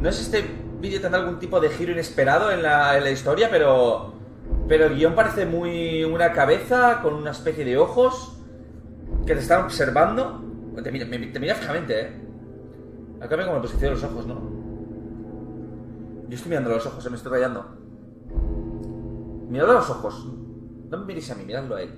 No 0.00 0.10
si 0.10 0.22
este 0.22 0.46
vídeo 0.80 0.98
tendrá 0.98 1.20
algún 1.20 1.38
tipo 1.38 1.60
de 1.60 1.68
giro 1.68 1.92
inesperado 1.92 2.50
en 2.50 2.62
la, 2.62 2.96
en 2.96 3.04
la 3.04 3.10
historia, 3.10 3.48
pero... 3.50 4.21
Pero 4.68 4.86
el 4.86 4.96
guion 4.96 5.14
parece 5.14 5.46
muy 5.46 6.04
una 6.04 6.32
cabeza 6.32 7.00
con 7.02 7.14
una 7.14 7.32
especie 7.32 7.64
de 7.64 7.78
ojos 7.78 8.38
que 9.26 9.34
te 9.34 9.40
están 9.40 9.64
observando. 9.64 10.40
Te 10.82 10.90
mira, 10.90 11.08
te 11.08 11.40
mira 11.40 11.54
fijamente, 11.54 12.00
¿eh? 12.00 12.22
Acá 13.20 13.36
me 13.36 13.44
como 13.44 13.56
la 13.56 13.62
posición 13.62 13.94
de 13.94 14.00
los 14.00 14.04
ojos, 14.04 14.26
¿no? 14.26 14.34
Yo 16.28 16.36
estoy 16.36 16.50
mirando 16.50 16.70
los 16.70 16.86
ojos, 16.86 17.04
se 17.04 17.10
me 17.10 17.16
estoy 17.16 17.32
rayando. 17.32 17.64
Miradlo 19.48 19.72
a 19.72 19.76
los 19.76 19.90
ojos. 19.90 20.26
No 20.90 20.98
me 20.98 21.04
miréis 21.04 21.30
a 21.30 21.34
mí, 21.34 21.44
miradlo 21.44 21.76
a 21.76 21.82
él. 21.82 21.90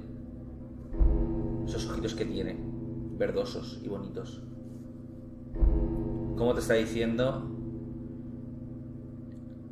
Esos 1.66 1.88
ojitos 1.88 2.14
que 2.14 2.24
tiene, 2.24 2.56
verdosos 3.16 3.80
y 3.82 3.88
bonitos. 3.88 4.42
¿Cómo 6.36 6.52
te 6.52 6.60
está 6.60 6.74
diciendo? 6.74 7.48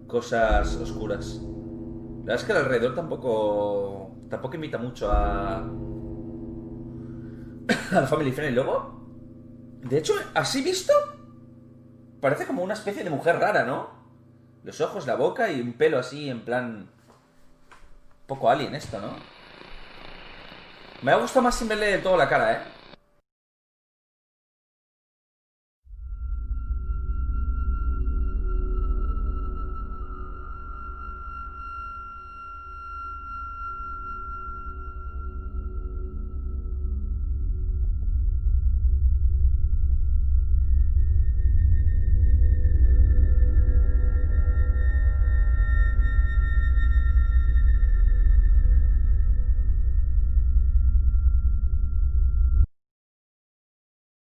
Cosas 0.07 0.77
oscuras. 0.77 1.43
La 2.25 2.35
verdad 2.35 2.41
es 2.41 2.45
que 2.45 2.53
alrededor 2.53 2.95
tampoco. 2.95 4.13
tampoco 4.31 4.55
invita 4.55 4.79
mucho 4.79 5.11
a. 5.11 5.59
a 5.59 5.63
la 7.91 8.07
Family 8.07 8.31
Friendly. 8.31 8.55
Luego. 8.55 9.01
De 9.83 9.99
hecho, 9.99 10.15
así 10.35 10.63
visto. 10.63 10.93
Parece 12.21 12.47
como 12.47 12.63
una 12.63 12.75
especie 12.75 13.03
de 13.03 13.11
mujer 13.11 13.41
rara, 13.41 13.65
¿no? 13.65 13.91
Los 14.63 14.81
ojos, 14.81 15.09
la 15.09 15.17
boca 15.17 15.51
y 15.51 15.61
un 15.61 15.73
pelo 15.73 15.99
así 15.99 16.31
en 16.31 16.45
plan. 16.45 16.89
Poco 18.29 18.49
alien 18.49 18.77
esto, 18.77 19.01
¿no? 19.01 19.09
Me 21.03 21.11
ha 21.11 21.17
gustado 21.17 21.43
más 21.43 21.57
sin 21.57 21.67
verle 21.67 21.87
del 21.87 22.03
todo 22.03 22.17
la 22.17 22.29
cara, 22.29 22.53
¿eh? 22.53 22.61